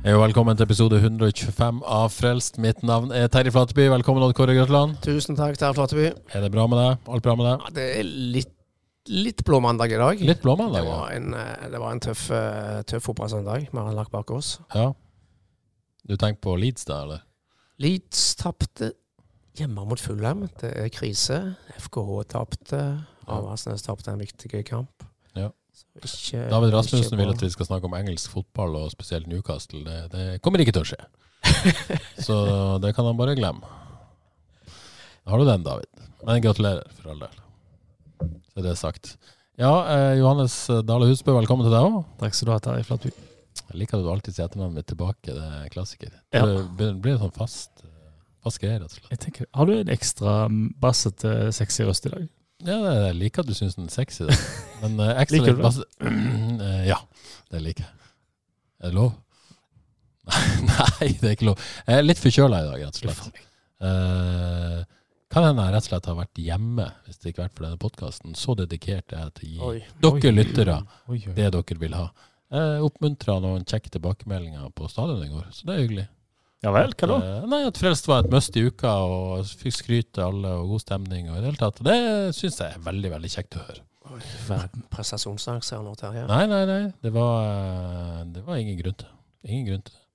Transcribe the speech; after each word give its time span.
Hei 0.00 0.14
og 0.16 0.22
velkommen 0.22 0.56
til 0.56 0.64
episode 0.64 0.96
125 0.96 1.82
av 1.84 2.06
Frelst. 2.14 2.54
Mitt 2.64 2.78
navn 2.88 3.10
er 3.12 3.26
Terje 3.28 3.50
Flateby. 3.52 3.84
Velkommen, 3.92 4.22
Odd 4.24 4.32
Kåre 4.38 4.54
Grøtland. 4.56 4.94
Tusen 5.04 5.36
takk, 5.36 5.58
Terje 5.60 5.76
Flateby. 5.76 6.06
Er 6.32 6.40
det 6.46 6.48
bra 6.54 6.64
med 6.72 6.80
deg? 6.80 7.02
Alt 7.12 7.26
bra 7.26 7.34
med 7.36 7.44
deg? 7.44 7.66
Ja, 7.66 7.72
det 7.76 7.84
er 7.98 8.08
litt, 8.08 8.54
litt 9.12 9.44
blå 9.44 9.58
mandag 9.60 9.92
i 9.92 9.98
dag. 10.00 10.22
Litt 10.24 10.40
blå 10.40 10.54
mandag, 10.56 10.88
ja. 10.88 11.02
eh, 11.12 11.66
det 11.74 11.82
var 11.82 11.92
en 11.92 12.00
tøff, 12.00 12.22
eh, 12.32 12.78
tøff 12.88 13.10
fotballsøndag 13.10 13.68
vi 13.68 13.76
har 13.76 13.98
lagt 13.98 14.14
bak 14.14 14.32
oss. 14.32 14.54
Ja. 14.72 14.86
Du 16.08 16.16
tenker 16.16 16.40
på 16.48 16.56
Leeds, 16.56 16.88
da, 16.88 17.02
eller? 17.04 17.20
Leeds 17.84 18.24
tapte 18.40 18.94
hjemme 19.60 19.84
mot 19.84 20.00
Fulham. 20.00 20.46
Det 20.64 20.72
er 20.80 20.88
krise. 20.96 21.42
FKH 21.76 22.24
tapte. 22.38 22.82
Avaldsnes 23.28 23.84
tapte 23.84 24.16
en 24.16 24.24
viktig 24.24 24.64
kamp. 24.72 25.09
Ikke, 25.98 26.44
David 26.50 26.74
Rasmussen 26.74 27.18
vil 27.18 27.32
at 27.32 27.42
vi 27.42 27.50
skal 27.50 27.66
snakke 27.66 27.88
om 27.88 27.96
engelsk 27.98 28.30
fotball, 28.32 28.76
og 28.78 28.92
spesielt 28.92 29.26
Newcastle. 29.30 29.82
Det, 29.84 29.98
det 30.12 30.26
kommer 30.44 30.62
ikke 30.62 30.74
til 30.76 30.86
å 30.86 30.90
skje. 30.92 31.00
Så 32.26 32.36
det 32.82 32.94
kan 32.96 33.08
han 33.08 33.18
bare 33.18 33.34
glemme. 33.38 33.66
Da 35.24 35.34
har 35.34 35.42
du 35.42 35.48
den, 35.48 35.66
David. 35.66 36.06
Men 36.26 36.42
gratulerer, 36.44 36.86
for 36.96 37.12
all 37.12 37.24
del. 37.24 37.42
Så 38.20 38.54
det 38.54 38.62
er 38.62 38.68
det 38.70 38.78
sagt. 38.80 39.14
Ja, 39.60 39.72
eh, 39.92 40.14
Johannes 40.20 40.54
Dale 40.88 41.10
Husbø, 41.10 41.34
velkommen 41.36 41.66
til 41.66 41.74
deg 41.74 41.84
òg. 41.84 42.00
Takk 42.22 42.36
skal 42.36 42.48
du 42.48 42.54
ha, 42.54 42.62
Terje 42.64 42.86
Flatby. 42.88 43.12
Jeg 43.70 43.78
liker 43.82 43.98
at 43.98 44.04
du 44.06 44.10
alltid 44.10 44.36
sier 44.36 44.48
etternavnet 44.48 44.80
mitt 44.80 44.88
tilbake. 44.90 45.34
Det 45.34 45.48
er 45.60 45.70
klassiker. 45.74 46.12
Ja. 46.34 46.46
Det 46.46 46.92
blir, 47.02 47.16
en 47.16 47.22
sånn 47.26 47.34
fast, 47.36 47.84
fast 48.44 48.62
greie, 48.62 48.78
rett 48.80 48.88
og 48.88 48.96
slett. 48.96 49.10
Jeg 49.12 49.22
tenker, 49.26 49.50
Har 49.54 49.68
du 49.68 49.74
en 49.76 49.92
ekstra 49.92 50.36
bassete, 50.82 51.34
sexy 51.54 51.86
røst 51.86 52.08
i 52.08 52.14
dag? 52.14 52.28
Ja, 52.66 52.76
det- 52.84 52.94
jeg 53.06 53.16
liker 53.20 53.42
at 53.44 53.48
du 53.50 53.54
syns 53.56 53.76
den 53.78 53.88
er 53.88 53.94
sexy. 53.94 54.26
Da. 54.28 54.36
Men 54.82 55.00
uh, 55.00 55.10
ekstra 55.22 55.42
litt 55.46 55.60
bass... 55.64 55.80
Eh, 56.60 56.82
ja, 56.90 56.98
det 57.52 57.60
liker 57.64 57.86
jeg. 57.86 58.08
Er 58.84 58.90
det 58.90 58.96
lov? 58.98 59.12
Nei, 60.68 61.08
det 61.20 61.26
er 61.30 61.34
ikke 61.36 61.48
lov. 61.48 61.62
Jeg 61.86 61.98
er 62.00 62.04
litt 62.06 62.20
forkjøla 62.20 62.58
i 62.60 62.66
dag, 62.68 62.82
rett 62.84 62.98
og 63.00 63.04
slett. 63.06 63.40
Eh, 63.80 64.80
kan 65.30 65.46
hende 65.46 65.64
jeg 65.64 65.74
rett 65.76 65.86
og 65.86 65.88
slett 65.88 66.08
har 66.10 66.18
vært 66.18 66.40
hjemme 66.42 66.86
hvis 67.06 67.20
det 67.22 67.32
ikke 67.32 67.44
vært 67.46 67.56
for 67.56 67.66
denne 67.68 67.80
podkasten. 67.80 68.36
Så 68.38 68.56
dedikert 68.58 69.14
er 69.16 69.24
jeg 69.28 69.34
til 69.40 69.60
å 69.64 69.72
gi 69.78 69.84
dere 70.26 70.34
lyttere 70.36 70.76
det 71.38 71.48
dere 71.56 71.80
vil 71.80 71.96
ha. 71.96 72.06
Jeg 72.50 72.82
oppmuntra 72.82 73.36
noen 73.44 73.64
kjekke 73.68 73.92
tilbakemeldinger 73.94 74.72
på 74.74 74.88
stadionet 74.90 75.28
i 75.28 75.32
går, 75.32 75.46
så 75.54 75.68
det 75.68 75.74
er 75.76 75.84
hyggelig. 75.84 76.06
Ja 76.60 76.72
vel, 76.76 76.92
hva 76.92 77.08
da? 77.08 77.18
At, 77.40 77.46
Nei, 77.48 77.60
At 77.70 77.78
Frelst 77.80 78.08
var 78.10 78.24
et 78.24 78.32
must 78.32 78.56
i 78.60 78.66
uka, 78.68 78.90
og 79.08 79.46
fikk 79.62 79.76
skryt 79.78 80.10
til 80.16 80.26
alle, 80.26 80.50
og 80.60 80.74
god 80.74 80.82
stemning. 80.84 81.30
og 81.30 81.38
i 81.38 81.40
Det 81.40 81.48
hele 81.52 81.60
tatt. 81.62 81.80
Det 81.86 82.00
syns 82.36 82.60
jeg 82.60 82.74
er 82.76 82.84
veldig 82.84 83.14
veldig 83.14 83.30
kjekt 83.32 83.56
å 83.56 83.64
høre. 83.64 83.86
Prestasjonsangst 84.90 85.72
her 85.72 85.82
nå, 85.86 85.94
Terje. 85.98 86.26
Nei, 86.28 86.44
nei, 86.50 86.60
nei. 86.68 86.82
Det 87.00 87.12
var, 87.14 87.48
eh, 87.48 88.22
det 88.34 88.44
var 88.44 88.60
ingen 88.60 88.78
grunn 88.80 88.98
til 89.00 89.16
Ingen 89.48 89.66
grunn 89.70 89.84
til 89.86 89.94
det. 89.94 90.06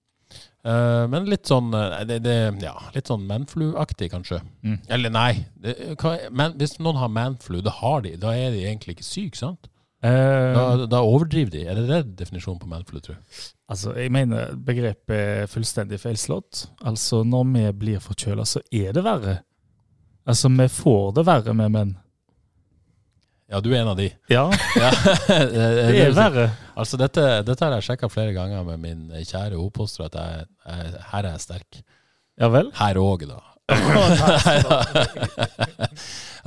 Eh, 0.66 1.04
men 1.10 1.30
litt 1.30 1.50
sånn 1.50 1.74
eh, 1.74 2.04
det, 2.10 2.20
det, 2.26 2.36
Ja, 2.62 2.76
litt 2.94 3.10
sånn 3.10 3.26
manflu-aktig, 3.30 4.12
kanskje. 4.14 4.42
Mm. 4.66 4.80
Eller 4.98 5.14
nei. 5.14 5.32
Det, 5.62 5.96
hva, 6.02 6.18
men 6.30 6.58
hvis 6.60 6.78
noen 6.78 7.00
har 7.02 7.10
manflu, 7.14 7.62
det 7.66 7.78
har 7.80 8.06
de, 8.06 8.16
da 8.22 8.36
er 8.38 8.54
de 8.54 8.66
egentlig 8.66 8.98
ikke 8.98 9.08
syke, 9.08 9.40
sant? 9.40 9.70
Eh, 10.04 10.54
Da, 10.56 10.86
da 10.92 11.02
overdriver 11.02 11.52
de. 11.52 11.64
Er 11.68 11.76
det 11.80 11.88
det 11.90 12.02
definisjonen 12.24 12.60
på 12.62 12.68
manflu, 12.70 13.00
tror 13.02 13.16
du? 13.16 13.36
altså, 13.72 13.96
jeg 13.98 14.12
mener 14.14 14.52
begrepet 14.56 15.16
er 15.16 15.48
fullstendig 15.50 15.98
feilslått. 16.00 16.68
Altså, 16.86 17.24
når 17.26 17.46
vi 17.54 17.64
blir 17.86 18.00
forkjøla, 18.04 18.46
så 18.46 18.62
er 18.72 18.92
det 18.94 19.04
verre. 19.06 19.40
Altså, 20.28 20.50
vi 20.50 20.68
får 20.70 21.14
det 21.16 21.26
verre 21.26 21.54
med 21.58 21.72
menn. 21.74 21.96
Ja, 23.50 23.60
du 23.62 23.70
er 23.74 23.82
en 23.84 23.92
av 23.92 23.98
de. 23.98 24.08
Ja, 24.30 24.48
Ja, 24.84 24.92
det 25.06 26.00
er 26.02 26.16
verre. 26.18 26.48
Altså, 26.76 26.98
dette, 26.98 27.22
dette 27.46 27.66
har 27.66 27.76
jeg 27.78 27.86
sjekka 27.92 28.10
flere 28.10 28.34
ganger 28.34 28.64
med 28.66 28.82
min 28.82 29.04
kjære 29.22 29.58
oppfostrer, 29.62 30.10
at 30.10 30.16
jeg, 30.18 30.48
jeg, 30.66 31.04
her 31.12 31.24
er 31.28 31.36
jeg 31.36 31.44
sterk. 31.46 31.82
Ja 32.42 32.50
vel? 32.52 32.72
Her 32.76 32.98
òg, 33.00 33.28
da. 33.30 33.38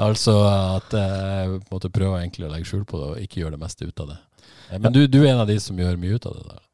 altså 0.07 0.35
at 0.47 0.95
jeg 0.95 1.57
måtte 1.73 1.91
prøve 1.91 2.21
egentlig 2.21 2.47
å 2.47 2.53
legge 2.53 2.69
skjul 2.71 2.85
på 2.89 3.01
det 3.01 3.09
og 3.11 3.21
ikke 3.25 3.41
gjøre 3.43 3.57
det 3.57 3.63
meste 3.65 3.89
ut 3.89 4.03
av 4.05 4.13
det. 4.13 4.19
Eh, 4.71 4.79
Men 4.79 4.95
du, 4.95 5.01
du 5.11 5.19
er 5.25 5.33
en 5.33 5.43
av 5.45 5.51
de 5.51 5.59
som 5.63 5.79
gjør 5.79 5.99
mye 6.01 6.19
ut 6.19 6.29
av 6.31 6.39
det? 6.39 6.47
der 6.53 6.65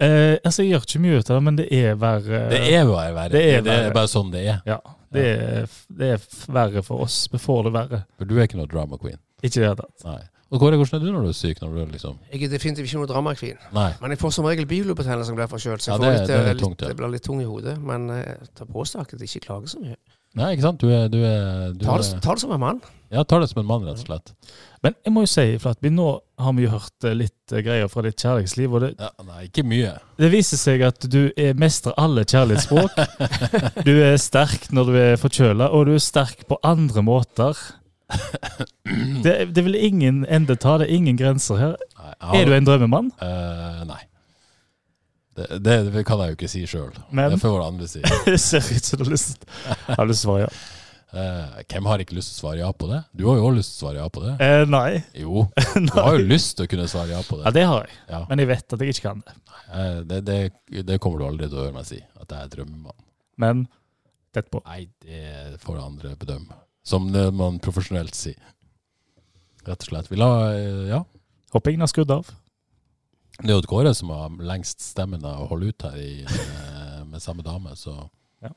Eh, 0.00 0.38
altså, 0.48 0.62
jeg 0.62 0.70
gjør 0.72 0.84
ikke 0.86 1.00
mye 1.04 1.16
ut 1.20 1.28
av 1.28 1.36
det, 1.36 1.42
men 1.44 1.56
det 1.58 1.64
er 1.76 1.96
verre. 2.00 2.38
Det 2.48 2.60
er 2.72 2.86
bare 2.88 3.10
verre. 3.12 3.32
Det 3.34 3.40
er 3.44 3.64
det 3.66 3.74
er 3.76 3.90
bare 3.92 4.08
sånn 4.08 4.30
det 4.32 4.40
er. 4.48 4.62
Ja, 4.64 4.78
det 5.12 5.24
er, 5.28 5.66
det 5.98 6.08
er 6.14 6.22
verre 6.56 6.80
for 6.86 7.04
oss. 7.04 7.16
Vi 7.28 7.36
får 7.42 7.66
det 7.66 7.72
verre. 7.74 7.98
For 8.16 8.30
du 8.30 8.38
er 8.38 8.48
ikke 8.48 8.60
noe 8.62 8.70
drama 8.70 8.96
queen. 9.02 9.18
Ikke 9.42 9.58
i 9.58 9.60
det 9.60 9.66
hele 9.66 9.76
tatt. 9.82 10.06
Og 10.50 10.58
Kåre, 10.58 10.76
hvordan 10.80 10.98
er 10.98 11.04
du 11.04 11.12
når 11.14 11.26
du 11.28 11.30
er 11.30 11.36
syk? 11.38 11.60
Når 11.62 11.74
du 11.76 11.80
er 11.84 11.90
liksom 11.94 12.16
Jeg 12.32 12.42
er 12.42 12.48
definitivt 12.50 12.88
ikke 12.88 12.98
noe 12.98 13.06
dramakvin. 13.10 13.58
Nei. 13.76 13.90
Men 14.02 14.10
jeg 14.10 14.18
får 14.18 14.32
som 14.34 14.48
regel 14.50 14.66
bihulebetennelse 14.66 15.30
når 15.30 15.36
jeg 15.36 15.42
blir 15.44 15.52
forkjølt. 15.56 15.84
Så 15.84 15.92
Ja, 15.92 15.94
jeg 15.94 16.00
får 16.00 16.10
det- 16.10 16.20
litt, 16.20 16.28
det 16.28 16.38
eh, 16.40 16.48
litt 16.52 16.62
tungt, 16.64 16.80
ja. 16.82 16.88
det 16.88 16.96
blir 16.98 17.12
litt 17.14 17.22
tung 17.22 17.40
i 17.40 17.44
hodet. 17.46 17.76
Men 17.80 18.08
jeg 18.08 18.48
tar 18.58 18.66
påstå 18.66 19.00
at 19.04 19.12
jeg 19.14 19.28
ikke 19.28 19.46
klager 19.46 19.68
så 19.70 19.78
mye. 19.84 19.94
Nei, 20.38 20.52
ikke 20.54 20.62
sant? 20.62 20.78
Du 20.78 20.86
er, 20.94 21.08
du 21.10 21.18
er, 21.26 21.72
du 21.74 21.84
Ta 21.84 21.96
det, 21.98 22.20
ta 22.22 22.34
det 22.34 22.40
som 22.42 22.52
en 22.54 22.60
mann. 22.62 22.80
Ja, 23.10 23.24
tar 23.26 23.40
det 23.42 23.48
som 23.50 23.58
en 23.62 23.66
mann, 23.66 23.82
rett 23.82 23.98
og 23.98 24.06
slett. 24.06 24.28
Men 24.82 24.94
jeg 25.04 25.12
må 25.12 25.24
jo 25.24 25.30
si, 25.30 25.46
Flatby, 25.58 25.90
nå 25.90 26.20
har 26.38 26.52
vi 26.54 26.62
jo 26.62 26.70
hørt 26.70 27.06
eh, 27.08 27.14
litt 27.18 27.52
eh, 27.52 27.62
greier 27.66 27.88
fra 27.90 28.02
ditt 28.06 28.14
kjærlighetsliv, 28.22 28.72
og 28.72 28.80
det, 28.84 28.90
Ja, 29.00 29.08
nei, 29.26 29.48
ikke 29.48 29.64
mye. 29.66 29.96
Det 30.22 30.30
viser 30.30 30.56
seg 30.60 30.82
at 30.86 31.02
du 31.10 31.32
er 31.36 31.54
mestrer 31.58 31.94
alle 31.98 32.22
kjærlighetsspråk. 32.24 32.94
Du 33.88 33.90
er 33.98 34.14
sterk 34.22 34.70
når 34.70 34.84
du 34.86 34.96
er 35.02 35.16
forkjøla, 35.18 35.66
og 35.74 35.86
du 35.90 35.94
er 35.94 36.02
sterk 36.04 36.46
på 36.46 36.58
andre 36.62 37.02
måter. 37.02 37.58
Det, 39.24 39.34
det 39.54 39.62
vil 39.62 39.76
ingen 39.76 40.24
ende 40.26 40.56
ta, 40.58 40.78
det 40.80 40.88
er 40.88 40.96
ingen 40.96 41.18
grenser 41.18 41.58
her. 41.60 41.74
Nei, 42.00 42.14
har, 42.24 42.36
Er 42.40 42.48
du 42.48 42.54
en 42.56 42.66
drømmemann? 42.66 43.10
Uh, 43.20 43.82
nei. 43.86 44.00
Det, 45.36 45.46
det, 45.62 45.76
det 45.94 46.02
kan 46.08 46.20
jeg 46.24 46.32
jo 46.32 46.38
ikke 46.38 46.50
si 46.50 46.64
sjøl. 46.68 46.90
Det 47.12 47.38
får 47.40 47.62
andre 47.64 47.88
si. 47.88 48.02
Det 48.26 48.40
ser 48.40 48.64
ut 48.64 48.84
som 48.88 49.00
du 49.00 49.06
har 49.06 49.12
lyst 49.12 49.44
til 49.44 50.14
å 50.16 50.18
svare 50.18 50.46
ja? 50.48 50.52
Uh, 51.10 51.58
hvem 51.66 51.88
har 51.90 52.02
ikke 52.04 52.14
lyst 52.14 52.30
til 52.30 52.38
å 52.38 52.40
svare 52.44 52.60
ja 52.60 52.68
på 52.70 52.86
det? 52.86 53.00
Du 53.18 53.24
har 53.26 53.38
jo 53.40 53.48
også 53.48 53.56
lyst 53.56 53.72
til 53.72 53.80
å 53.80 53.82
svare 53.82 53.98
ja 53.98 54.10
på 54.14 54.22
det. 54.22 54.34
Uh, 54.38 54.62
nei. 54.70 55.00
Jo, 55.18 55.46
du 55.88 55.92
har 55.96 56.14
jo 56.14 56.28
lyst 56.30 56.54
til 56.58 56.68
å 56.68 56.70
kunne 56.70 56.86
svare 56.90 57.16
ja 57.16 57.22
på 57.26 57.40
det. 57.40 57.46
Ja, 57.48 57.50
det. 57.50 57.58
det 57.58 57.66
har 57.72 57.88
jeg. 57.88 57.98
Ja. 58.12 58.20
Men 58.30 58.42
jeg 58.42 58.50
vet 58.52 58.76
at 58.76 58.84
jeg 58.84 58.94
ikke 58.94 59.06
kan 59.08 59.24
det. 59.26 59.36
Uh, 59.70 59.98
det, 60.06 60.20
det, 60.28 60.38
det 60.86 60.98
kommer 61.02 61.22
du 61.22 61.26
aldri 61.26 61.50
til 61.50 61.58
å 61.58 61.64
høre 61.66 61.74
meg 61.74 61.88
si, 61.88 61.98
at 61.98 62.30
jeg 62.30 62.46
er 62.46 62.52
drømmemann. 62.54 62.98
Men 63.42 63.64
tett 64.34 64.50
på. 64.54 64.62
Nei, 64.68 64.84
det 65.02 65.58
får 65.64 65.82
andre 65.82 66.14
bedømme. 66.20 66.60
Som 66.90 67.10
man 67.38 67.60
profesjonelt 67.62 68.16
sier. 68.18 68.38
Rett 69.66 69.82
og 69.84 69.90
slett. 69.92 70.08
Vil 70.10 70.22
eh, 70.26 70.88
ja. 70.90 71.02
Håper 71.54 71.70
ingen 71.74 71.84
har 71.84 71.90
skrudd 71.92 72.10
av. 72.14 72.28
Det 73.40 73.50
er 73.50 73.56
jo 73.56 73.68
Kåre 73.68 73.92
som 73.96 74.10
har 74.12 74.32
lengst 74.44 74.82
stemmen 74.84 75.22
av 75.24 75.44
å 75.44 75.50
holde 75.52 75.70
ut 75.72 75.84
her 75.86 75.96
i, 76.00 76.24
eh, 76.24 77.04
med 77.08 77.22
samme 77.22 77.42
dame, 77.46 77.72
så 77.76 77.94
Ja. 78.42 78.50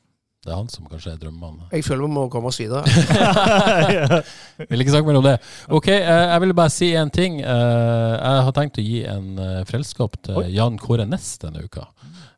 det 0.44 0.52
er 0.52 0.56
han 0.58 0.68
som 0.70 0.86
kanskje 0.92 1.14
er 1.14 1.18
drømmemannen. 1.22 1.70
Jeg 1.72 1.86
føler 1.86 2.08
vi 2.08 2.14
må 2.14 2.26
komme 2.32 2.52
oss 2.52 2.60
videre. 2.60 2.84
Vil 4.70 4.84
ikke 4.84 4.92
snakke 4.96 5.08
mer 5.08 5.20
om 5.22 5.24
det. 5.24 5.38
Ok, 5.70 5.88
eh, 5.88 6.04
jeg 6.34 6.42
ville 6.44 6.58
bare 6.58 6.74
si 6.74 6.92
en 7.00 7.10
ting. 7.10 7.40
Eh, 7.40 8.14
jeg 8.18 8.44
har 8.48 8.52
tenkt 8.58 8.78
å 8.82 8.84
gi 8.84 9.04
en 9.08 9.38
frelskap 9.70 10.20
til 10.24 10.42
Oi. 10.44 10.50
Jan 10.58 10.78
Kåre 10.78 11.08
Næss 11.08 11.38
denne 11.40 11.64
uka. 11.64 11.88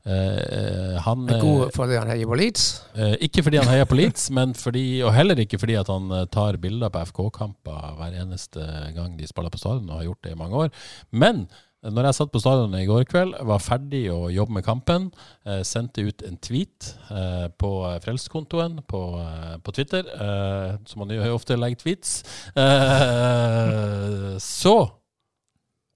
Eh, 0.05 0.37
eh, 0.37 0.97
han 1.01 1.23
Er 1.33 1.39
god 1.41 1.71
fordi 1.73 1.95
han 1.97 2.07
heier 2.13 2.29
på 2.29 2.37
Leeds. 2.37 2.65
eh, 2.93 3.15
Ikke 3.25 3.41
fordi 3.41 3.57
han 3.57 3.67
heier 3.71 3.87
på 3.89 3.97
Leeds, 3.97 4.27
men 4.37 4.53
fordi, 4.53 5.01
og 5.01 5.13
heller 5.17 5.39
ikke 5.41 5.57
fordi 5.57 5.79
han 5.79 6.11
eh, 6.13 6.25
tar 6.29 6.59
bilder 6.61 6.91
på 6.93 7.01
FK-kamper 7.09 7.95
hver 7.97 8.19
eneste 8.21 8.61
gang 8.93 9.15
de 9.17 9.25
spiller 9.27 9.49
på 9.49 9.57
stadion, 9.63 9.89
og 9.89 9.97
har 10.03 10.09
gjort 10.11 10.21
det 10.27 10.35
i 10.35 10.37
mange 10.43 10.55
år. 10.67 10.69
Men 11.09 11.47
eh, 11.49 11.89
når 11.89 12.05
jeg 12.11 12.17
satt 12.19 12.31
på 12.35 12.43
stadionet 12.43 12.83
i 12.83 12.89
går 12.91 13.07
kveld, 13.09 13.33
var 13.49 13.65
ferdig 13.65 14.03
å 14.13 14.29
jobbe 14.29 14.59
med 14.59 14.67
kampen, 14.69 15.09
eh, 15.49 15.63
sendte 15.65 16.05
ut 16.05 16.21
en 16.29 16.37
tweet 16.37 16.91
eh, 17.09 17.47
på 17.57 17.73
Frelseskontoen 18.05 18.83
på, 18.85 19.01
eh, 19.25 19.57
på 19.65 19.73
Twitter, 19.79 20.05
eh, 20.05 20.77
som 20.85 21.01
man 21.01 21.17
jo 21.17 21.33
ofte 21.39 21.57
legger 21.57 21.81
tweets, 21.81 22.19
eh, 22.53 24.37
så 24.37 24.77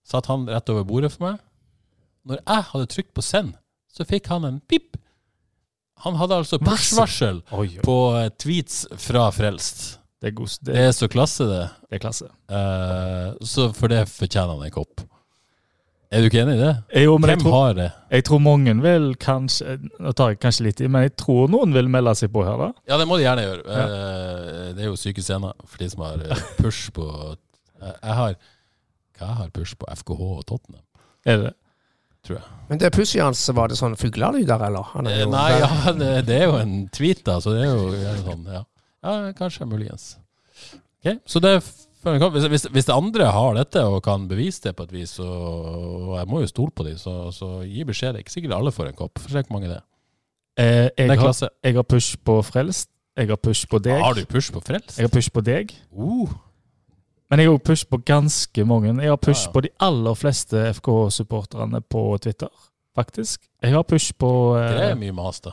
satt 0.10 0.26
han 0.34 0.50
rett 0.50 0.70
over 0.74 0.86
bordet 0.90 1.14
for 1.14 1.30
meg. 1.30 1.42
Når 2.26 2.42
jeg 2.42 2.70
hadde 2.74 2.90
trykt 2.98 3.14
på 3.14 3.22
send, 3.22 3.54
så 3.94 4.06
fikk 4.08 4.30
han 4.32 4.46
en 4.48 4.60
pip. 4.70 4.98
Han 6.06 6.16
hadde 6.16 6.38
altså 6.44 6.60
push-varsel 6.64 7.42
på 7.84 7.98
eh, 8.16 8.30
tweets 8.40 8.86
fra 9.04 9.28
Frelst. 9.36 9.98
Det 10.20 10.32
er, 10.32 10.36
god, 10.36 10.52
Det 10.64 10.74
det, 10.76 10.82
er 10.84 10.92
så 10.96 11.08
klasse, 11.12 11.46
det. 11.48 11.62
det 11.90 11.96
er 11.98 12.02
klasse. 12.04 12.26
Uh, 12.52 13.36
så 13.48 13.70
for 13.76 13.92
det 13.92 14.02
fortjener 14.12 14.52
han 14.52 14.66
en 14.68 14.74
kopp. 14.76 15.04
Er 16.12 16.24
du 16.24 16.28
ikke 16.28 16.42
enig 16.42 16.56
i 16.58 16.62
det? 16.64 16.72
Jo, 17.04 17.18
Hvem 17.22 17.40
tror, 17.44 17.54
har 17.54 17.74
det? 17.78 17.88
jeg 18.10 18.24
tror 18.26 18.40
mange 18.42 18.74
vil 18.82 19.12
kanskje 19.22 19.76
Nå 20.02 20.12
tar 20.18 20.32
jeg 20.34 20.40
kanskje 20.42 20.66
litt 20.66 20.80
i, 20.82 20.88
men 20.90 21.06
jeg 21.06 21.14
tror 21.22 21.52
noen 21.54 21.76
vil 21.76 21.92
melde 21.94 22.16
seg 22.18 22.32
på 22.34 22.42
her, 22.48 22.58
da. 22.58 22.70
Ja, 22.90 22.98
det 22.98 23.06
må 23.08 23.20
de 23.20 23.28
gjerne 23.28 23.44
gjøre. 23.46 23.78
Eh, 23.78 24.64
det 24.74 24.84
er 24.84 24.90
jo 24.90 24.98
syke 24.98 25.22
scener 25.22 25.54
for 25.70 25.84
de 25.84 25.90
som 25.94 26.02
har 26.08 26.24
push 26.58 26.90
på 26.96 27.06
uh, 27.06 27.36
Jeg 27.86 28.18
har 28.22 28.34
Hva 29.20 29.28
jeg 29.28 29.38
har 29.44 29.54
push 29.54 29.78
på 29.78 29.88
FKH 30.02 30.24
og 30.32 30.44
Tottenham, 30.50 30.84
Er 31.30 31.44
det? 31.46 31.54
Tror 32.26 32.40
jeg. 32.40 32.56
Men 32.70 32.82
det 32.82 32.92
pussige 32.94 33.26
hans, 33.26 33.42
var 33.56 33.72
det 33.72 33.78
sånn 33.80 33.98
fuglelyder, 34.00 34.62
eller? 34.68 34.90
Han 34.94 35.08
er 35.10 35.18
Eh, 35.18 35.22
jo 35.24 35.30
Nei, 35.34 35.50
ja, 35.60 35.70
det, 36.02 36.10
det 36.30 36.40
er 36.42 36.48
jo 36.50 36.58
en 36.60 36.74
tweet, 36.94 37.24
da, 37.26 37.40
så 37.44 37.56
det 37.56 37.66
er 37.66 37.72
jo 37.72 38.24
sånn, 38.26 38.44
ja. 38.54 38.64
ja 39.06 39.14
kanskje, 39.38 39.68
muligens. 39.70 40.12
Ok, 41.00 41.22
Så 41.26 41.40
det 41.44 41.58
hvis, 42.00 42.46
hvis, 42.48 42.64
hvis 42.72 42.90
andre 42.96 43.26
har 43.28 43.58
dette 43.58 43.82
og 43.84 43.98
kan 44.06 44.28
bevise 44.30 44.62
det 44.64 44.72
på 44.78 44.86
et 44.88 44.94
vis, 44.96 45.18
og, 45.20 45.34
og 46.08 46.14
jeg 46.16 46.30
må 46.32 46.40
jo 46.46 46.48
stole 46.48 46.72
på 46.72 46.86
dem, 46.88 46.96
så, 47.00 47.28
så 47.36 47.60
gi 47.68 47.84
beskjed. 47.84 48.14
Det 48.16 48.22
er 48.22 48.24
ikke 48.24 48.36
sikkert 48.38 48.56
alle 48.56 48.72
får 48.72 48.92
en 48.92 49.00
kopp. 49.02 49.20
For 49.20 49.34
se 49.34 49.44
hvor 49.44 49.58
mange 49.58 49.68
det 49.68 49.76
er. 49.82 49.84
Eh, 50.60 50.88
jeg, 50.96 51.20
har, 51.20 51.34
jeg 51.64 51.76
har 51.76 51.88
push 51.88 52.16
på 52.24 52.38
Frelst. 52.48 52.90
Jeg 53.20 53.28
har 53.28 53.40
push 53.44 53.68
på 53.68 53.82
deg. 53.84 54.00
Har 54.00 54.16
du 54.16 54.24
push 54.32 54.52
på 54.56 54.62
Frelst? 54.64 54.96
Jeg 54.96 55.10
har 55.10 55.12
push 55.12 55.32
på 55.36 55.44
deg. 55.44 55.74
Uh, 55.92 56.32
Men 57.30 57.40
jeg 57.44 57.50
har 57.52 57.58
push 57.62 57.86
på 57.86 58.00
ganske 58.06 58.64
mange. 58.66 58.96
Jeg 59.04 59.10
har 59.12 59.18
push 59.22 59.44
Ja, 59.46 59.50
ja. 59.50 59.54
på 59.54 59.62
de 59.62 59.70
aller 59.86 60.16
fleste 60.18 60.64
FK-supporterne 60.74 61.82
på 61.86 62.18
Twitter, 62.24 62.50
faktisk. 62.98 63.44
Jeg 63.62 63.74
har 63.76 63.84
push 63.84 64.14
på 64.18 64.32
eh, 64.58 64.72
det 64.74 64.88
er 64.92 64.96
mye 64.98 65.14
mas, 65.14 65.40
da. 65.46 65.52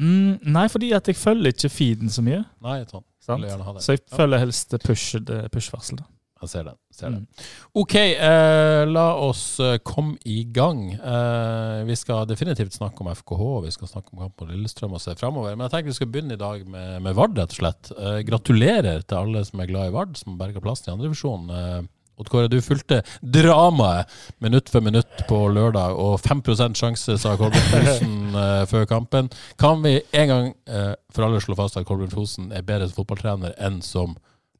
mm, 0.00 0.40
Nei, 0.42 0.66
fordi 0.68 0.92
at 0.96 1.06
jeg 1.06 1.16
følger 1.16 1.54
ikke 1.54 1.70
feeden 1.70 2.10
så 2.10 2.22
mye. 2.26 2.44
Nei, 2.62 2.80
sånn. 2.90 3.04
Så 3.28 3.92
jeg 3.94 4.00
følger 4.10 4.38
helst 4.42 4.74
push- 4.86 5.20
det 5.24 5.50
push-varselet. 5.52 6.04
Jeg 6.38 6.50
ser 6.52 6.66
den. 6.68 6.78
Ser 6.94 7.10
den. 7.10 7.24
Mm. 7.26 7.46
Ok, 7.82 7.94
eh, 7.98 8.82
la 8.86 9.06
oss 9.18 9.42
eh, 9.64 9.80
komme 9.82 10.14
i 10.28 10.44
gang. 10.54 10.84
Eh, 10.94 11.80
vi 11.88 11.96
skal 11.98 12.28
definitivt 12.30 12.76
snakke 12.76 13.02
om 13.02 13.10
FKH, 13.10 13.44
vi 13.66 13.74
skal 13.74 13.90
snakke 13.90 14.14
om 14.14 14.22
kamp 14.22 14.38
mot 14.38 14.52
Lillestrøm 14.52 14.94
og 14.94 15.02
se 15.02 15.16
framover. 15.18 15.56
Men 15.56 15.66
jeg 15.66 15.74
tenker 15.74 15.90
vi 15.90 15.98
skal 15.98 16.12
begynne 16.14 16.38
i 16.38 16.40
dag 16.40 16.62
med, 16.62 16.98
med 17.02 17.18
Vard, 17.18 17.34
rett 17.38 17.56
og 17.56 17.62
slett. 17.62 17.92
Eh, 17.96 18.20
gratulerer 18.28 19.02
til 19.02 19.18
alle 19.22 19.42
som 19.48 19.64
er 19.64 19.70
glad 19.70 19.90
i 19.90 19.94
Vard, 19.98 20.14
som 20.20 20.38
berga 20.38 20.62
plassen 20.62 20.92
i 20.92 20.94
andredivisjon. 20.94 21.50
Eh, 21.50 21.80
Odd 22.18 22.30
Kåre, 22.32 22.48
du 22.50 22.58
fulgte 22.62 23.02
dramaet 23.22 24.10
minutt 24.42 24.70
for 24.72 24.82
minutt 24.82 25.20
på 25.28 25.38
lørdag, 25.54 25.94
og 25.94 26.18
5 26.18 26.74
sjanse, 26.74 27.14
sa 27.18 27.36
Kolbjørn 27.38 27.68
Fosen 27.74 28.16
eh, 28.34 28.62
før 28.70 28.88
kampen. 28.90 29.30
Kan 29.58 29.84
vi 29.84 30.00
en 30.12 30.32
gang 30.32 30.48
eh, 30.66 30.94
for 31.14 31.26
alle 31.26 31.42
slå 31.42 31.54
fast 31.58 31.78
at 31.78 31.86
Kolbjørn 31.86 32.14
Fosen 32.14 32.50
er 32.50 32.66
bedre 32.66 32.88
som 32.88 32.98
fotballtrener 33.02 33.54
enn 33.62 33.78
som 33.86 34.16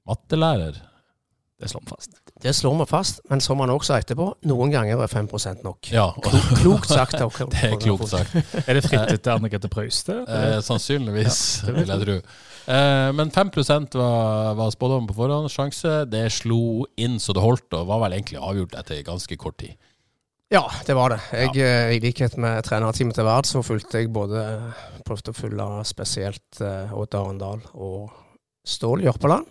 mattelærer? 0.06 0.78
Det 1.58 1.66
slår 1.72 1.82
vi 1.82 1.90
fast. 1.90 2.12
Det 2.42 2.52
slår 2.54 2.74
vi 2.78 2.84
fast, 2.86 3.20
men 3.30 3.40
som 3.42 3.58
han 3.58 3.70
også 3.74 3.90
sa 3.90 3.96
etterpå, 3.98 4.28
noen 4.46 4.70
ganger 4.70 5.00
er 5.02 5.10
5% 5.10 5.64
nok. 5.66 5.88
Ja, 5.90 6.04
Klo- 6.22 6.42
Klokt 6.60 6.86
sagt. 6.92 7.16
av 7.18 7.32
det 7.50 7.64
er 7.72 7.74
klokt 7.82 8.12
sagt. 8.12 8.36
Er 8.68 8.78
det 8.78 8.84
fritt 8.86 9.10
etter 9.16 9.34
Anne 9.34 9.50
Grete 9.50 9.70
Preuste? 9.72 10.20
Eh, 10.28 10.60
sannsynligvis, 10.62 11.40
Ja, 11.66 11.74
vil 11.80 11.90
jeg 11.90 12.04
tro. 12.04 12.16
Eh, 12.68 13.08
men 13.18 13.32
5% 13.34 13.98
var, 13.98 14.54
var 14.60 14.70
spådommen 14.70 15.10
på 15.10 15.16
forhånd. 15.18 15.50
Sjanse. 15.50 16.04
Det 16.06 16.28
slo 16.36 16.84
inn 17.00 17.18
så 17.18 17.34
det 17.34 17.42
holdt, 17.42 17.66
og 17.74 17.90
var 17.90 18.04
vel 18.06 18.14
egentlig 18.20 18.38
avgjort 18.38 18.78
etter 18.78 19.02
ganske 19.06 19.36
kort 19.40 19.58
tid. 19.64 19.74
Ja, 20.54 20.62
det 20.86 20.94
var 20.96 21.12
det. 21.12 21.18
Jeg, 21.34 21.50
ja. 21.58 21.74
I 21.92 21.98
likhet 22.00 22.38
med 22.40 22.62
trenerteamet 22.64 23.18
til 23.18 23.26
Vard, 23.26 23.44
så 23.50 23.60
fulgte 23.66 23.98
jeg 24.00 24.08
både 24.14 24.46
Prøvde 25.04 25.34
å 25.34 25.36
følge 25.36 25.66
spesielt 25.90 26.62
eh, 26.64 26.94
Odd 26.96 27.18
Arendal 27.18 27.60
og 27.74 28.14
Stål 28.68 29.02
Jørpeland. 29.08 29.50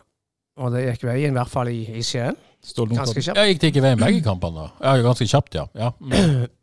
Og 0.58 0.74
det 0.74 0.84
gikk 0.88 1.08
veien, 1.10 1.34
i 1.34 1.38
hvert 1.38 1.54
fall 1.54 1.72
i, 1.72 1.82
i 2.00 2.04
Skien. 2.06 2.38
Ganske 2.68 3.22
kjapt. 3.22 3.38
Ja, 3.38 3.46
Gikk 3.48 3.62
det 3.62 3.72
ikke 3.72 3.84
veien 3.86 4.00
begge 4.02 4.24
kampene, 4.26 4.68
da? 4.68 4.70
Ja, 4.82 5.04
ganske 5.06 5.28
kjapt, 5.30 5.56
ja. 5.56 5.68
ja. 5.78 5.92
Mm. 6.02 6.48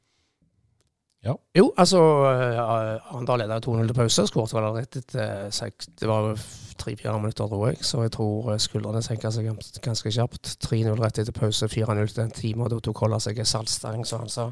Jo, 1.55 1.73
altså 1.76 1.99
uh, 1.99 3.14
Arendal 3.14 3.38
leda 3.38 3.56
2-0 3.62 3.87
til 3.87 3.96
pause. 3.96 4.26
Skåret 4.29 4.52
vel 4.52 4.67
rett 4.75 4.96
etter 4.99 5.46
seks 5.55 5.87
Det 6.00 6.08
var 6.11 6.35
tre-fire 6.79 7.14
minutter, 7.20 7.46
tror 7.49 7.69
jeg. 7.69 7.79
Så 7.81 8.02
jeg 8.02 8.11
tror 8.12 8.52
eh, 8.52 8.58
skuldrene 8.58 9.02
senka 9.02 9.31
seg 9.31 9.46
ganske 9.85 10.11
kjapt. 10.11 10.56
3-0 10.67 10.99
rett 10.99 11.20
etter 11.23 11.37
pause, 11.37 11.69
4-0 11.70 12.11
til 12.11 12.25
en 12.25 12.35
time, 12.35 12.64
og 12.64 12.73
da 12.73 12.81
tok 12.82 12.99
Kolla 12.99 13.20
seg 13.23 13.38
en 13.38 13.47
saltstang, 13.49 14.02
som 14.06 14.25
han 14.25 14.32
sa. 14.32 14.49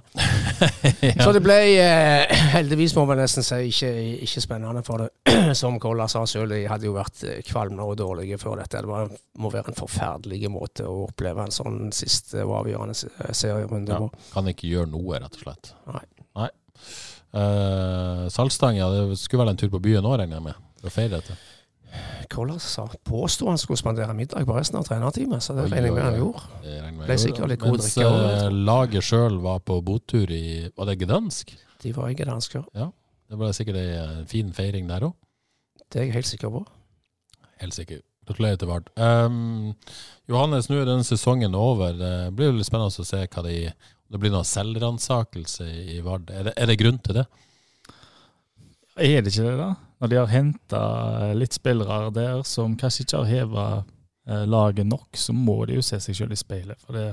ja. 1.02 1.16
Så 1.18 1.32
det 1.34 1.42
ble 1.44 1.58
eh, 1.82 2.30
heldigvis, 2.56 2.94
må 2.96 3.04
man 3.10 3.18
nesten 3.20 3.44
si, 3.46 3.58
ikke, 3.72 3.92
ikke 4.28 4.44
spennende 4.46 4.84
for 4.86 5.02
det. 5.02 5.10
Som 5.58 5.78
Kolla 5.82 6.08
sa 6.10 6.24
sjøl, 6.28 6.50
de 6.54 6.62
hadde 6.70 6.88
jo 6.88 6.96
vært 6.96 7.22
eh, 7.28 7.40
kvalme 7.46 7.84
og 7.84 7.96
dårlige 8.00 8.38
før 8.40 8.60
dette. 8.62 8.82
Det 8.82 8.90
var, 8.90 9.12
må 9.42 9.52
være 9.52 9.72
en 9.72 9.78
forferdelig 9.78 10.50
måte 10.52 10.88
å 10.88 11.06
oppleve 11.06 11.46
en 11.46 11.54
sånn 11.54 11.80
siste 11.94 12.44
og 12.46 12.58
avgjørende 12.62 12.96
serierunde 12.96 14.02
på. 14.02 14.10
Ja. 14.10 14.28
Kan 14.34 14.52
ikke 14.52 14.70
gjøre 14.70 14.92
noe, 14.92 15.22
rett 15.22 15.40
og 15.40 15.46
slett. 15.46 15.72
Nei. 15.90 16.04
Nei. 16.40 16.50
Uh, 17.32 18.28
Saltstang, 18.28 18.76
ja, 18.76 18.90
det 18.92 19.16
skulle 19.16 19.46
vel 19.46 19.54
en 19.54 19.60
tur 19.60 19.72
på 19.72 19.80
byen 19.82 20.04
nå, 20.04 20.12
regner 20.20 20.40
jeg 20.40 20.48
med? 20.50 20.70
For 20.82 20.90
å 20.90 20.94
feire 20.94 21.18
dette. 21.20 21.38
Kolla 22.32 22.58
sa 22.58 22.86
påsto 23.04 23.48
han 23.48 23.58
skulle 23.60 23.76
spandere 23.76 24.14
middag 24.16 24.46
på 24.48 24.56
resten 24.56 24.78
av 24.78 24.86
trenerteamet, 24.88 25.44
så 25.44 25.56
det 25.56 25.66
regner 25.68 25.90
jeg 25.90 25.96
med 25.96 26.04
han 26.06 26.18
gjorde. 26.20 27.02
Ble 27.02 27.16
sikkert 27.20 27.50
litt 27.52 27.60
god 27.60 27.82
drikke 27.82 28.06
Mens 28.08 28.44
eh, 28.46 28.56
laget 28.70 29.06
sjøl 29.06 29.36
var 29.44 29.60
på 29.66 29.76
botur 29.84 30.32
i 30.32 30.44
Var 30.76 30.88
det 30.88 30.96
Gdansk? 31.02 31.52
De 31.82 31.92
var 31.96 32.12
i 32.12 32.16
Gdansk, 32.16 32.56
ja. 32.56 32.62
ja. 32.78 32.88
Det 33.28 33.40
ble 33.40 33.50
sikkert 33.56 33.80
ei 33.80 33.90
en 33.98 34.26
fin 34.30 34.52
feiring 34.56 34.88
der 34.88 35.08
òg. 35.08 35.16
Det 35.92 36.00
er 36.00 36.08
jeg 36.08 36.16
helt 36.16 36.30
sikker 36.30 36.52
på. 36.52 36.64
Helt 37.60 37.76
sikker. 37.76 38.00
Gratulerer 38.26 38.56
til 38.56 38.70
Vard. 38.70 38.88
Um, 38.96 39.74
Johannes, 40.30 40.70
nå 40.70 40.78
er 40.80 40.88
denne 40.88 41.04
sesongen 41.04 41.56
over. 41.58 41.92
Det 41.98 42.14
blir 42.36 42.48
jo 42.48 42.56
litt 42.56 42.68
spennende 42.68 43.02
å 43.02 43.06
se 43.06 43.24
hva 43.26 43.44
de 43.44 43.56
om 43.68 44.16
det 44.16 44.20
blir 44.20 44.32
noen 44.34 44.48
selvransakelse 44.48 45.66
i 45.94 46.00
Vard. 46.04 46.30
Er 46.30 46.48
det, 46.48 46.52
er 46.56 46.68
det 46.68 46.78
grunn 46.80 47.00
til 47.00 47.16
det? 47.16 47.26
Er 49.00 49.24
det 49.24 49.32
ikke 49.32 49.46
det, 49.46 49.56
da? 49.56 49.70
Når 50.02 50.10
de 50.10 50.18
har 50.18 50.32
henta 50.32 50.82
litt 51.38 51.56
spillere 51.56 52.10
der 52.12 52.42
som 52.44 52.74
kanskje 52.76 53.06
ikke 53.06 53.22
har 53.22 53.30
heva 53.30 53.66
laget 54.46 54.86
nok, 54.86 55.16
så 55.16 55.32
må 55.32 55.62
de 55.66 55.78
jo 55.78 55.84
se 55.84 55.98
seg 56.02 56.18
sjøl 56.18 56.34
i 56.34 56.38
speilet. 56.38 56.80
For 56.84 56.98
det, 56.98 57.06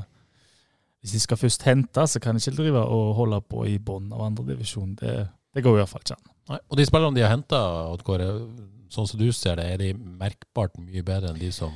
hvis 0.99 1.15
de 1.15 1.21
skal 1.23 1.39
først 1.39 1.63
hente, 1.69 2.05
så 2.07 2.19
kan 2.19 2.35
de 2.35 2.43
ikke 2.43 2.57
drive 2.59 2.83
og 2.83 3.15
holde 3.17 3.39
på 3.47 3.63
i 3.69 3.77
bånn 3.79 4.11
av 4.11 4.27
andredivisjon. 4.27 4.97
Det, 4.99 5.15
det 5.55 5.63
går 5.63 5.77
i 5.77 5.81
hvert 5.81 5.93
fall 5.93 6.03
ikke 6.03 6.19
an. 6.19 6.28
Nei. 6.49 6.59
Og 6.69 6.79
de 6.79 6.85
spillerne 6.87 7.15
de 7.15 7.25
har 7.25 7.33
henta, 7.35 7.61
sånn 8.89 9.07
som 9.07 9.19
du 9.21 9.29
ser 9.35 9.59
det, 9.59 9.67
er 9.69 9.81
de 9.81 9.93
merkbart 9.93 10.79
mye 10.81 11.05
bedre 11.05 11.33
enn 11.33 11.41
de 11.41 11.51
som 11.53 11.73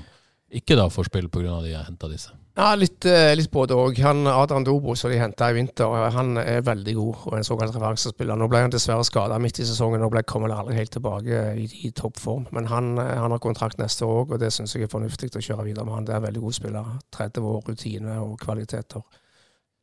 ikke 0.53 0.77
da 0.77 0.87
får 0.89 1.09
spille 1.09 1.29
pga. 1.33 1.61
de 1.63 1.73
har 1.73 1.85
henta 1.87 2.09
disse. 2.09 2.33
Ja, 2.53 2.75
litt, 2.77 3.05
eh, 3.05 3.33
litt 3.33 3.49
både 3.49 3.73
òg. 3.73 3.97
Adrian 3.97 4.63
Dobo, 4.63 4.93
som 4.95 5.09
de 5.09 5.17
henta 5.17 5.49
i 5.49 5.53
vinter, 5.53 6.11
han 6.11 6.37
er 6.37 6.61
veldig 6.61 6.93
god 6.93 7.15
og 7.25 7.37
en 7.37 7.43
såkalt 7.43 7.73
referansespiller. 7.73 8.37
Nå 8.37 8.47
ble 8.47 8.61
han 8.61 8.69
dessverre 8.69 9.03
skada 9.03 9.39
midt 9.39 9.59
i 9.59 9.65
sesongen 9.65 10.03
og 10.03 10.13
kommer 10.25 10.53
aldri 10.53 10.75
helt 10.75 10.91
tilbake 10.91 11.57
i, 11.57 11.65
i 11.87 11.91
toppform. 11.91 12.45
Men 12.51 12.67
han, 12.67 12.99
eh, 12.99 13.17
han 13.17 13.31
har 13.31 13.39
kontrakt 13.39 13.79
neste 13.79 14.05
år 14.05 14.25
òg, 14.25 14.33
og 14.33 14.39
det 14.39 14.53
syns 14.53 14.75
jeg 14.75 14.83
er 14.83 14.93
fornuftig 14.93 15.33
å 15.33 15.41
kjøre 15.41 15.65
videre 15.65 15.85
med 15.85 15.95
han. 15.95 16.05
Det 16.05 16.13
er 16.13 16.21
en 16.21 16.27
veldig 16.27 16.41
god 16.41 16.53
spiller. 16.53 16.85
30 17.11 17.41
år 17.41 17.61
rutine 17.67 18.19
og 18.21 18.37
kvaliteter. 18.39 19.01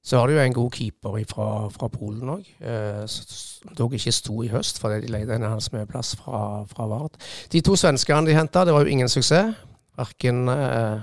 Så 0.03 0.17
har 0.17 0.27
du 0.27 0.33
jo 0.33 0.41
en 0.41 0.57
god 0.57 0.71
keeper 0.73 1.19
fra, 1.29 1.69
fra 1.69 1.89
Polen 1.93 2.31
òg, 2.33 2.47
eh, 2.65 3.03
som 3.11 3.75
dog 3.77 3.95
ikke 3.95 4.13
sto 4.17 4.39
i 4.43 4.49
høst 4.49 4.81
fordi 4.81 5.03
de 5.05 5.13
leide 5.13 5.37
en 5.37 5.45
hans 5.45 5.69
medplass 5.75 6.15
fra, 6.17 6.65
fra 6.71 6.87
Vard. 6.89 7.19
De 7.53 7.61
to 7.61 7.77
svenskene 7.77 8.31
de 8.31 8.37
henta, 8.37 8.65
det 8.65 8.73
var 8.75 8.87
jo 8.87 8.95
ingen 8.95 9.13
suksess. 9.13 9.59
Verken 10.01 10.49
eh, 10.49 11.03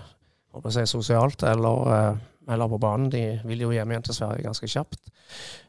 si, 0.74 0.88
sosialt 0.89 1.46
eller, 1.46 1.94
eh, 1.94 2.25
eller 2.50 2.68
på 2.72 2.80
banen. 2.82 3.10
De 3.12 3.24
vil 3.48 3.63
jo 3.66 3.72
hjem 3.75 3.92
igjen 3.92 4.06
til 4.08 4.18
Sverige 4.18 4.46
ganske 4.48 4.70
kjapt. 4.72 5.10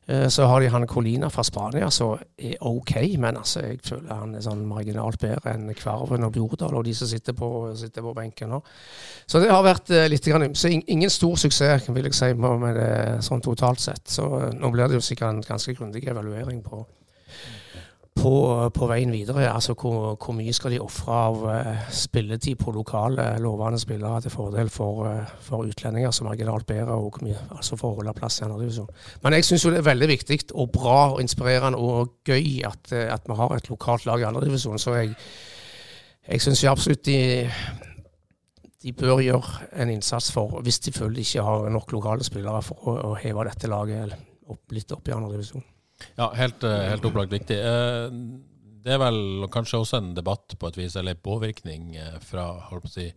Eh, 0.06 0.28
så 0.28 0.46
har 0.48 0.60
de 0.60 0.68
han 0.72 0.86
Colina 0.86 1.28
fra 1.30 1.42
Spania, 1.44 1.90
som 1.90 2.18
er 2.38 2.56
OK, 2.60 2.94
men 3.18 3.36
altså, 3.36 3.60
jeg 3.66 3.80
føler 3.84 4.14
han 4.14 4.34
er 4.34 4.44
sånn 4.44 4.64
marginalt 4.68 5.20
bedre 5.20 5.52
enn 5.52 5.72
Kvarven 5.76 6.24
og 6.24 6.32
Bjordal 6.32 6.78
og 6.78 6.86
de 6.86 6.94
som 6.96 7.10
sitter 7.10 7.36
på, 7.36 7.50
sitter 7.76 8.04
på 8.06 8.14
benken 8.16 8.54
nå. 8.54 8.62
Så 9.26 9.42
det 9.42 9.50
har 9.52 9.66
vært 9.66 9.92
eh, 9.92 10.08
litt 10.08 10.24
grann. 10.24 10.48
Ingen 10.48 11.12
stor 11.12 11.36
suksess, 11.36 11.88
vil 11.88 12.08
jeg 12.08 12.16
si, 12.16 12.30
med 12.38 12.78
det 12.78 12.92
sånn 13.26 13.44
totalt 13.44 13.84
sett. 13.84 14.06
Så 14.08 14.28
eh, 14.40 14.54
nå 14.56 14.72
blir 14.72 14.88
det 14.88 15.00
jo 15.00 15.04
sikkert 15.04 15.34
en 15.34 15.44
ganske 15.44 15.76
grundig 15.76 16.06
evaluering 16.08 16.62
på 16.64 16.84
på, 18.18 18.34
på 18.74 18.88
veien 18.90 19.12
videre. 19.14 19.46
Altså 19.50 19.74
hvor, 19.78 20.16
hvor 20.18 20.36
mye 20.36 20.52
skal 20.56 20.74
de 20.74 20.80
ofre 20.82 21.18
av 21.28 21.38
uh, 21.46 21.88
spilletid 21.94 22.58
på 22.60 22.74
lokale 22.74 23.30
lovende 23.42 23.78
spillere 23.80 24.22
til 24.24 24.34
fordel 24.34 24.70
for, 24.72 25.06
uh, 25.06 25.34
for 25.44 25.66
utlendinger 25.68 26.12
som 26.14 26.26
er 26.26 26.32
marginalt 26.32 26.66
bedre, 26.66 26.96
og 26.98 27.20
mye, 27.24 27.38
altså 27.54 27.78
for 27.78 27.92
å 27.92 28.00
holde 28.00 28.14
plass 28.18 28.40
i 28.40 28.46
andredivisjon. 28.46 28.90
Men 29.24 29.38
jeg 29.38 29.48
syns 29.48 29.66
det 29.68 29.80
er 29.80 29.90
veldig 29.90 30.10
viktig 30.12 30.40
og 30.54 30.70
bra 30.74 30.98
og 31.14 31.22
inspirerende 31.22 31.78
og 31.78 32.18
gøy 32.26 32.62
at, 32.68 32.92
eh, 32.92 33.08
at 33.12 33.26
vi 33.28 33.36
har 33.38 33.54
et 33.56 33.70
lokalt 33.70 34.06
lag 34.08 34.22
i 34.22 34.28
andredivisjon. 34.28 34.78
Så 34.78 34.94
jeg, 34.98 35.14
jeg 36.28 36.44
syns 36.44 36.64
absolutt 36.68 37.06
de 37.06 37.18
de 38.78 38.92
bør 38.94 39.18
gjøre 39.18 39.66
en 39.82 39.90
innsats 39.90 40.30
for, 40.30 40.60
hvis 40.62 40.78
de 40.84 40.92
føler 40.94 41.18
de 41.18 41.24
ikke 41.26 41.42
har 41.42 41.66
nok 41.74 41.92
lokale 41.92 42.24
spillere, 42.24 42.62
for 42.62 42.86
å, 42.86 42.94
å 43.10 43.16
heve 43.18 43.48
dette 43.48 43.70
laget 43.70 44.14
opp, 44.46 44.62
litt 44.70 44.94
opp 44.94 45.10
i 45.10 45.16
andredivisjon. 45.16 45.64
Ja, 46.18 46.32
helt, 46.34 46.62
eh, 46.64 46.84
helt 46.90 47.04
opplagt 47.04 47.32
viktig. 47.32 47.58
Eh, 47.58 48.10
det 48.84 48.94
er 48.94 49.00
vel 49.02 49.48
kanskje 49.52 49.80
også 49.82 50.00
en 50.00 50.12
debatt 50.16 50.54
på 50.58 50.70
et 50.70 50.78
vis, 50.78 50.96
eller 50.96 51.16
en 51.16 51.24
påvirkning 51.24 51.96
eh, 51.98 52.18
fra 52.24 52.50
holdt 52.70 52.86
på 52.86 52.92
å 52.92 52.96
si, 52.98 53.10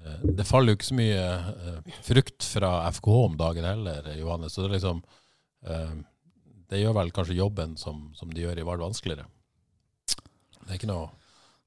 Det 0.00 0.46
faller 0.48 0.72
jo 0.72 0.78
ikke 0.78 0.86
så 0.86 0.94
mye 0.96 1.24
frukt 2.00 2.44
fra 2.48 2.68
FKH 2.88 3.16
om 3.20 3.34
dagen 3.36 3.66
heller, 3.68 4.06
Johannes. 4.16 4.54
Så 4.54 4.62
det 4.64 4.78
liksom 4.78 5.02
Det 6.70 6.78
gjør 6.80 6.94
vel 6.96 7.10
kanskje 7.12 7.36
jobben 7.36 7.74
som, 7.76 8.06
som 8.16 8.30
de 8.32 8.40
gjør 8.40 8.62
i 8.62 8.64
Vard, 8.64 8.80
vanskeligere. 8.80 9.26
Det 10.62 10.70
er 10.70 10.78
ikke 10.78 10.88
noe 10.88 11.10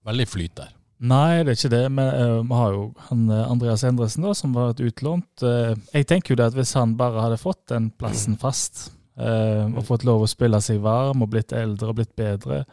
veldig 0.09 0.25
flyt 0.25 0.55
der. 0.57 0.73
Nei, 0.97 1.43
det 1.43 1.53
er 1.53 1.59
ikke 1.59 1.73
det. 1.75 1.83
Men 1.91 2.09
uh, 2.09 2.41
vi 2.41 2.57
har 2.57 2.73
jo 2.73 2.83
han 3.11 3.29
Andreas 3.29 3.83
Endresen, 3.85 4.25
da, 4.25 4.33
som 4.33 4.57
var 4.57 4.73
et 4.73 4.81
utlånt. 4.81 5.29
Uh, 5.43 5.77
jeg 5.93 6.09
tenker 6.09 6.33
jo 6.33 6.39
det 6.39 6.49
at 6.49 6.57
hvis 6.57 6.73
han 6.79 6.97
bare 6.97 7.21
hadde 7.27 7.37
fått 7.37 7.67
den 7.69 7.91
plassen 7.99 8.39
fast, 8.41 8.87
eh, 9.17 9.65
og 9.67 9.85
fått 9.87 10.05
lov 10.07 10.23
å 10.23 10.29
spille 10.29 10.59
seg 10.63 10.81
varm 10.83 11.25
og 11.25 11.31
blitt 11.33 11.53
eldre 11.55 11.91
og 11.91 11.99
blitt 11.99 12.15
bedre, 12.19 12.63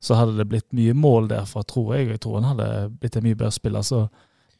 så 0.00 0.14
hadde 0.14 0.36
det 0.38 0.46
blitt 0.50 0.68
mye 0.76 0.94
mål 0.94 1.26
derfra, 1.32 1.64
tror 1.66 1.96
jeg. 1.96 2.12
Jeg 2.12 2.22
tror 2.22 2.38
han 2.38 2.52
hadde 2.52 2.68
blitt 3.00 3.18
en 3.18 3.26
mye 3.26 3.38
bedre 3.38 3.54
spiller. 3.54 3.82
Så 3.82 4.04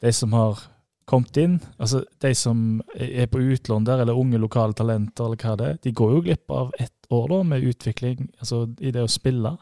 de 0.02 0.12
som 0.14 0.34
har 0.34 0.64
kommet 1.08 1.36
inn, 1.40 1.56
altså 1.78 2.02
de 2.20 2.32
som 2.36 2.82
er 2.94 3.28
på 3.30 3.40
utlån 3.40 3.86
der, 3.86 4.02
eller 4.02 4.18
unge 4.18 4.40
lokale 4.42 4.76
talenter, 4.76 5.24
eller 5.28 5.40
hva 5.40 5.54
det 5.56 5.68
er, 5.68 5.78
de 5.86 5.94
går 5.96 6.14
jo 6.14 6.24
glipp 6.26 6.52
av 6.52 6.72
ett 6.78 7.12
år 7.14 7.30
da 7.30 7.38
med 7.54 7.64
utvikling 7.70 8.26
altså 8.42 8.66
i 8.84 8.92
det 8.92 9.06
å 9.06 9.10
spille. 9.10 9.54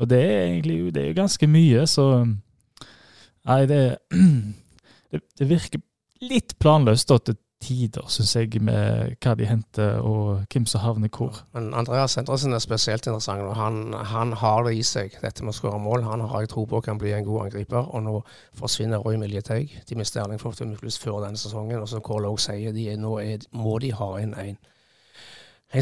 Og 0.00 0.08
det 0.08 0.20
er 0.24 0.46
egentlig 0.46 0.78
det 0.94 1.02
er 1.02 1.10
jo 1.10 1.20
ganske 1.20 1.50
mye, 1.50 1.84
så 1.90 2.06
Nei, 3.48 3.62
det, 3.64 3.96
det, 5.10 5.22
det 5.40 5.46
virker 5.48 5.80
litt 6.20 6.58
planløst 6.60 7.08
da 7.08 7.16
til 7.24 7.38
tider, 7.60 8.06
syns 8.08 8.32
jeg, 8.36 8.62
med 8.64 9.16
hva 9.20 9.34
de 9.36 9.46
henter 9.48 10.00
og 10.06 10.46
hvem 10.52 10.66
som 10.68 10.82
havner 10.84 11.12
hvor. 11.12 11.42
Men 11.54 11.70
Andreas 11.76 12.16
Endresen 12.20 12.56
er 12.56 12.62
spesielt 12.64 13.06
interessant. 13.06 13.42
og 13.42 13.56
han, 13.56 13.92
han 13.92 14.32
har 14.32 14.64
det 14.64 14.74
i 14.78 14.82
seg, 14.86 15.16
dette 15.22 15.44
med 15.44 15.54
å 15.54 15.58
skåre 15.58 15.80
mål. 15.82 16.06
Han 16.08 16.24
har 16.24 16.44
jeg 16.44 16.52
tro 16.54 16.64
på 16.70 16.80
kan 16.84 16.98
bli 16.98 17.12
en 17.16 17.26
god 17.26 17.46
angriper. 17.48 17.92
Og 17.92 18.04
nå 18.06 18.16
forsvinner 18.56 19.04
Roy 19.04 19.20
Miljeteig. 19.20 19.76
De 19.88 19.98
mister 19.98 20.22
Erling 20.22 20.40
Fortumulus 20.40 20.98
før 20.98 21.20
denne 21.26 21.40
sesongen. 21.40 21.82
Og 21.82 21.88
som 21.92 22.04
Kål 22.04 22.30
òg 22.30 22.40
sier, 22.40 22.72
de 22.76 22.88
er, 22.92 23.00
nå 23.00 23.18
må 23.52 23.78
de 23.78 23.92
ha 23.92 24.12
en 24.20 24.34
en 24.40 24.58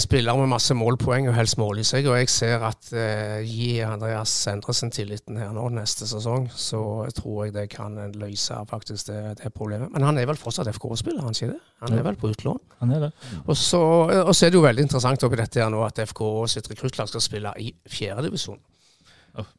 spiller 0.05 0.37
med 0.37 0.51
masse 0.53 0.75
målpoeng 0.77 1.31
og 1.31 1.37
helst 1.39 1.57
mål 1.57 1.79
i 1.81 1.85
seg. 1.87 2.07
Og 2.11 2.19
jeg 2.19 2.29
ser 2.29 2.65
at 2.67 2.91
eh, 2.93 3.39
gi 3.49 3.79
Andreas 3.81 4.35
Endresen 4.51 4.93
tilliten 4.93 5.39
her 5.41 5.55
nå 5.57 5.65
neste 5.73 6.05
sesong, 6.11 6.51
så 6.53 6.83
tror 7.17 7.47
jeg 7.47 7.55
det 7.57 7.69
kan 7.73 7.97
løse 8.21 8.59
faktisk 8.69 9.09
det, 9.09 9.23
det 9.41 9.53
problemet. 9.57 9.89
Men 9.95 10.05
han 10.05 10.21
er 10.21 10.29
vel 10.29 10.37
fortsatt 10.37 10.69
FK-spiller, 10.75 11.25
han 11.25 11.33
ikke 11.33 11.55
det? 11.55 11.61
Han 11.87 11.97
er 11.97 12.05
vel 12.05 12.21
på 12.21 12.29
utlån. 12.35 12.61
Han 12.83 12.93
er 12.93 13.07
det. 13.07 13.13
Og 13.47 13.57
så, 13.57 13.81
og 13.81 14.35
så 14.35 14.47
er 14.47 14.53
det 14.53 14.61
jo 14.61 14.67
veldig 14.67 14.85
interessant 14.85 15.25
oppi 15.25 15.41
dette 15.41 15.65
her 15.65 15.73
nå 15.73 15.81
at 15.87 16.05
FK 16.05 16.23
sitt 16.53 16.69
rekruttlag 16.69 17.09
skal 17.09 17.25
spille 17.25 17.55
i 17.65 17.73
fjerdedivisjon. 17.89 18.61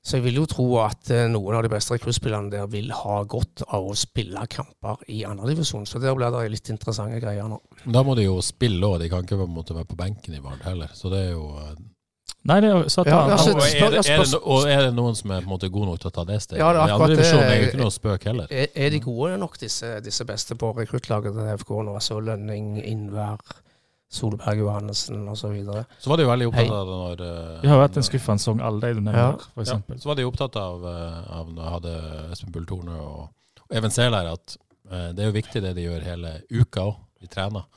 Så 0.02 0.18
jeg 0.18 0.26
vil 0.28 0.40
jo 0.42 0.46
tro 0.50 0.66
at 0.84 1.12
eh, 1.14 1.28
noen 1.32 1.60
av 1.60 1.66
de 1.66 1.72
beste 1.72 1.96
rekruttspillerne 1.96 2.52
der 2.54 2.72
vil 2.72 2.92
ha 2.96 3.20
godt 3.30 3.64
av 3.68 3.88
å 3.90 3.96
spille 3.98 4.46
kamper 4.52 5.04
i 5.12 5.22
andredivisjon. 5.28 5.88
Så 5.90 6.02
der 6.04 6.18
blir 6.18 6.34
det 6.36 6.48
litt 6.56 6.74
interessante 6.74 7.22
greier 7.22 7.48
nå. 7.52 7.62
Da 7.86 8.04
må 8.06 8.18
de 8.20 8.28
jo 8.28 8.40
spille 8.46 8.84
òg, 8.86 9.00
de 9.04 9.12
kan 9.12 9.24
ikke 9.26 9.40
på 9.40 9.48
en 9.48 9.56
måte 9.56 9.78
være 9.78 9.90
på 9.90 10.00
benken 10.00 10.36
i 10.36 10.44
Vard 10.44 10.66
heller. 10.68 10.92
Så 10.98 11.12
det 11.14 11.30
er 11.30 11.32
jo 11.34 11.54
eh, 11.62 11.80
Nei, 12.48 12.62
det 12.64 12.70
er, 12.72 12.86
så 12.88 13.04
Ja, 13.04 13.18
altså, 13.34 13.52
og, 13.52 13.62
er 13.68 13.90
det, 13.92 14.04
er 14.08 14.22
det, 14.24 14.38
og 14.40 14.70
er 14.72 14.86
det 14.86 14.92
noen 14.96 15.18
som 15.18 15.32
er 15.36 15.42
på 15.44 15.50
en 15.50 15.52
måte 15.52 15.68
god 15.74 15.90
nok 15.90 15.98
til 16.00 16.08
å 16.08 16.14
ta 16.16 16.24
det 16.30 16.38
steget? 16.40 16.62
Ja, 16.62 16.70
det 16.72 16.80
er 16.80 16.94
akkurat 16.94 17.04
andre 17.04 17.18
divisjon 17.18 17.42
er 17.44 17.58
jo 17.58 17.66
ikke 17.68 17.82
noe 17.82 17.94
spøk 17.94 18.28
heller. 18.30 18.54
Er, 18.62 18.70
er 18.86 18.94
de 18.94 19.02
gode 19.04 19.40
nok, 19.42 19.58
disse, 19.60 19.90
disse 20.06 20.26
beste 20.28 20.56
på 20.60 20.70
rekruttlaget 20.78 21.36
til 21.36 21.50
FK 21.60 21.74
nå? 21.84 21.98
Altså 22.00 22.22
Lønning, 22.24 22.78
Innvær, 22.80 23.44
Solberg 24.10 24.58
Johannessen 24.64 25.28
osv. 25.30 25.58
Så 25.66 25.84
så 26.00 26.10
var 26.10 26.18
de 26.18 26.26
veldig 26.26 26.48
opptatt 26.50 26.72
av 26.74 26.88
det 26.90 26.96
når 26.98 27.20
Vi 27.20 27.68
det 27.68 27.70
har 27.70 27.82
vært 27.84 28.00
en 28.02 28.08
skuffende 28.08 28.42
sang, 28.42 28.62
alle 28.66 28.82
de 28.82 28.94
du 28.98 29.02
nevner, 29.06 29.20
Ja. 29.56 29.66
Ja, 29.66 29.98
så 30.02 30.10
var 30.10 30.18
de 30.18 30.26
opptatt 30.26 30.56
av, 30.58 30.86
eh, 30.90 31.20
av 31.40 31.52
når 31.54 31.70
hadde 31.76 31.94
Espen 32.34 32.52
Bull 32.56 32.66
Torne 32.66 32.96
og, 32.98 33.28
og 33.68 33.78
Even 33.78 33.94
Seler, 33.94 34.32
at 34.34 34.58
eh, 34.90 35.12
det 35.14 35.24
er 35.24 35.30
jo 35.30 35.36
viktig 35.38 35.62
det 35.62 35.76
de 35.78 35.86
gjør 35.86 36.08
hele 36.08 36.34
uka 36.50 36.88
òg. 36.90 36.98
De 37.22 37.28
trener. 37.30 37.68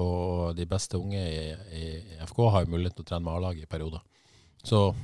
Og 0.00 0.56
de 0.56 0.64
beste 0.64 0.96
unge 0.96 1.20
i, 1.20 1.52
i, 1.76 1.84
i 2.16 2.18
FK 2.24 2.40
har 2.54 2.64
jo 2.64 2.72
mulighet 2.72 2.96
til 2.96 3.04
å 3.04 3.08
trene 3.10 3.26
med 3.26 3.34
A-laget 3.34 3.66
i 3.66 3.68
perioder. 3.68 4.00
Så 4.64 4.94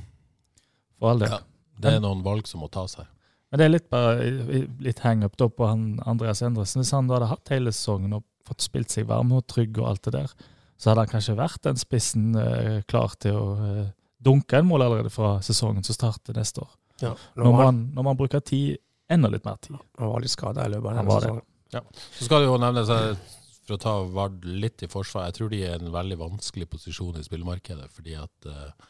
For 0.97 1.11
all 1.11 1.21
del. 1.21 1.35
Ja. 1.35 1.39
det 1.83 1.93
er 1.97 2.01
noen 2.01 2.23
valg 2.25 2.47
som 2.49 2.63
må 2.63 2.69
tas 2.73 2.97
her. 2.97 3.09
Men 3.51 3.61
det 3.61 3.65
er 3.65 3.73
litt, 3.73 3.89
bare, 3.89 4.63
litt 4.85 4.99
hang-up 5.05 5.37
da 5.37 5.47
på 5.49 5.65
han 5.69 5.99
Andreas 6.09 6.41
Endresen. 6.45 6.81
Hvis 6.81 6.93
han 6.93 7.09
da 7.09 7.17
hadde 7.17 7.29
hatt 7.31 7.51
hele 7.53 7.73
sesongen 7.73 8.17
og 8.17 8.25
fått 8.45 8.65
spilt 8.65 8.93
seg 8.93 9.07
varm 9.09 9.33
og 9.37 9.45
trygg 9.49 9.77
og 9.81 9.91
alt 9.91 10.03
det 10.07 10.13
der, 10.17 10.33
så 10.79 10.89
hadde 10.93 11.03
han 11.03 11.11
kanskje 11.11 11.35
vært 11.37 11.61
den 11.67 11.79
spissen 11.81 12.29
eh, 12.39 12.77
klar 12.87 13.13
til 13.19 13.35
å 13.35 13.47
eh, 13.65 13.87
dunke 14.23 14.59
en 14.61 14.67
mål 14.69 14.85
allerede 14.87 15.11
fra 15.11 15.33
sesongen 15.43 15.83
som 15.83 15.95
starter 15.97 16.37
neste 16.39 16.63
år. 16.63 16.71
Ja, 17.03 17.13
Når 17.35 17.45
nå 17.45 17.51
man, 17.55 17.81
når 17.95 18.07
man 18.09 18.17
bruker 18.19 18.39
tid, 18.43 18.77
enda 19.11 19.29
litt 19.31 19.43
mer 19.47 19.59
tid. 19.63 19.75
han 19.99 20.11
var 20.13 20.23
litt 20.23 20.31
skada 20.33 20.65
i 20.67 20.71
løpet 20.71 20.87
av 20.87 20.95
Han 20.95 21.03
denne 21.03 21.13
var 21.13 21.21
det. 21.25 21.33
sesongen. 21.33 21.99
Så 22.17 22.25
skal 22.27 22.41
det 22.43 22.49
jo 22.49 22.57
nevnes, 22.63 22.89
eh, 22.95 23.35
for 23.67 23.75
å 23.77 23.81
ta 23.83 23.93
Vard 24.15 24.45
litt 24.45 24.81
i 24.83 24.87
forsvar, 24.89 25.27
jeg 25.29 25.37
tror 25.37 25.51
de 25.53 25.59
er 25.63 25.75
i 25.75 25.83
en 25.85 25.91
veldig 25.93 26.17
vanskelig 26.19 26.67
posisjon 26.71 27.19
i 27.19 27.23
spillemarkedet. 27.27 27.85
Fordi 27.93 28.15
at 28.17 28.49
eh, 28.49 28.87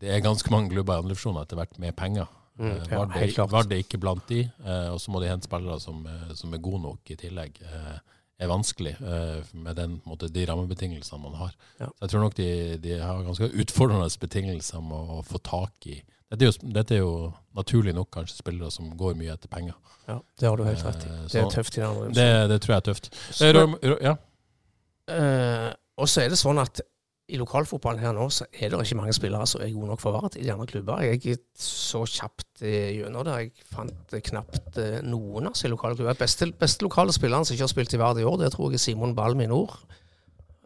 det 0.00 0.10
er 0.14 0.24
ganske 0.24 0.50
mange 0.52 0.70
klubber 0.72 0.96
i 0.98 1.02
andredivisjon 1.02 1.38
etter 1.42 1.58
hvert 1.60 1.78
med 1.82 1.96
penger. 1.98 2.28
Mm, 2.28 2.34
Eh, 2.58 2.88
ja, 2.90 2.96
Vard, 2.98 3.12
helt 3.14 3.38
er. 3.38 3.46
Vard 3.52 3.72
er 3.72 3.78
ikke 3.84 4.00
blant 4.02 4.24
de, 4.26 4.40
eh, 4.64 4.88
og 4.90 4.98
så 4.98 5.12
må 5.14 5.20
de 5.22 5.28
hente 5.30 5.46
spillere 5.46 5.78
som, 5.80 6.00
som 6.34 6.54
er 6.56 6.58
gode 6.58 6.80
nok 6.82 7.12
i 7.14 7.16
tillegg. 7.20 7.60
Eh, 7.62 7.98
er 8.38 8.50
vanskelig 8.50 8.92
eh, 9.00 9.40
med 9.58 9.76
den, 9.76 9.96
måte, 10.06 10.28
de 10.30 10.44
rammebetingelsene 10.46 11.18
man 11.22 11.34
har. 11.40 11.54
Ja. 11.80 11.88
Så 11.90 12.04
jeg 12.06 12.10
tror 12.12 12.22
nok 12.26 12.36
de, 12.38 12.48
de 12.84 12.98
har 13.00 13.24
ganske 13.26 13.48
utfordrende 13.64 14.08
betingelser 14.22 14.80
med 14.84 15.12
å, 15.18 15.22
få 15.26 15.40
tak 15.42 15.88
i 15.90 15.98
dette 16.28 16.44
er, 16.44 16.50
jo, 16.50 16.68
dette 16.76 16.92
er 16.92 16.98
jo 17.00 17.12
naturlig 17.56 17.94
nok 17.96 18.10
kanskje 18.12 18.36
spillere 18.42 18.68
som 18.70 18.90
går 19.00 19.14
mye 19.16 19.32
etter 19.32 19.48
penger. 19.48 19.72
Ja, 20.10 20.18
det 20.38 20.48
har 20.50 20.58
du 20.60 20.64
helt 20.66 20.84
rett 20.84 21.06
i. 21.06 21.08
Eh, 21.08 21.22
Det 21.32 21.40
er 21.40 21.46
tøft 21.54 21.78
i 21.78 21.80
den 21.80 21.88
andre. 21.88 22.10
Det, 22.12 22.26
det 22.52 22.58
tror 22.62 22.74
jeg 22.74 22.82
er 22.82 22.86
tøft. 22.90 23.08
Så- 23.32 23.48
Eh, 23.48 23.94
ja. 24.04 24.12
Eh, 25.08 25.70
og 25.98 26.06
så 26.12 26.20
er 26.26 26.28
det 26.28 26.36
sånn 26.38 26.60
at 26.60 26.82
i 27.28 27.36
lokalfotballen 27.36 28.00
her 28.00 28.14
nå, 28.16 28.26
så 28.32 28.46
er 28.48 28.72
det 28.72 28.80
ikke 28.80 28.96
mange 28.96 29.14
spillere 29.16 29.46
som 29.48 29.60
er 29.60 29.72
gode 29.74 29.90
nok 29.90 30.00
for 30.00 30.16
Vard 30.16 30.36
i 30.38 30.46
de 30.46 30.52
andre 30.52 30.66
klubber. 30.70 31.02
Jeg 31.04 31.36
så 31.60 32.00
kjapt 32.08 32.62
eh, 32.64 32.94
gjennom 32.96 33.26
det. 33.26 33.34
Jeg 33.42 33.66
fant 33.74 34.16
eh, 34.16 34.24
knapt 34.30 34.78
eh, 34.80 34.98
noen 35.04 35.50
av 35.50 35.58
sine 35.58 35.74
lokale 35.74 35.98
klubber. 35.98 36.16
Beste, 36.18 36.48
beste 36.56 36.86
lokale 36.86 37.12
spilleren 37.12 37.44
som 37.44 37.56
ikke 37.56 37.66
har 37.66 37.74
spilt 37.74 37.96
i 37.96 38.00
Vard 38.00 38.20
i 38.20 38.24
år, 38.28 38.38
det 38.40 38.54
tror 38.54 38.72
jeg 38.72 38.80
er 38.80 38.84
Simon 38.86 39.12
Balm 39.18 39.44
i 39.44 39.50
nord. 39.50 39.76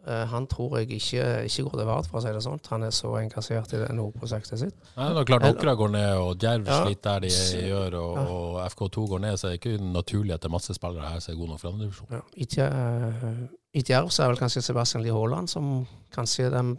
Eh, 0.03 0.25
han 0.27 0.47
tror 0.51 0.77
jeg 0.79 0.89
ikke, 0.97 1.25
ikke 1.47 1.63
går 1.63 1.79
til 1.79 1.87
Vard, 1.87 2.07
for 2.11 2.19
å 2.19 2.23
si 2.25 2.31
det 2.35 2.41
sånn. 2.43 2.59
Han 2.73 2.83
er 2.83 2.91
så 2.91 3.13
engasjert 3.21 3.71
i 3.71 3.79
det 3.79 3.89
nordprosjektet 3.95 4.59
sitt. 4.59 4.75
Nei, 4.97 5.07
det 5.15 5.21
er 5.21 5.27
klart 5.29 5.47
Åkra 5.47 5.75
går 5.79 5.93
ned, 5.93 6.11
og 6.19 6.37
Djerv 6.41 6.67
Ja. 6.67 6.79
sliter 6.83 7.19
der 7.19 7.19
de 7.23 7.29
gjør, 7.69 7.95
og, 8.01 8.17
ja. 8.17 8.25
og 8.27 8.57
FK2 8.73 9.07
går 9.13 9.23
ned, 9.23 9.37
så 9.39 9.47
er 9.47 9.55
det 9.55 9.61
ikke 9.61 9.77
naturlig 9.79 10.33
at 10.35 10.41
det 10.43 10.49
er 10.49 10.55
masse 10.57 10.75
spillere 10.75 11.07
her 11.13 11.23
som 11.23 11.33
er 11.33 11.37
gode 11.39 11.53
nok 11.53 11.61
for 11.61 11.71
andredivisjon. 11.71 12.07
Ja. 12.11 12.23
Eh, 12.67 13.43
I 13.73 13.81
Djerv 13.81 14.11
så 14.11 14.23
er 14.23 14.33
vel 14.33 14.41
kanskje 14.43 14.61
Sebastian 14.61 15.03
Lie 15.05 15.15
Haaland 15.15 15.49
som 15.49 15.87
kanskje 16.13 16.49
er 16.49 16.57
den 16.57 16.75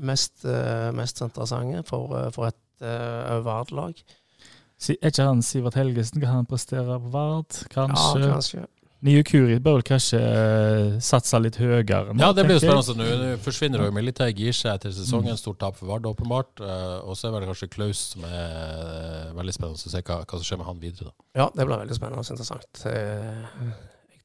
mest, 0.00 0.44
eh, 0.44 0.90
mest 0.92 1.22
interessante 1.22 1.84
for, 1.86 2.30
for 2.34 2.50
et 2.50 2.64
uh, 2.82 3.38
Vard-lag. 3.44 3.94
Er 4.88 5.10
ikke 5.10 5.24
han 5.26 5.42
Sivert 5.42 5.74
Helgesen? 5.74 6.20
Kan 6.20 6.42
han 6.42 6.46
prestere 6.46 6.98
på 7.00 7.10
Vard? 7.10 7.64
Kanskje? 7.70 8.20
Ja, 8.20 8.32
kanskje. 8.34 8.66
Nye 9.06 9.20
Kuri 9.22 9.60
bør 9.62 9.76
vel 9.78 9.84
kanskje 9.86 10.18
eh, 10.18 10.96
satse 11.06 11.38
litt 11.38 11.54
høyere 11.60 12.10
nå, 12.10 12.18
Ja, 12.18 12.32
det 12.34 12.44
blir 12.48 12.56
jo 12.56 12.62
spennende. 12.64 12.96
Nå 12.98 13.18
Nå 13.20 13.36
forsvinner 13.44 13.84
jo 13.86 13.92
Militæret, 13.94 14.34
gir 14.40 14.56
seg 14.56 14.72
etter 14.74 14.90
sesongen. 14.96 15.38
Stort 15.38 15.60
tap 15.62 15.76
for 15.78 15.86
Vard, 15.92 16.08
åpenbart. 16.10 16.58
Eh, 16.58 16.96
Og 17.06 17.14
så 17.18 17.28
er 17.30 17.38
det 17.38 17.50
kanskje 17.52 17.70
Klaus 17.70 18.00
som 18.16 18.26
er 18.26 18.34
eh, 18.34 19.28
veldig 19.38 19.54
spennende 19.54 19.78
å 19.78 19.92
se 19.94 20.02
hva, 20.02 20.18
hva 20.24 20.40
som 20.40 20.48
skjer 20.48 20.58
med 20.64 20.66
han 20.72 20.82
videre. 20.82 21.12
da. 21.12 21.28
Ja, 21.44 21.46
det 21.54 21.68
blir 21.68 21.78
veldig 21.84 21.98
spennende 22.00 22.24
og 22.24 22.32
interessant. 22.34 22.82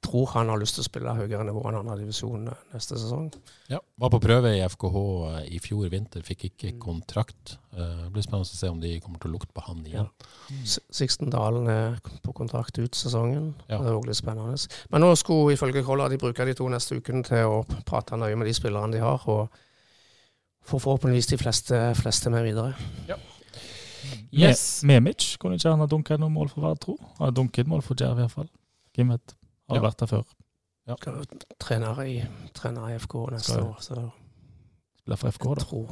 Tror 0.03 0.25
han 0.33 0.50
har 0.51 0.60
lyst 0.60 0.75
til 0.75 0.83
å 0.83 0.86
spille 0.86 1.13
høyere 1.15 1.45
nivå 1.48 1.62
enn 1.69 1.77
andre 1.79 1.95
divisjon 2.01 2.48
eh, 2.51 2.63
neste 2.74 2.98
sesong. 3.00 3.29
Ja, 3.72 3.77
Var 4.03 4.10
på 4.12 4.19
prøve 4.19 4.50
i 4.57 4.60
FKH 4.67 4.98
eh, 5.29 5.38
i 5.55 5.60
fjor 5.63 5.88
vinter, 5.93 6.22
fikk 6.27 6.43
ikke 6.50 6.74
kontrakt. 6.83 7.53
Eh, 7.72 8.01
Det 8.03 8.10
blir 8.12 8.25
spennende 8.25 8.43
å 8.50 8.57
se 8.60 8.67
om 8.69 8.81
de 8.83 8.91
kommer 9.00 9.22
til 9.24 9.31
å 9.31 9.33
lukte 9.38 9.55
på 9.55 9.63
han 9.69 9.79
igjen. 9.88 10.10
S- 10.67 10.81
Sixten 10.91 11.31
Dalen 11.31 11.69
er 11.72 11.95
på 12.25 12.33
kontrakt 12.36 12.77
ut 12.83 12.93
sesongen. 13.00 13.53
Ja. 13.69 13.79
Det 13.79 13.88
er 13.93 13.95
òg 13.95 14.10
litt 14.12 14.19
spennende. 14.19 14.60
Men 14.91 15.01
nå 15.05 15.13
skulle 15.15 15.55
ifølge 15.55 15.86
Kolla 15.88 16.10
de 16.12 16.19
bruke 16.19 16.45
de 16.45 16.53
to 16.60 16.67
neste 16.69 17.00
ukene 17.00 17.24
til 17.24 17.48
å 17.48 17.62
prate 17.88 18.19
nøye 18.19 18.36
med 18.36 18.48
de 18.51 18.53
spillerne 18.60 18.91
de 18.98 19.00
har, 19.05 19.24
og 19.31 19.48
få 20.67 20.79
forhåpentligvis 20.83 21.27
de 21.31 21.38
fleste, 21.41 21.79
fleste 22.00 22.29
med 22.31 22.43
videre. 22.45 22.75
Yes. 24.33 24.81
Me 24.83 24.98
Memic, 25.00 25.38
kunne 25.39 25.55
ikke 25.55 25.69
han 25.72 25.79
ha 25.83 25.88
dunket 25.88 26.19
noen 26.19 26.33
mål 26.36 26.50
for 26.51 26.65
hver 26.65 26.75
tro? 26.81 26.95
Han 27.19 27.27
har 27.29 27.33
dunket 27.36 27.63
et 27.65 27.72
mål 27.72 27.81
for 27.86 27.95
Jerv 28.00 28.19
iallfall. 28.19 28.50
Hvem 28.98 29.13
vet? 29.13 29.36
Har 29.70 29.77
Ja. 29.79 29.82
vært 29.88 29.98
der 30.03 30.08
før. 30.12 30.24
Skal 31.00 31.13
jo 31.22 31.24
trene 31.63 31.93
i, 32.10 32.17
trener 32.53 32.89
i 32.91 32.98
FK 33.00 33.13
neste 33.32 33.53
Skal 33.53 33.63
år, 33.63 33.77
så 33.79 34.12
Spiller 35.03 35.17
for 35.20 35.32
FK, 35.32 35.46
jeg 35.48 35.55
da. 35.58 35.63
tror 35.63 35.88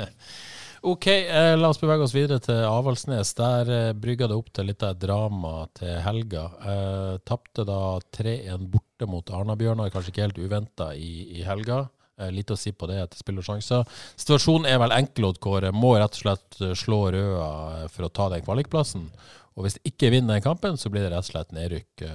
ok, 0.92 1.06
eh, 1.06 1.56
la 1.58 1.68
oss 1.72 1.80
bevege 1.80 2.02
oss 2.06 2.14
videre 2.14 2.38
til 2.42 2.62
Avaldsnes. 2.66 3.32
Der 3.38 3.70
eh, 3.74 3.92
brygga 3.98 4.28
det 4.30 4.36
opp 4.38 4.52
til 4.54 4.66
litt 4.70 4.82
av 4.86 4.94
et 4.96 5.02
drama 5.02 5.52
til 5.76 5.96
helga. 6.04 6.44
Eh, 6.62 7.18
Tapte 7.26 7.64
da 7.66 7.78
3-1 8.14 8.66
borte 8.70 9.08
mot 9.10 9.30
Arna-Bjørnar, 9.30 9.90
kanskje 9.94 10.12
ikke 10.14 10.26
helt 10.28 10.38
uventa 10.42 10.92
i, 10.98 11.40
i 11.40 11.44
helga. 11.46 11.84
Eh, 12.18 12.30
Lite 12.34 12.54
å 12.54 12.60
si 12.60 12.72
på 12.72 12.88
det 12.90 13.00
etter 13.02 13.18
spill 13.22 13.38
og 13.42 13.46
sjanser. 13.48 13.86
Situasjonen 14.18 14.66
er 14.70 14.78
vel 14.82 14.94
enkel, 14.98 15.28
Odd 15.30 15.40
Kåre. 15.42 15.72
Må 15.74 15.94
rett 15.98 16.14
og 16.18 16.22
slett 16.24 16.60
eh, 16.62 16.74
slå 16.78 17.02
Røa 17.14 17.50
eh, 17.82 17.88
for 17.92 18.06
å 18.08 18.12
ta 18.14 18.30
den 18.34 18.46
kvalikplassen. 18.46 19.08
Og 19.56 19.64
hvis 19.66 19.78
de 19.78 19.90
ikke 19.90 20.10
vinner 20.12 20.36
den 20.36 20.44
kampen, 20.44 20.76
så 20.78 20.90
blir 20.92 21.06
det 21.06 21.14
rett 21.14 21.24
og 21.26 21.30
slett 21.32 21.54
nedrykk. 21.56 22.06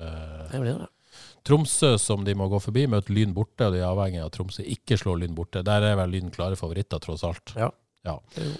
Eh, 0.00 0.40
eh, 0.40 0.48
Det 0.54 0.62
blir 0.64 0.80
det. 0.80 0.88
Tromsø, 1.46 1.94
som 1.98 2.24
de 2.24 2.34
må 2.36 2.50
gå 2.52 2.60
forbi, 2.60 2.86
møter 2.90 3.14
Lyn 3.16 3.32
borte, 3.34 3.66
og 3.66 3.74
de 3.74 3.80
er 3.80 3.88
avhengig 3.88 4.20
av 4.20 4.28
at 4.28 4.36
Tromsø 4.36 4.64
ikke 4.64 4.98
slår 5.00 5.22
Lyn 5.22 5.36
borte. 5.36 5.64
Der 5.66 5.86
er 5.88 5.96
vel 6.00 6.12
Lyn 6.12 6.32
klare 6.34 6.58
favoritter, 6.60 7.00
tross 7.02 7.24
alt. 7.26 7.54
Ja. 7.56 7.70
Ja. 8.06 8.18
Det 8.36 8.50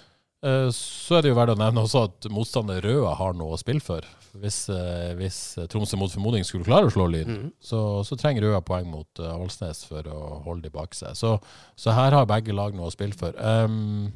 Eh, 0.40 0.70
Så 0.72 1.18
er 1.18 1.24
det 1.24 1.32
jo 1.34 1.36
verdt 1.36 1.52
å 1.52 1.60
nevne 1.60 1.84
også 1.84 2.06
at 2.08 2.28
motstander 2.32 2.80
Røa 2.84 3.12
har 3.18 3.36
noe 3.36 3.56
å 3.56 3.60
spille 3.60 3.84
for. 3.84 4.06
Hvis, 4.40 4.62
eh, 4.72 5.12
hvis 5.18 5.58
Tromsø 5.68 5.98
mot 6.00 6.12
formodning 6.12 6.46
skulle 6.46 6.64
klare 6.64 6.88
å 6.88 6.94
slå 6.94 7.08
Lyn, 7.10 7.28
mm. 7.28 7.48
så, 7.60 7.80
så 8.06 8.16
trenger 8.16 8.46
Røa 8.46 8.62
poeng 8.64 8.88
mot 8.88 9.20
Avaldsnes 9.20 9.82
for 9.88 10.06
å 10.08 10.40
holde 10.46 10.68
de 10.68 10.74
bak 10.74 10.96
seg. 10.96 11.16
Så, 11.18 11.34
så 11.76 11.96
her 11.96 12.16
har 12.16 12.30
begge 12.30 12.56
lag 12.56 12.76
noe 12.76 12.88
å 12.88 12.94
spille 12.94 13.18
for. 13.18 13.36
Um, 13.36 14.12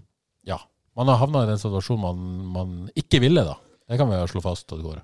ja, 0.49 0.61
man 0.97 1.11
har 1.13 1.21
havna 1.21 1.45
i 1.45 1.51
den 1.51 1.61
situasjonen 1.61 2.05
man, 2.07 2.53
man 2.55 2.77
ikke 2.97 3.21
ville, 3.25 3.45
da. 3.45 3.59
Det 3.91 3.99
kan 4.01 4.09
vi 4.09 4.23
slå 4.31 4.41
fast. 4.45 4.71
At 4.71 4.81
det 4.81 4.87
går. 4.87 5.03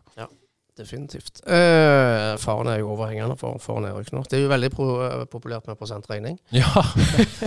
Definitivt. 0.78 1.40
Eh, 1.46 2.36
faren 2.40 2.68
er 2.72 2.78
jo 2.80 2.92
overhengende 2.94 3.36
for, 3.36 3.58
for 3.60 3.80
nedrykk 3.84 4.12
nå. 4.14 4.22
Det 4.30 4.38
er 4.38 4.42
jo 4.44 4.52
veldig 4.52 4.70
pro, 4.72 4.86
populært 5.32 5.66
med 5.68 5.76
prosentregning. 5.80 6.38
Ja, 6.56 6.70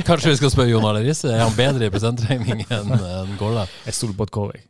kanskje 0.06 0.34
vi 0.34 0.36
skal 0.42 0.52
spørre 0.54 0.70
Jon 0.70 0.86
Arne 0.86 1.02
Riise. 1.06 1.32
Er 1.32 1.42
han 1.46 1.56
bedre 1.58 1.88
i 1.88 1.94
prosentregning 1.94 2.66
enn 2.68 2.92
en 2.94 3.34
Golle? 3.40 3.66
Jeg 3.88 3.98
stoler 3.98 4.18
på 4.20 4.28
et 4.28 4.34
Kåre. 4.36 4.62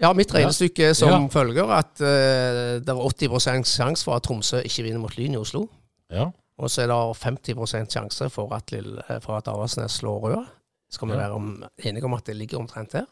Ja, 0.00 0.14
mitt 0.16 0.32
regnestykke 0.32 0.88
er 0.90 0.94
som 0.96 1.10
Ja. 1.12 1.18
følger 1.28 1.70
at 1.76 2.00
eh, 2.00 2.80
det 2.80 2.88
er 2.88 3.02
80 3.04 3.68
sjanse 3.68 4.04
for 4.08 4.16
at 4.16 4.24
Tromsø 4.24 4.62
ikke 4.64 4.86
vinner 4.86 5.02
mot 5.02 5.14
Lyn 5.18 5.36
i 5.36 5.40
Oslo. 5.42 5.66
Ja. 6.10 6.30
Og 6.60 6.70
så 6.72 6.82
er 6.86 6.90
det 6.90 6.98
50 7.20 7.92
sjanse 7.92 8.30
for 8.32 8.52
at, 8.56 8.72
Lille, 8.72 9.04
for 9.20 9.36
at 9.36 9.48
Avaldsnes 9.48 10.00
slår 10.00 10.24
Røa. 10.24 10.42
Skal 10.90 11.08
vi 11.08 11.14
Ja. 11.14 11.26
være 11.28 11.36
om, 11.36 11.64
enige 11.84 12.04
om 12.04 12.14
at 12.16 12.24
det 12.26 12.34
ligger 12.36 12.58
omtrent 12.58 12.92
der? 12.96 13.04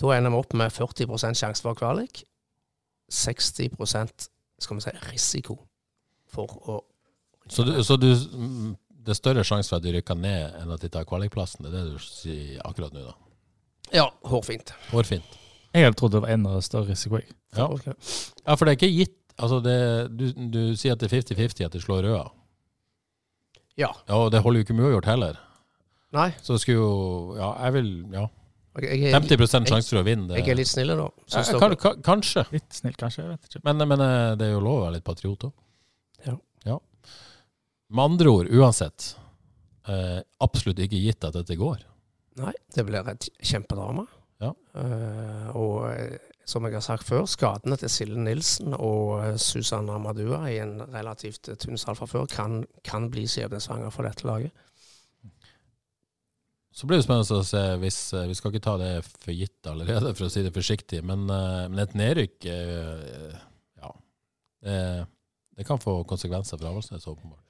Da 0.00 0.12
ender 0.16 0.30
vi 0.30 0.36
opp 0.36 0.54
med 0.54 0.70
40 0.72 1.34
sjanse 1.34 1.60
for 1.64 1.74
kvalik. 1.74 2.22
60% 3.10 4.28
skal 4.60 4.76
vi 4.76 4.84
si, 4.84 4.94
risiko 5.10 5.56
for 6.30 6.56
å 6.68 6.78
Så, 7.50 7.64
du, 7.66 7.72
så 7.82 7.96
du, 7.98 8.10
det 8.90 9.14
er 9.14 9.18
større 9.18 9.44
sjanse 9.46 9.72
for 9.72 9.80
at 9.80 9.86
de 9.86 9.94
rykker 9.96 10.18
ned 10.20 10.60
enn 10.60 10.70
at 10.70 10.84
de 10.84 10.90
tar 10.92 11.06
kvalikplassen? 11.08 11.64
Det 11.66 11.72
er 11.72 11.88
det 11.88 11.96
du 11.96 12.04
sier 12.04 12.60
akkurat 12.66 12.94
nå, 12.94 13.02
da? 13.08 13.16
Ja, 13.96 14.06
hårfint. 14.30 14.70
Hårfint. 14.92 15.38
Jeg 15.74 15.86
hadde 15.86 15.98
trodd 15.98 16.14
det 16.14 16.20
var 16.22 16.34
enda 16.34 16.60
større 16.62 16.92
risiko. 16.92 17.18
jeg. 17.18 17.32
Ja. 17.56 17.66
ja, 17.66 18.54
for 18.54 18.66
det 18.66 18.74
er 18.74 18.78
ikke 18.78 18.92
gitt 18.94 19.16
Altså, 19.40 19.56
det, 19.64 19.74
du, 20.12 20.26
du 20.52 20.76
sier 20.76 20.92
at 20.92 21.00
det 21.00 21.08
er 21.08 21.22
50-50 21.22 21.64
at 21.64 21.72
de 21.72 21.80
slår 21.80 22.02
røde. 22.04 22.24
Ja. 23.80 23.88
Ja, 24.04 24.18
og 24.18 24.32
det 24.34 24.42
holder 24.44 24.60
jo 24.60 24.66
ikke 24.66 24.76
mye 24.76 24.90
å 24.90 24.92
gjøre 24.92 25.08
heller. 25.08 25.38
Nei. 26.12 26.26
Så 26.42 26.58
det 26.58 26.60
skulle 26.64 26.82
jo 26.82 27.38
Ja, 27.38 27.54
jeg 27.64 27.76
vil 27.78 27.90
Ja. 28.12 28.26
Jeg, 28.84 29.02
er- 29.10 29.16
50 29.16 29.68
sjanse 29.70 29.88
for 29.90 30.00
å 30.00 30.04
vinne. 30.06 30.28
Det, 30.32 30.40
jeg 30.42 30.54
er 30.54 30.58
litt 30.60 30.70
snille, 30.70 30.96
da. 30.98 31.08
ja, 31.34 31.42
kan, 31.62 31.76
kan, 31.80 32.00
Kanskje. 32.06 32.44
Litt 32.54 32.80
snill, 32.80 32.96
kanskje. 32.98 33.24
jeg 33.24 33.34
vet 33.34 33.48
ikke. 33.50 33.64
Men, 33.68 33.84
men 33.90 34.04
eh, 34.06 34.36
det 34.40 34.48
er 34.48 34.54
jo 34.54 34.62
lov 34.64 34.80
å 34.80 34.84
være 34.86 34.98
litt 34.98 35.06
patriot 35.06 35.48
òg. 35.50 35.56
Ja. 36.26 36.36
Med 37.90 38.04
andre 38.04 38.30
ord, 38.30 38.50
uansett. 38.54 39.14
Eh, 39.90 40.20
absolutt 40.44 40.78
ikke 40.84 41.00
gitt 41.00 41.26
at 41.26 41.34
dette 41.34 41.56
går. 41.58 41.82
Nei, 42.40 42.52
det 42.76 42.84
blir 42.86 43.08
et 43.10 43.26
kjempedrama. 43.42 44.04
Ja. 44.40 44.52
Eh, 44.78 45.48
og 45.58 45.88
eh, 45.90 46.18
som 46.48 46.64
jeg 46.66 46.76
har 46.78 46.84
sagt 46.84 47.06
før, 47.08 47.26
skadene 47.28 47.76
til 47.80 47.90
Silje 47.92 48.18
Nilsen 48.18 48.72
og 48.76 49.20
Susanne 49.36 49.42
Susanna 49.42 49.98
Madua 50.00 50.44
i 50.50 50.60
en 50.62 50.78
relativt 50.94 51.50
eh, 51.50 51.58
tynn 51.60 51.78
sal 51.80 51.98
fra 51.98 52.08
før 52.08 52.30
kan, 52.30 52.62
kan 52.86 53.10
bli 53.12 53.26
skjebnesvanger 53.28 53.92
for 53.94 54.08
dette 54.08 54.26
laget. 54.28 54.54
Så 56.80 56.88
blir 56.88 56.96
det 56.96 57.04
spennende 57.04 57.36
å 57.36 57.44
se 57.44 57.60
hvis 57.82 57.98
eh, 58.16 58.28
Vi 58.30 58.34
skal 58.38 58.54
ikke 58.54 58.64
ta 58.64 58.78
det 58.80 58.94
for 59.04 59.36
gitt 59.36 59.68
allerede, 59.68 60.14
for 60.16 60.30
å 60.30 60.32
si 60.32 60.40
det 60.46 60.54
forsiktig, 60.54 61.02
men, 61.04 61.26
eh, 61.28 61.66
men 61.68 61.84
et 61.84 61.96
nedrykk 61.98 62.48
eh, 62.48 63.36
Ja. 63.82 63.92
Det, 64.64 64.80
det 65.60 65.66
kan 65.68 65.82
få 65.82 65.98
konsekvenser 66.08 66.56
for 66.56 66.70
Avaldsnes, 66.70 67.04
åpenbart. 67.04 67.44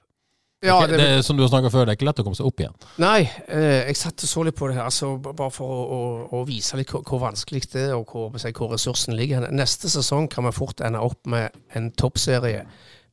Ja, 0.61 0.75
det, 0.85 0.97
det, 0.99 1.23
som 1.23 1.37
du 1.37 1.41
har 1.41 1.49
snakka 1.49 1.71
før, 1.73 1.87
det 1.87 1.95
er 1.95 1.97
ikke 1.97 2.05
lett 2.09 2.19
å 2.21 2.25
komme 2.27 2.37
seg 2.37 2.45
opp 2.51 2.59
igjen. 2.61 2.75
nei, 3.01 3.23
eh, 3.47 3.87
jeg 3.87 3.97
satt 3.97 4.27
og 4.27 4.29
så 4.29 4.43
litt 4.45 4.59
på 4.59 4.67
det 4.69 4.77
her, 4.77 4.85
altså, 4.91 5.15
bare 5.23 5.49
for 5.55 5.73
å, 5.73 5.81
å, 5.81 6.01
å 6.37 6.43
vise 6.45 6.77
litt 6.77 6.91
hvor, 6.91 7.01
hvor 7.07 7.23
vanskelig 7.23 7.63
det 7.71 7.87
er, 7.87 7.95
og 7.97 8.11
hvor, 8.11 8.35
hvor 8.35 8.75
ressursen 8.75 9.15
ligger. 9.17 9.47
Neste 9.55 9.89
sesong 9.89 10.27
kan 10.29 10.45
vi 10.45 10.53
fort 10.59 10.83
ende 10.85 11.01
opp 11.01 11.23
med 11.31 11.55
en 11.79 11.89
toppserie 11.97 12.67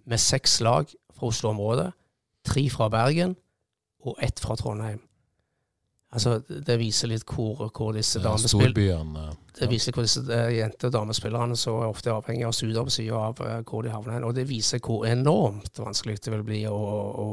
med 0.04 0.20
seks 0.20 0.58
lag 0.66 0.90
fra 1.14 1.30
Oslo-området. 1.30 1.92
Tre 2.50 2.66
fra 2.74 2.90
Bergen 2.92 3.38
og 4.04 4.18
ett 4.24 4.42
fra 4.42 4.58
Trondheim. 4.58 5.00
Altså, 6.08 6.38
Det 6.48 6.78
viser 6.80 7.10
litt 7.10 7.24
hvor, 7.28 7.66
hvor 7.68 7.92
disse 7.92 8.16
Det 8.16 8.24
er 8.24 8.30
damespill... 8.30 8.62
Storbyene 8.70 9.24
eh, 9.28 9.40
Det 9.58 9.66
viser 9.68 9.92
hvor 9.92 10.06
disse 10.06 10.22
eh, 10.24 10.54
jente- 10.56 10.88
og 10.88 10.94
damespillerne 10.94 11.56
så 11.58 11.74
er 11.82 11.90
ofte 11.90 12.14
avhengig 12.14 12.46
av 12.48 12.54
studier 12.56 13.18
av 13.18 13.42
eh, 13.44 13.58
hvor 13.68 13.84
de 13.84 13.92
havner 13.92 14.16
hen. 14.16 14.24
Og 14.24 14.32
det 14.38 14.46
viser 14.48 14.80
hvor 14.80 15.04
enormt 15.08 15.82
vanskelig 15.82 16.16
det 16.24 16.32
vil 16.32 16.46
bli 16.48 16.62
å, 16.70 16.78
å, 16.78 17.28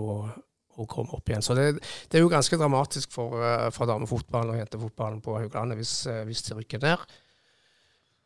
å 0.75 0.88
komme 0.91 1.15
opp 1.15 1.31
igjen. 1.31 1.45
Så 1.45 1.55
det, 1.55 1.69
det 2.11 2.19
er 2.19 2.25
jo 2.25 2.33
ganske 2.33 2.59
dramatisk 2.59 3.15
for, 3.15 3.39
eh, 3.39 3.69
for 3.71 3.88
damefotballen 3.88 4.57
og 4.57 4.59
jentefotballen 4.65 5.23
på 5.23 5.38
Hauglandet 5.39 5.79
hvis, 5.79 5.95
hvis 6.27 6.43
de 6.49 6.59
rykker 6.59 6.83
ned. 6.83 7.07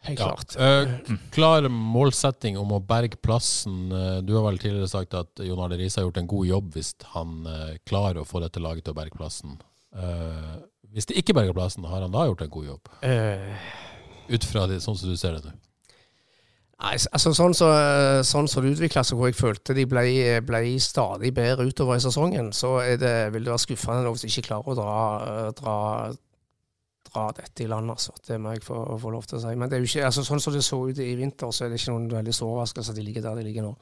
Helt 0.09 0.17
Ja. 0.17 0.31
klart. 0.33 0.57
Eh, 0.57 1.15
klar 1.35 1.69
målsetting 1.69 2.57
om 2.57 2.73
å 2.73 2.81
berge 2.81 3.21
plassen. 3.21 3.91
Du 4.25 4.33
har 4.33 4.49
vel 4.49 4.57
tidligere 4.57 4.89
sagt 4.89 5.13
at 5.13 5.45
Jon 5.45 5.61
Arne 5.61 5.77
Riise 5.77 6.01
har 6.01 6.09
gjort 6.09 6.23
en 6.23 6.33
god 6.33 6.49
jobb 6.55 6.73
hvis 6.73 6.95
han 7.13 7.43
klarer 7.85 8.23
å 8.23 8.25
få 8.25 8.41
dette 8.41 8.63
laget 8.63 8.87
til 8.87 8.97
å 8.97 9.03
berge 9.03 9.19
plassen. 9.19 9.59
Eh, 9.95 10.59
hvis 10.93 11.09
de 11.09 11.17
ikke 11.17 11.33
berger 11.37 11.55
plassen, 11.55 11.85
har 11.85 12.03
han 12.03 12.13
da 12.13 12.27
gjort 12.29 12.43
en 12.45 12.53
god 12.53 12.65
jobb? 12.65 12.93
Uh, 13.03 13.73
Ut 14.29 14.45
fra 14.45 14.67
det, 14.69 14.79
sånn 14.83 14.97
som 14.97 15.09
du 15.09 15.17
ser 15.17 15.37
det 15.37 15.49
nå. 15.49 15.55
Nei, 16.79 16.93
altså 16.95 17.33
sånn 17.35 17.51
som 17.51 17.53
så, 17.57 17.69
sånn 18.23 18.47
så 18.47 18.61
det 18.63 18.69
utvikla 18.71 19.01
seg, 19.03 19.17
hvor 19.19 19.27
jeg 19.27 19.35
følte 19.35 19.75
de 19.75 19.83
ble, 19.89 20.03
ble 20.47 20.61
stadig 20.79 21.33
bedre 21.35 21.65
utover 21.67 21.99
i 21.99 22.03
sesongen, 22.03 22.53
så 22.55 22.77
det, 23.01 23.11
vil 23.33 23.43
det 23.43 23.51
være 23.51 23.63
skuffende 23.65 24.13
hvis 24.13 24.23
de 24.23 24.29
ikke 24.31 24.45
klarer 24.47 24.71
å 24.71 24.77
dra, 24.77 24.93
dra, 25.59 25.75
dra 27.09 27.25
dette 27.35 27.65
i 27.65 27.67
land. 27.67 27.91
Altså. 27.91 28.15
Det 28.23 28.39
må 28.39 28.55
jeg 28.55 28.63
få, 28.63 28.79
få 29.01 29.11
lov 29.11 29.27
til 29.27 29.41
å 29.41 29.43
si. 29.43 29.57
Men 29.59 29.67
det 29.67 29.75
er 29.75 29.83
jo 29.83 29.91
ikke, 29.91 30.05
altså, 30.07 30.23
sånn 30.29 30.45
som 30.45 30.55
det 30.55 30.63
så 30.65 30.79
ut 30.87 31.03
i 31.03 31.09
vinter, 31.19 31.51
så 31.51 31.65
er 31.65 31.73
det 31.73 31.81
ikke 31.81 31.97
noen 31.97 32.07
veldig 32.15 32.37
stor 32.37 32.53
overraskelse 32.53 32.95
at 32.95 33.01
de 33.01 33.05
ligger 33.09 33.27
der 33.27 33.41
de 33.41 33.45
ligger 33.49 33.67
nå. 33.67 33.73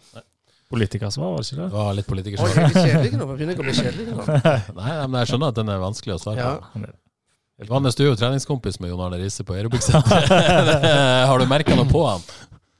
Politikersvar, 0.69 1.29
var 1.31 1.37
det 1.41 1.47
ikke 1.47 1.55
Det 1.57 1.63
det? 1.63 1.71
var 1.77 1.93
litt 1.95 2.07
politikersvar. 2.07 2.49
er 2.49 2.67
det 2.73 2.81
kjedelig 2.91 3.19
nå? 3.21 3.25
Begynner 3.29 3.53
jeg 3.55 3.59
å 3.59 3.67
bli 3.67 3.75
kjedelig 3.77 4.07
nå? 4.11 4.23
Nei, 4.81 4.95
men 5.07 5.19
jeg 5.21 5.29
skjønner 5.31 5.53
at 5.53 5.59
den 5.61 5.69
er 5.71 5.79
vanskelig 5.83 6.15
å 6.17 6.19
svare 6.19 6.37
Ja. 6.43 6.55
på. 6.73 6.89
Johannes, 7.67 7.95
du 7.97 8.03
er 8.03 8.09
jo 8.11 8.17
treningskompis 8.19 8.79
med 8.83 8.91
Jon 8.91 8.99
Arne 9.01 9.17
Riise 9.17 9.41
på 9.47 9.55
Aerobic-senteret. 9.55 10.27
har 11.31 11.39
du 11.41 11.45
merka 11.49 11.73
noe 11.79 11.87
på 11.89 12.03
han? 12.05 12.21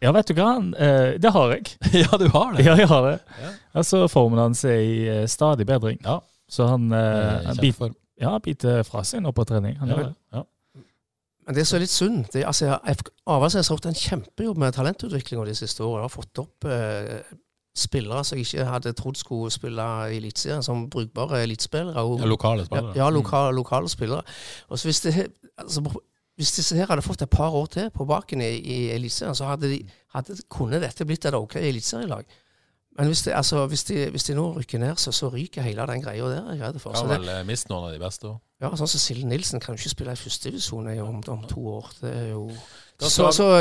Ja, 0.03 0.11
vet 0.13 0.27
du 0.29 0.35
hva? 0.37 0.51
eh, 0.77 1.15
Det 1.17 1.31
har 1.33 1.53
jeg. 1.55 1.71
ja, 2.03 2.17
du 2.21 2.27
har 2.29 2.51
det. 2.53 2.65
Ja, 2.67 2.75
jeg 2.77 2.87
har 2.91 3.07
det. 3.07 3.15
Ja. 3.41 3.53
Altså, 3.81 4.03
Formen 4.11 4.37
hans 4.43 4.61
er 4.69 4.83
i 4.83 4.99
eh, 5.09 5.23
stadig 5.31 5.65
bedring. 5.65 5.97
Ja. 6.05 6.19
Så 6.51 6.67
han, 6.69 6.91
eh, 6.93 7.47
han 7.47 7.57
biter, 7.57 7.95
ja, 8.21 8.35
biter 8.43 8.83
fra 8.85 9.01
seg 9.07 9.23
nå 9.25 9.31
på 9.33 9.47
trening. 9.49 9.79
Han 9.81 9.89
Ja, 9.89 9.95
gjør 9.97 10.11
det. 10.11 10.15
ja. 10.37 10.43
Men 11.47 11.55
det 11.55 11.63
som 11.65 11.77
er 11.77 11.85
litt 11.87 11.95
synd 11.95 12.25
det, 12.33 12.43
altså, 12.43 12.75
Avaldsnes 13.25 13.69
har 13.71 13.77
gjort 13.77 13.85
en 13.89 13.95
kjempejobb 13.97 14.57
med 14.59 14.75
talentutviklinga 14.75 15.45
de 15.47 15.55
siste 15.55 15.79
årene. 15.81 16.03
Har 16.05 16.13
fått 16.13 16.43
opp 16.43 16.67
eh, 16.69 17.23
spillere 17.77 18.23
som 18.25 18.37
jeg 18.37 18.47
ikke 18.47 18.65
hadde 18.65 18.93
trodd 18.97 19.19
skulle 19.19 19.51
spille 19.53 19.85
i 20.11 20.17
Eliteserien, 20.17 20.63
som 20.63 20.89
brukbare 20.89 21.43
elitespillere. 21.43 21.93
Ja, 21.95 22.25
lokale 22.25 22.65
spillere. 22.65 22.95
ja 22.97 23.09
lokale, 23.09 23.55
lokale 23.55 23.89
spillere. 23.89 24.21
Og 24.67 24.79
så 24.79 24.87
hvis, 24.87 25.01
det, 25.01 25.27
altså, 25.57 25.83
hvis 26.35 26.51
disse 26.51 26.75
her 26.75 26.89
hadde 26.89 27.05
fått 27.05 27.21
et 27.21 27.29
par 27.29 27.55
år 27.55 27.65
til 27.65 27.89
på 27.93 28.05
baken 28.05 28.41
i, 28.41 28.55
i 28.57 28.89
Eliteserien, 28.95 29.35
så 29.35 29.45
hadde 29.45 29.69
de, 29.71 29.79
hadde, 30.15 30.37
kunne 30.49 30.81
dette 30.81 31.05
blitt 31.05 31.25
et 31.25 31.37
OK 31.37 31.55
eliteserielag. 31.55 32.25
Men 32.97 33.11
hvis, 33.11 33.21
de, 33.21 33.33
altså, 33.35 33.67
hvis, 33.67 33.83
de, 33.83 34.09
hvis 34.09 34.23
de 34.23 34.33
nå 34.33 34.51
rykker 34.55 34.79
ned, 34.81 34.95
så, 34.97 35.11
så 35.11 35.29
ryker 35.29 35.61
hele 35.61 35.85
den 35.87 36.01
greia 36.01 36.29
der. 36.31 36.53
Jeg 36.53 36.67
er 36.67 36.79
for. 36.81 36.91
Kan 36.91 36.97
Så 36.97 37.11
det, 37.11 37.19
vel 37.19 37.29
eh, 37.29 37.45
miste 37.45 37.69
noen 37.69 37.91
av 37.91 37.93
de 37.93 38.01
beste 38.01 38.25
òg. 38.31 38.39
ja, 38.61 38.71
sånn 38.73 38.89
som 38.89 39.01
Silje 39.03 39.29
Nilsen 39.29 39.61
kan 39.61 39.75
jo 39.75 39.83
ikke 39.83 39.93
spille 39.93 40.15
i 40.17 40.17
førstedivisjon 40.17 40.89
om, 41.05 41.19
om 41.29 41.43
to 41.45 41.67
år. 41.75 41.91
Det 42.01 42.13
er 42.23 42.27
jo 42.31 42.49
Så, 42.97 43.29
så 43.31 43.51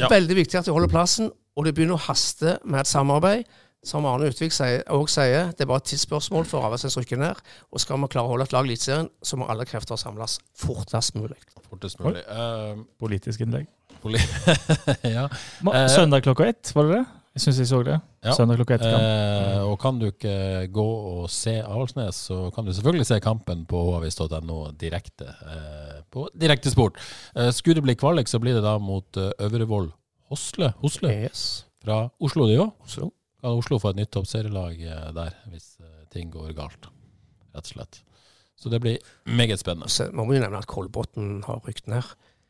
Ja. 0.00 0.08
veldig 0.12 0.36
viktig 0.36 0.58
at 0.58 0.66
de 0.68 0.74
holder 0.76 0.90
plassen, 0.92 1.30
og 1.56 1.64
det 1.64 1.74
begynner 1.76 1.96
å 1.96 2.04
haste 2.08 2.58
med 2.64 2.82
et 2.82 2.90
samarbeid. 2.90 3.46
Som 3.86 4.06
Arne 4.08 4.26
Utvik 4.26 4.50
sier, 4.50 4.80
og 4.90 5.06
sier, 5.08 5.52
det 5.54 5.62
er 5.62 5.68
bare 5.70 5.78
et 5.78 5.86
tidsspørsmål 5.92 6.46
før 6.50 6.64
Avaldsnes 6.66 6.96
rykker 6.98 7.20
ned. 7.20 7.38
Og 7.70 7.78
skal 7.80 8.00
vi 8.02 8.08
klare 8.10 8.26
å 8.26 8.32
holde 8.32 8.48
et 8.48 8.54
lag 8.56 8.66
i 8.66 8.72
Eliteserien, 8.72 9.08
så 9.22 9.38
må 9.38 9.46
alle 9.52 9.64
krefter 9.68 10.00
samles 10.00 10.40
fortest 10.58 11.14
mulig. 11.14 11.38
Fortest 11.70 12.00
mulig. 12.02 12.24
Uh, 12.26 12.82
Politisk 12.98 13.44
innlegg. 13.46 13.68
poli 14.02 14.18
ja. 15.16 15.28
Eh, 15.28 15.86
Søndag 15.92 16.26
klokka 16.26 16.48
ett, 16.50 16.72
var 16.74 16.88
det 16.90 16.98
det? 16.98 17.04
Jeg 17.36 17.42
syns 17.44 17.58
jeg 17.60 17.68
så 17.68 17.78
det. 17.84 17.94
Ja. 18.24 18.32
Søndag 18.32 18.56
klokka 18.56 18.78
ett. 18.78 18.84
kamp. 18.86 19.02
Eh, 19.04 19.58
og 19.68 19.74
kan 19.82 19.98
du 20.00 20.06
ikke 20.08 20.36
gå 20.72 20.84
og 21.12 21.26
se 21.30 21.58
Avaldsnes, 21.60 22.16
så 22.30 22.38
kan 22.54 22.64
du 22.64 22.72
selvfølgelig 22.72 23.06
se 23.10 23.18
kampen 23.20 23.66
på 23.68 23.82
havis.no 23.92 24.56
direkte. 24.80 25.28
Eh, 25.44 25.98
på 26.10 26.24
direktesport. 26.32 26.96
Eh, 27.36 27.50
skulle 27.52 27.76
det 27.76 27.84
bli 27.84 27.94
kvalik, 28.00 28.30
så 28.32 28.40
blir 28.40 28.56
det 28.56 28.64
da 28.64 28.78
mot 28.80 29.20
uh, 29.20 29.28
Øvrevoll 29.44 29.90
Hosle. 30.30 30.72
Hosle 30.80 31.12
Yes. 31.26 31.66
fra 31.84 32.06
Oslo, 32.18 32.48
det 32.48 32.56
òg. 32.58 32.72
Oslo. 32.88 33.10
Kan 33.44 33.60
Oslo 33.60 33.78
få 33.78 33.92
et 33.92 34.00
nytt 34.00 34.14
toppserielag 34.16 34.80
eh, 34.80 35.10
der, 35.20 35.36
hvis 35.52 35.74
eh, 35.84 36.06
ting 36.10 36.32
går 36.32 36.54
galt. 36.56 36.88
rett 37.52 37.68
og 37.68 37.74
slett. 37.76 38.00
Så 38.56 38.72
det 38.72 38.80
blir 38.80 38.96
meget 39.28 39.60
spennende. 39.60 39.92
Så 39.92 40.08
må 40.16 40.24
vi 40.30 40.38
jo 40.38 40.42
nevne 40.46 40.58
at 40.64 40.66
Kolbotn 40.72 41.42
har 41.44 41.60
rykt 41.68 41.84
ned. 41.92 42.02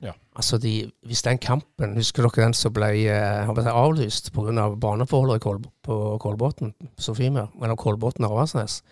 Ja. 0.05 0.13
Altså 0.37 0.59
de, 0.61 0.91
Hvis 1.09 1.23
den 1.25 1.39
kampen 1.41 1.95
Husker 1.97 2.27
dere 2.27 2.45
den 2.45 2.55
som 2.55 2.73
ble 2.77 2.91
har 3.09 3.55
blitt 3.57 3.71
avlyst 3.71 4.29
pga. 4.35 4.53
Av 4.61 4.77
baneforholdet 4.81 5.41
i 5.41 5.45
Kol, 5.45 5.63
på 5.83 5.97
Kolbotn? 6.21 6.75
Sofiemyr, 7.01 7.49
mellom 7.57 7.79
Kolbotn 7.81 8.25
og 8.25 8.37
Avaldsnes? 8.37 8.83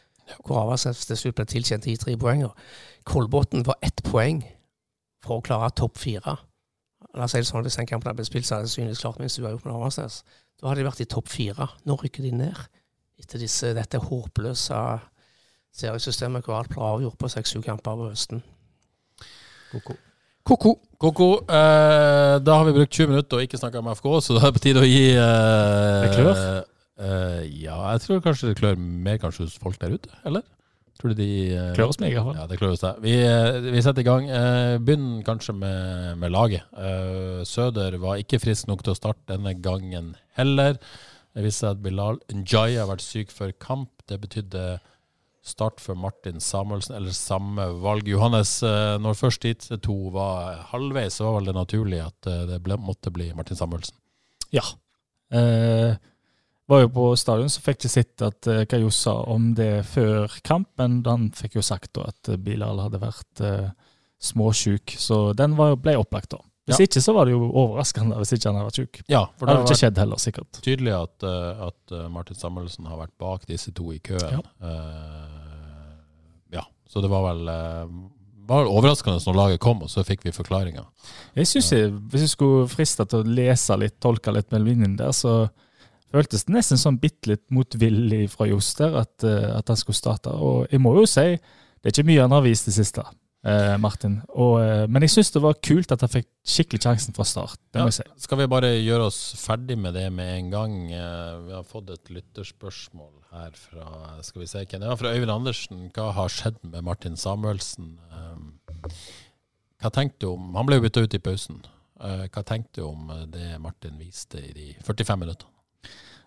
Hvor 0.46 0.62
Avaldsnes 0.62 1.04
til 1.04 1.20
slutt 1.20 1.36
ble 1.36 1.44
tilkjent 1.44 1.84
de 1.84 1.96
tre 2.00 2.16
poengene. 2.16 2.54
Kolbotn 3.04 3.66
var 3.66 3.76
ett 3.84 4.00
poeng 4.06 4.40
for 5.24 5.40
å 5.40 5.44
klare 5.44 5.72
topp 5.76 6.00
fire. 6.00 6.38
La 7.14 7.26
oss 7.26 7.34
si 7.36 7.42
det 7.42 7.48
sånn, 7.48 7.62
Hvis 7.62 7.76
den 7.76 7.86
kampen 7.90 8.08
hadde 8.08 8.22
blitt 8.22 8.30
spilt, 8.32 8.46
så 8.48 8.56
hadde 8.56 8.66
det 8.66 8.72
sannsynligvis 8.72 9.04
klart 9.04 9.20
minst 9.20 9.38
uavgjort 9.38 9.68
med 9.68 9.74
Avaldsnes. 9.74 10.22
Da 10.60 10.70
hadde 10.70 10.80
de 10.80 10.88
vært 10.88 11.04
i 11.04 11.10
topp 11.10 11.28
fire. 11.28 11.68
Nå 11.84 11.98
rykker 12.00 12.24
de 12.24 12.32
ned 12.32 12.64
etter 13.20 13.38
disse, 13.38 13.74
dette 13.76 14.00
håpløse 14.00 14.80
seriesystemet 15.74 16.46
hvor 16.46 16.58
alt 16.58 16.72
ble 16.72 16.82
avgjort 16.82 17.18
på 17.20 17.30
seks-sju 17.30 17.62
kamper 17.66 17.94
over 17.94 18.12
høsten. 18.14 18.42
Ko-ko. 19.70 19.96
Ko-ko. 20.44 20.74
Koko, 21.00 21.28
eh, 21.48 22.38
da 22.40 22.54
har 22.58 22.64
vi 22.68 22.72
brukt 22.76 22.92
20 22.94 23.10
minutter 23.10 23.36
og 23.40 23.44
ikke 23.44 23.58
snakka 23.60 23.80
om 23.82 23.88
FK, 23.92 24.06
så 24.24 24.36
da 24.36 24.44
er 24.46 24.52
det 24.52 24.56
på 24.58 24.62
tide 24.64 24.80
å 24.80 24.86
gi 24.88 25.04
eh, 25.12 26.04
Det 26.04 26.10
klør? 26.14 26.38
eh, 27.04 27.40
ja, 27.64 27.78
jeg 27.92 28.02
tror 28.04 28.22
kanskje 28.24 28.50
det 28.52 28.58
klør 28.60 28.76
mer 28.78 29.18
kanskje 29.20 29.44
hos 29.46 29.56
folk 29.60 29.76
der 29.82 29.96
ute, 29.98 30.12
eller? 30.24 30.44
Tror 31.00 31.12
du 31.12 31.18
de 31.18 31.28
eh, 31.50 31.72
Klør 31.76 31.90
hos 31.90 31.98
meg, 32.00 32.12
i 32.12 32.16
hvert 32.16 32.28
fall. 32.30 32.38
Ja, 32.38 32.46
det 32.48 32.58
klør 32.60 32.72
hos 32.76 32.84
deg. 32.84 33.00
Vi, 33.04 33.14
eh, 33.26 33.58
vi 33.74 33.82
setter 33.84 34.04
i 34.04 34.06
gang. 34.06 34.28
Eh, 34.30 34.76
Begynn 34.84 35.08
kanskje 35.26 35.56
med, 35.58 36.14
med 36.22 36.32
laget. 36.32 36.64
Eh, 36.78 37.42
Søder 37.48 37.98
var 38.00 38.20
ikke 38.22 38.40
frisk 38.40 38.70
nok 38.70 38.84
til 38.86 38.94
å 38.94 38.98
starte 39.00 39.26
denne 39.34 39.56
gangen 39.60 40.12
heller. 40.38 40.78
Det 41.34 41.42
viste 41.44 41.64
seg 41.66 41.74
at 41.74 41.82
Bilal 41.84 42.20
Njay 42.32 42.78
har 42.78 42.88
vært 42.92 43.04
syk 43.04 43.34
før 43.34 43.50
kamp. 43.60 43.90
Det 44.08 44.20
betydde 44.22 44.78
start 45.44 45.82
for 45.82 45.98
Martin 45.98 46.40
Samuelsen, 46.40 46.96
eller 46.96 47.12
samme 47.12 47.66
valg. 47.82 48.08
Johannes, 48.08 48.56
eh, 48.62 48.96
når 49.02 49.18
først 49.18 49.44
de 49.44 49.78
to 49.84 49.96
var 50.14 50.64
halvveis, 50.70 51.18
så 51.18 51.28
var 51.28 51.38
vel 51.38 51.50
det 51.50 51.56
naturlig 51.58 52.00
at 52.00 52.30
eh, 52.30 52.46
det 52.48 52.62
ble, 52.64 52.78
måtte 52.80 53.12
bli 53.12 53.28
Martin 53.36 53.58
Samuelsen. 53.60 53.96
Ja. 54.54 54.64
Eh, 55.34 55.96
var 56.66 56.80
jo 56.80 56.88
på 56.94 57.10
stadion, 57.20 57.50
så 57.52 57.60
fikk 57.60 57.84
jeg 57.84 57.92
sett 57.92 58.24
at 58.24 58.48
eh, 58.48 58.64
Kajos 58.68 59.02
sa 59.06 59.18
om 59.28 59.52
det 59.56 59.84
før 59.90 60.32
kamp, 60.46 60.70
men 60.80 61.02
han 61.04 61.28
fikk 61.36 61.58
jo 61.58 61.64
sagt 61.64 61.92
da 61.98 62.08
at 62.08 62.32
eh, 62.32 62.40
Bilal 62.40 62.80
hadde 62.80 63.02
vært 63.02 63.44
eh, 63.44 63.68
småsjuk, 64.24 64.96
så 64.96 65.34
den 65.36 65.58
var, 65.58 65.76
ble 65.76 65.98
opplagt 66.00 66.32
da. 66.32 66.40
Hvis 66.64 66.78
Ja. 66.80 66.84
ikke 66.86 67.00
så 67.04 67.12
var 67.12 67.26
det 67.28 67.34
jo 67.34 67.42
overraskende 67.52 68.16
hvis 68.16 68.32
ikke 68.32 68.48
han 68.48 68.56
hadde 68.56 68.68
vært 68.70 68.78
syk. 68.80 69.00
Ja, 69.12 69.26
for 69.36 69.44
Det 69.46 69.52
hadde 69.52 69.60
har 69.60 69.68
ikke 69.68 69.80
skjedd 69.82 69.98
heller, 70.00 70.16
sikkert. 70.22 70.60
tydelig 70.64 70.94
at, 70.96 71.22
eh, 71.28 71.66
at 71.66 71.92
eh, 71.92 72.08
Martin 72.08 72.36
Samuelsen 72.40 72.86
har 72.88 72.96
vært 73.02 73.12
bak 73.20 73.44
disse 73.46 73.70
to 73.76 73.90
i 73.92 73.98
køen. 73.98 74.32
Ja. 74.32 74.40
Uh, 74.62 75.98
ja, 76.56 76.62
så 76.88 77.02
det 77.04 77.10
var 77.12 77.26
vel 77.34 77.50
var 78.46 78.66
overraskende 78.68 79.20
når 79.24 79.36
laget 79.38 79.60
kom, 79.60 79.82
og 79.82 79.88
så 79.88 80.04
fikk 80.04 80.24
vi 80.26 80.32
forklaringa. 80.36 80.84
Jeg 81.36 81.46
synes 81.48 81.70
jeg, 81.72 81.90
Hvis 81.92 82.20
jeg 82.26 82.28
skulle 82.34 82.68
friste 82.68 83.06
til 83.08 83.22
å 83.22 83.28
lese 83.28 83.76
litt, 83.80 83.98
tolke 84.00 84.32
litt 84.32 84.50
mellom 84.52 84.68
linjene 84.68 84.96
der, 85.00 85.12
så 85.16 85.48
føltes 86.12 86.44
det 86.44 86.54
nesten 86.54 86.76
sånn 86.78 86.98
bitte 87.00 87.26
litt 87.32 87.44
motvillig 87.50 88.28
fra 88.30 88.46
Joster 88.46 88.94
at, 89.00 89.24
at 89.24 89.66
han 89.68 89.76
skulle 89.80 89.96
starte. 89.96 90.30
Og 90.32 90.68
jeg 90.70 90.80
må 90.80 90.92
jo 90.98 91.06
si, 91.06 91.24
det 91.80 91.88
er 91.88 91.96
ikke 91.96 92.06
mye 92.06 92.20
han 92.20 92.36
har 92.36 92.44
vist 92.44 92.68
det 92.68 92.74
siste, 92.76 93.02
eh, 93.44 93.76
Martin. 93.80 94.18
Og, 94.34 94.54
eh, 94.62 94.86
men 94.88 95.02
jeg 95.04 95.10
syns 95.14 95.30
det 95.34 95.42
var 95.44 95.54
kult 95.62 95.92
at 95.92 96.00
han 96.04 96.08
fikk 96.12 96.28
skikkelig 96.44 96.80
sjansen 96.84 97.14
fra 97.16 97.24
start. 97.28 97.58
Det 97.72 97.80
må 97.82 97.90
jeg 97.90 97.98
si. 98.00 98.06
Skal 98.24 98.38
vi 98.42 98.46
bare 98.52 98.70
gjøre 98.82 99.06
oss 99.10 99.20
ferdig 99.40 99.76
med 99.80 99.94
det 99.94 100.06
med 100.12 100.32
en 100.38 100.50
gang? 100.54 100.74
Eh, 100.92 101.36
Vi 101.46 101.52
har 101.52 101.62
fått 101.68 101.90
et 101.90 102.10
lytterspørsmål 102.10 103.12
her 103.32 103.50
fra 103.58 104.22
Skal 104.22 104.40
vi 104.44 104.46
se 104.46 104.64
hvem 104.64 104.80
det 104.80 104.88
var 104.88 104.96
fra 105.00 105.12
Øyvind 105.14 105.30
Andersen. 105.34 105.90
Hva 105.94 106.12
har 106.12 106.28
skjedd 106.28 106.58
med 106.64 106.84
Martin 106.84 107.16
Samuelsen? 107.16 107.98
Eh, 108.12 108.90
Hva 109.82 109.90
tenkte 109.92 110.20
du 110.24 110.32
om 110.32 110.54
Han 110.54 110.66
ble 110.66 110.76
jo 110.78 110.84
bytta 110.86 111.02
ut 111.04 111.14
i 111.14 111.18
pausen. 111.18 111.62
Eh, 112.00 112.26
Hva 112.28 112.42
tenkte 112.44 112.80
du 112.80 112.86
om 112.88 113.10
eh, 113.10 113.26
det 113.26 113.60
Martin 113.60 113.98
viste 113.98 114.38
i 114.40 114.52
de 114.52 114.68
45 114.84 115.18
minuttene? 115.20 115.50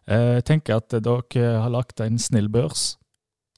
Eh, 0.07 0.35
Jeg 0.39 0.45
tenker 0.45 0.77
at 0.77 0.89
dere 1.03 1.61
har 1.61 1.69
lagt 1.73 1.99
en 2.01 2.17
snill 2.17 2.47
børs. 2.49 2.95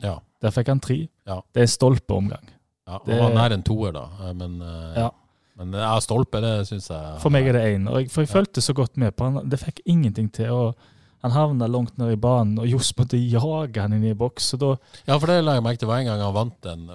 Ja. 0.01 0.19
Der 0.41 0.51
fikk 0.55 0.67
han 0.71 0.79
tre. 0.79 1.07
Ja. 1.27 1.41
Det 1.53 1.61
er 1.65 1.67
stolpeomgang. 1.67 2.47
Ja 2.89 2.99
Det- 3.05 3.19
Han 3.21 3.33
var 3.33 3.49
nær 3.49 3.53
en 3.55 3.63
toer, 3.63 3.93
da. 3.93 4.05
Eh, 4.27 4.33
Men, 4.33 4.61
eh, 4.61 4.93
Ja. 5.03 5.09
men 5.57 5.71
ja, 5.73 5.95
stolpe, 5.99 6.41
det 6.41 6.67
syns 6.67 6.89
jeg 6.89 7.21
For 7.21 7.29
meg 7.29 7.47
er 7.47 7.53
det 7.53 7.65
én. 7.79 7.85
For 8.09 8.21
jeg 8.25 8.29
fulgte 8.29 8.61
så 8.65 8.73
godt 8.73 8.97
med 8.97 9.15
på 9.15 9.25
han. 9.31 9.49
Det 9.49 9.59
fikk 9.59 9.81
ingenting 9.85 10.31
til. 10.31 10.49
og 10.51 10.75
Han 11.21 11.31
havna 11.31 11.67
langt 11.67 11.97
ned 11.97 12.13
i 12.13 12.15
banen, 12.15 12.57
og 12.59 12.65
Johs 12.65 12.93
måtte 12.95 13.17
jage 13.19 13.75
han 13.81 13.91
inn 13.91 14.05
i 14.05 14.13
boks. 14.13 14.51
da 14.57 14.77
Ja, 15.05 15.17
for 15.19 15.27
det 15.27 15.43
la 15.43 15.55
jeg 15.55 15.63
merke 15.63 15.79
til. 15.79 15.87
Var 15.89 15.97
en 15.99 16.05
gang 16.05 16.21
han 16.21 16.33
vant 16.33 16.65
en, 16.65 16.87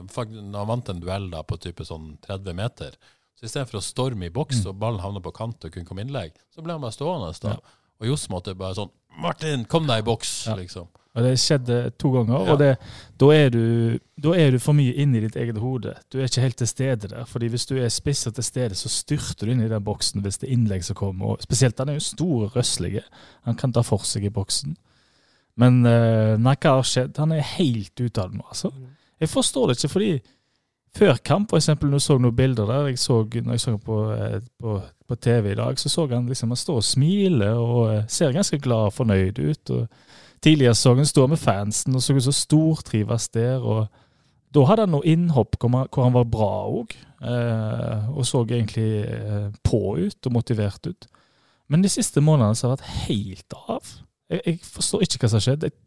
han 0.54 0.66
vant 0.66 0.88
en 0.88 1.00
duell 1.00 1.30
da 1.30 1.42
på 1.42 1.58
type 1.60 1.84
sånn 1.84 2.16
30 2.22 2.54
meter. 2.54 2.92
Så 3.38 3.44
istedenfor 3.44 3.80
å 3.80 3.82
storme 3.82 4.24
i 4.24 4.30
boks 4.30 4.64
og 4.64 4.78
ballen 4.78 5.00
havna 5.00 5.20
på 5.20 5.30
kant 5.34 5.62
og 5.66 5.72
kunne 5.72 5.84
komme 5.84 6.00
innlegg, 6.00 6.32
så 6.56 6.62
ble 6.62 6.72
han 6.72 6.80
bare 6.80 6.92
stående. 6.92 7.38
da. 7.38 7.48
Mm. 7.50 7.52
Ja. 7.52 7.60
Og 8.00 8.06
Johs 8.08 8.28
måtte 8.28 8.56
bare 8.56 8.74
sånn 8.74 8.90
'Martin, 9.20 9.64
kom 9.68 9.86
deg 9.86 9.98
i 9.98 10.10
boks!' 10.10 10.46
Ja. 10.46 10.54
liksom. 10.56 10.88
Og 11.14 11.22
det 11.22 11.36
skjedde 11.38 11.90
to 11.98 12.10
ganger, 12.10 12.34
Ja. 12.34 12.52
og 12.52 12.58
det, 12.58 12.68
da, 13.22 13.26
er 13.30 13.50
du, 13.54 13.98
da 14.18 14.32
er 14.34 14.50
du 14.50 14.58
for 14.58 14.74
mye 14.74 14.94
inne 14.98 15.18
i 15.20 15.20
ditt 15.22 15.36
eget 15.38 15.58
hode. 15.62 15.92
Du 16.10 16.18
er 16.18 16.24
ikke 16.26 16.40
helt 16.42 16.56
til 16.58 16.66
stede 16.66 17.08
der. 17.08 17.24
fordi 17.24 17.46
hvis 17.52 17.66
du 17.66 17.76
er 17.78 17.88
spissa 17.88 18.30
til 18.34 18.44
stede, 18.44 18.74
så 18.74 18.88
styrter 18.90 19.46
du 19.46 19.52
inn 19.52 19.62
i 19.62 19.68
den 19.70 19.84
boksen 19.84 20.22
hvis 20.22 20.38
det 20.38 20.48
er 20.48 20.56
innlegg 20.56 20.82
som 20.84 20.96
kommer. 20.98 21.26
Og 21.36 21.42
spesielt 21.46 21.78
han 21.78 21.88
er 21.88 22.00
jo 22.00 22.00
stor 22.00 22.42
og 22.48 22.56
røslig. 22.56 23.00
Han 23.44 23.54
kan 23.54 23.72
ta 23.72 23.82
for 23.86 24.02
seg 24.02 24.24
i 24.24 24.32
boksen. 24.34 24.74
Men 25.56 25.84
uh, 25.86 26.34
nei, 26.36 26.56
hva 26.58 26.80
har 26.80 26.82
skjedd? 26.82 27.16
Han 27.22 27.30
er 27.32 27.46
helt 27.46 27.94
ute 28.00 28.20
av 28.20 28.30
det 28.32 28.40
nå, 28.40 28.46
altså. 28.48 28.72
Jeg 29.20 29.28
forstår 29.30 29.68
det 29.70 29.76
ikke, 29.78 29.92
fordi 29.92 30.12
før 30.98 31.16
kamp, 31.24 31.50
for 31.50 31.56
eksempel, 31.58 31.90
når 31.90 32.00
jeg 32.02 32.06
så 32.08 32.18
noen 32.18 32.36
bilder 32.36 32.66
der, 32.66 32.88
jeg 32.90 32.98
så, 32.98 33.20
når 33.22 33.52
jeg 33.54 33.60
så 33.60 33.76
på, 33.78 34.00
eh, 34.14 34.40
på, 34.60 34.74
på 35.08 35.14
TV 35.14 35.52
i 35.52 35.54
dag, 35.54 35.78
så 35.78 35.88
så 35.88 36.08
han 36.10 36.26
liksom 36.26 36.50
han 36.50 36.56
står 36.56 36.76
og 36.82 36.84
smiler 36.84 37.54
og 37.54 37.94
eh, 37.94 38.02
ser 38.08 38.32
ganske 38.34 38.58
glad 38.58 38.90
og 38.90 38.92
fornøyd 38.98 39.38
ut. 39.38 39.70
og 39.70 39.88
Tidligere 40.44 40.76
han 41.00 41.08
stå 41.08 41.26
med 41.30 41.40
fansen 41.40 41.96
og 41.96 42.02
så 42.04 42.14
ut 42.16 42.24
så 42.26 42.34
stortrives 42.36 43.30
der. 43.32 43.62
og 43.64 43.86
Da 44.54 44.64
hadde 44.68 44.84
han 44.86 44.92
noe 44.94 45.06
innhopp 45.08 45.56
hvor 45.58 46.04
han, 46.04 46.12
var 46.14 46.28
bra 46.28 46.50
òg, 46.68 46.92
eh, 47.24 48.10
og 48.12 48.26
så 48.28 48.42
egentlig 48.44 48.90
eh, 49.08 49.48
på 49.64 49.80
ut 50.02 50.28
og 50.28 50.36
motivert 50.36 50.84
ut. 50.90 51.08
Men 51.72 51.80
de 51.82 51.88
siste 51.88 52.20
månedene 52.20 52.54
så 52.58 52.68
har 52.68 52.76
det 52.76 52.84
vært 52.84 53.08
helt 53.08 53.56
av. 53.64 53.94
Jeg, 54.30 54.42
jeg 54.44 54.60
forstår 54.68 55.06
ikke 55.06 55.22
hva 55.24 55.30
som 55.32 55.40
har 55.40 55.46
skjedd. 55.48 55.64
Jeg, 55.70 55.78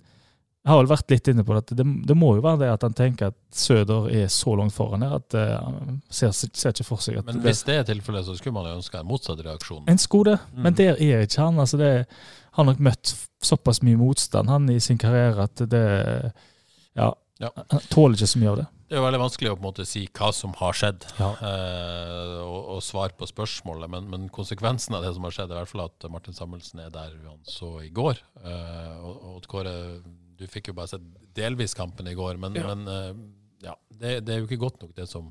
har 0.68 0.82
vel 0.82 0.90
vært 0.90 1.14
litt 1.14 1.30
inne 1.32 1.46
på 1.48 1.56
det, 1.56 1.78
det, 1.80 1.86
det 2.10 2.16
må 2.18 2.34
jo 2.36 2.42
være 2.44 2.60
det 2.66 2.72
at 2.74 2.82
han 2.84 2.96
tenker 2.98 3.30
at 3.30 3.38
Søder 3.56 4.10
er 4.12 4.26
så 4.34 4.52
langt 4.60 4.74
foran 4.76 5.06
her 5.06 5.14
at 5.22 5.38
eh, 5.38 5.54
han 5.54 6.02
ser, 6.12 6.34
ser 6.36 6.74
ikke 6.74 6.88
for 6.90 7.00
seg 7.06 7.22
at 7.22 7.30
Men 7.30 7.40
hvis 7.46 7.62
det 7.70 7.78
er 7.78 7.86
tilfellet, 7.88 8.26
så 8.28 8.36
skulle 8.36 8.58
man 8.58 8.68
jo 8.68 8.74
ønske 8.82 9.00
en 9.00 9.08
motsatt 9.08 9.40
reaksjon. 9.46 9.86
en 9.88 10.02
skulle 10.02 10.34
det, 10.34 10.42
Mm. 10.52 10.64
men 10.66 10.74
der 10.82 10.98
er 11.00 11.24
ikke 11.24 11.46
han. 11.46 11.60
altså 11.64 11.78
det 11.80 11.94
har 12.58 12.66
nok 12.68 12.80
møtt 12.84 13.14
såpass 13.46 13.80
mye 13.86 13.98
motstand 14.02 14.50
han 14.50 14.68
i 14.74 14.80
sin 14.84 14.98
karriere 15.02 15.46
at 15.48 15.62
det 15.70 15.84
ja, 16.98 17.14
Ja. 17.40 17.52
Han 17.70 17.84
tåler 17.94 18.18
ikke 18.18 18.28
så 18.32 18.40
mye 18.42 18.50
av 18.50 18.56
det. 18.58 18.64
Det 18.88 18.96
er 18.96 19.02
jo 19.02 19.04
veldig 19.06 19.20
vanskelig 19.22 19.50
å 19.52 19.56
på 19.58 19.62
en 19.62 19.66
måte 19.68 19.84
si 19.86 20.06
hva 20.18 20.30
som 20.34 20.54
har 20.58 20.74
skjedd, 20.74 21.04
Ja. 21.20 21.28
eh, 21.46 22.38
og, 22.42 22.62
og 22.74 22.80
svare 22.82 23.14
på 23.20 23.28
spørsmålet. 23.30 23.92
Men, 23.94 24.08
men 24.10 24.24
konsekvensen 24.34 24.96
av 24.98 25.04
det 25.06 25.12
som 25.14 25.28
har 25.28 25.36
skjedd, 25.36 25.52
er 25.52 25.60
i 25.60 25.62
hvert 25.62 25.70
fall 25.74 25.84
at 25.86 26.08
Martin 26.10 26.34
Samuelsen 26.34 26.82
er 26.82 26.90
der 26.96 27.14
han 27.28 27.44
så 27.46 27.76
i 27.86 27.92
går. 27.94 28.18
Eh, 28.42 28.96
og, 29.06 29.20
og 29.36 29.46
Kåre, 29.52 29.76
du 30.40 30.46
fikk 30.50 30.72
jo 30.72 30.78
bare 30.80 30.90
sett 30.96 31.06
delvis 31.38 31.76
kampen 31.78 32.08
i 32.10 32.16
går, 32.18 32.40
men, 32.42 32.58
Ja. 32.58 32.74
men 32.74 32.88
eh, 32.96 33.12
ja, 33.68 33.76
det, 33.92 34.16
det 34.26 34.34
er 34.34 34.42
jo 34.42 34.48
ikke 34.50 34.64
godt 34.66 34.82
nok, 34.82 34.96
det 34.98 35.06
som, 35.12 35.30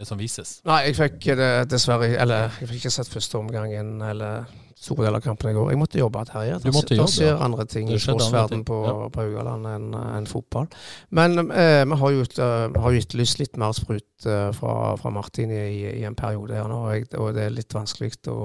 det 0.00 0.08
som 0.08 0.18
vises. 0.20 0.56
Nei, 0.68 0.80
jeg 0.88 0.96
fikk 0.96 1.30
det 1.38 1.50
dessverre 1.70 2.08
Eller 2.16 2.48
jeg 2.60 2.70
fikk 2.70 2.84
ikke 2.84 2.92
sett 2.94 3.12
første 3.12 3.38
omgangen 3.40 4.00
eller 4.02 4.48
store 4.80 5.04
deler 5.04 5.20
av 5.20 5.24
kampen 5.26 5.50
i 5.50 5.52
går. 5.52 5.70
Jeg 5.74 5.80
måtte 5.80 6.00
jobbe 6.00 6.22
her 6.32 6.46
igjen. 6.46 6.62
Du 6.64 6.70
måtte 6.72 6.96
jobbe, 6.96 7.12
skjer 7.12 7.34
ja. 7.34 7.40
andre 7.44 7.66
ting 7.68 7.90
i 7.92 7.98
sportsverdenen 8.00 8.62
på, 8.64 8.78
ja. 8.86 8.94
på 9.12 9.26
Haugaland 9.26 9.68
enn 9.68 9.90
en 10.00 10.28
fotball. 10.30 10.70
Men 11.12 11.36
eh, 11.52 11.82
vi 11.84 11.98
har 12.00 12.14
jo 12.14 12.24
uh, 12.24 12.46
eh, 12.48 12.96
etterlyst 13.02 13.42
litt 13.42 13.60
mer 13.60 13.76
sprut 13.76 14.24
uh, 14.24 14.48
fra, 14.56 14.94
fra 15.02 15.12
Martin 15.12 15.52
i, 15.52 15.66
i 16.00 16.06
en 16.08 16.16
periode 16.16 16.56
her 16.56 16.70
nå, 16.70 16.80
og, 16.86 16.94
jeg, 16.96 17.10
og 17.20 17.34
det 17.36 17.44
er 17.44 17.58
litt 17.58 17.76
vanskelig 17.76 18.16
å 18.32 18.38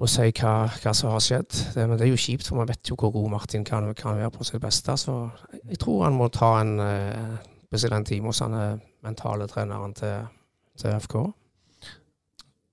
og 0.00 0.08
si 0.08 0.30
hva, 0.32 0.52
hva 0.80 0.92
som 0.96 1.10
har 1.12 1.20
skjedd. 1.20 1.50
Det, 1.74 1.82
men 1.84 1.98
det 2.00 2.06
er 2.06 2.14
jo 2.14 2.20
kjipt, 2.20 2.46
for 2.48 2.56
man 2.56 2.68
vet 2.70 2.88
jo 2.88 2.96
hvor 2.96 3.12
god 3.12 3.34
Martin 3.34 3.66
kan, 3.68 3.90
kan 3.92 4.16
være 4.16 4.30
på 4.32 4.46
sitt 4.48 4.62
beste. 4.62 4.94
Så 4.96 5.16
jeg 5.68 5.76
tror 5.82 6.06
han 6.06 6.16
må 6.16 6.30
ta 6.32 6.54
en 6.62 6.78
eh, 6.80 7.34
en 7.92 8.06
time 8.08 8.32
hos 8.32 8.40
han 8.40 8.56
eh, 8.56 8.78
mentale 9.06 9.46
treneren 9.50 9.94
til, 9.96 10.26
til 10.80 10.96
FK. 11.00 11.16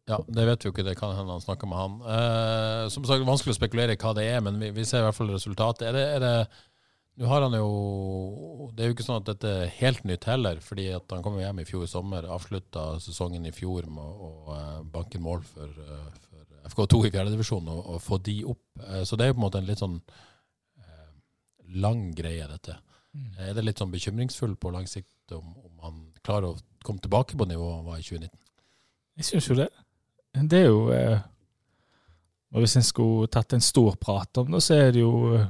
Ja, 0.07 0.21
Det 0.23 0.45
vet 0.47 0.63
vi 0.63 0.69
jo 0.69 0.71
ikke, 0.71 0.85
det 0.87 0.95
kan 0.99 1.15
hende 1.17 1.35
han 1.35 1.43
snakker 1.43 1.67
med 1.67 1.77
han. 1.81 1.95
Eh, 2.15 2.85
som 2.93 3.03
sagt, 3.03 3.25
vanskelig 3.27 3.57
å 3.57 3.59
spekulere 3.59 3.97
i 3.97 3.99
hva 3.99 4.13
det 4.15 4.23
er, 4.29 4.39
men 4.43 4.59
vi, 4.61 4.71
vi 4.75 4.85
ser 4.87 5.03
i 5.03 5.07
hvert 5.07 5.17
fall 5.17 5.33
resultatet. 5.33 5.89
Er 5.89 5.97
det, 5.97 6.05
er 6.15 6.23
det, 6.23 6.61
nå 7.19 7.27
har 7.27 7.43
han 7.43 7.57
jo 7.57 8.69
Det 8.75 8.85
er 8.85 8.91
jo 8.91 8.95
ikke 8.95 9.07
sånn 9.07 9.19
at 9.19 9.27
dette 9.33 9.51
er 9.65 9.73
helt 9.81 10.05
nytt 10.07 10.29
heller, 10.29 10.61
fordi 10.63 10.87
at 10.95 11.11
han 11.11 11.25
kom 11.25 11.35
jo 11.35 11.43
hjem 11.43 11.59
i 11.59 11.67
fjor 11.67 11.83
i 11.83 11.91
sommer, 11.91 12.29
avslutta 12.31 12.85
sesongen 13.03 13.49
i 13.49 13.55
fjor 13.55 13.89
med 13.91 14.03
å 14.05 14.31
å, 14.47 14.55
eh, 14.55 14.79
banke 14.95 15.19
mål 15.19 15.43
for, 15.49 15.75
eh, 15.83 16.07
for 16.29 16.47
FK2 16.71 17.03
i 17.07 17.11
fjerdedivisjon 17.11 17.67
og, 17.73 17.83
og 17.95 18.01
få 18.03 18.21
de 18.23 18.37
opp. 18.47 18.63
Eh, 18.85 19.03
så 19.03 19.19
det 19.19 19.25
er 19.25 19.33
jo 19.33 19.37
på 19.39 19.43
en 19.43 19.47
måte 19.49 19.59
en 19.59 19.67
litt 19.67 19.83
sånn 19.83 19.99
eh, 20.79 21.09
lang 21.83 22.13
greie, 22.15 22.47
dette. 22.47 22.79
Er 23.41 23.53
det 23.57 23.63
litt 23.65 23.79
sånn 23.81 23.91
bekymringsfull 23.91 24.55
på 24.55 24.71
lang 24.71 24.87
sikt 24.87 25.35
om, 25.35 25.51
klarer 26.27 26.51
å 26.51 26.59
komme 26.85 27.01
tilbake 27.03 27.37
på 27.39 27.47
nivået 27.49 27.85
var 27.87 27.97
i 27.99 28.05
2019? 28.05 28.35
Jeg 29.17 29.25
syns 29.31 29.49
jo 29.49 29.57
det. 29.57 29.69
Det 30.37 30.59
er 30.59 30.67
jo 30.69 30.81
eh, 30.93 31.23
og 32.53 32.63
Hvis 32.63 32.77
en 32.79 32.85
skulle 32.85 33.27
tatt 33.31 33.53
en 33.53 33.63
stor 33.63 33.95
prat 33.99 34.37
om 34.39 34.51
det, 34.53 34.61
så 34.63 34.77
er 34.77 34.91
det 34.95 35.01
jo 35.01 35.35
eh, 35.35 35.47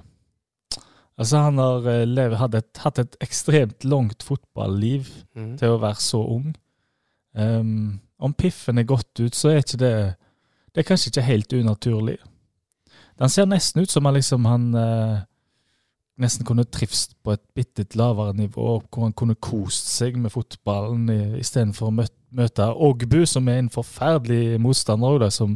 Altså, 1.17 1.39
han 1.41 1.57
har 1.57 1.85
eh, 1.89 2.33
hadde 2.37 2.59
et, 2.61 2.77
hatt 2.83 2.99
et 3.01 3.15
ekstremt 3.25 3.85
langt 3.85 4.23
fotballiv 4.23 5.09
Mm. 5.37 5.57
til 5.57 5.69
å 5.69 5.79
være 5.81 6.01
så 6.01 6.17
ung. 6.17 6.55
Um, 7.37 7.99
om 8.19 8.33
piffen 8.33 8.77
er 8.77 8.87
gått 8.89 9.19
ut, 9.19 9.35
så 9.35 9.49
er 9.49 9.61
ikke 9.61 9.77
det 9.77 10.15
Det 10.73 10.81
er 10.81 10.87
kanskje 10.87 11.09
ikke 11.09 11.25
helt 11.25 11.53
unaturlig. 11.53 12.17
Han 13.19 13.29
ser 13.29 13.45
nesten 13.45 13.81
ut 13.81 13.89
som 13.91 14.05
han 14.05 14.13
liksom 14.13 14.45
han 14.45 14.75
eh, 14.75 15.21
nesten 16.17 16.45
kunne 16.47 16.65
trivst 16.65 17.15
på 17.23 17.35
et 17.35 17.43
bitte 17.55 17.85
lavere 17.97 18.33
nivå, 18.37 18.67
hvor 18.89 19.07
han 19.07 19.15
kunne 19.17 19.37
kost 19.37 19.91
seg 19.93 20.17
med 20.17 20.33
fotballen 20.33 21.09
istedenfor 21.37 21.91
å 21.91 21.95
møte, 21.99 22.15
møte 22.37 22.67
Ogbu, 22.73 23.21
som 23.29 23.47
er 23.47 23.61
en 23.61 23.71
forferdelig 23.71 24.57
motstander, 24.61 25.19
da, 25.21 25.29
som, 25.31 25.55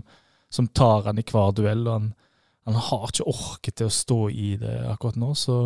som 0.54 0.70
tar 0.70 1.10
han 1.10 1.20
i 1.20 1.26
hver 1.28 1.56
duell. 1.58 1.88
og 1.88 1.94
han, 1.98 2.12
han 2.70 2.78
har 2.90 3.08
ikke 3.10 3.30
orket 3.32 3.80
til 3.82 3.90
å 3.90 3.96
stå 3.96 4.20
i 4.30 4.54
det 4.62 4.76
akkurat 4.92 5.18
nå, 5.20 5.34
så 5.36 5.64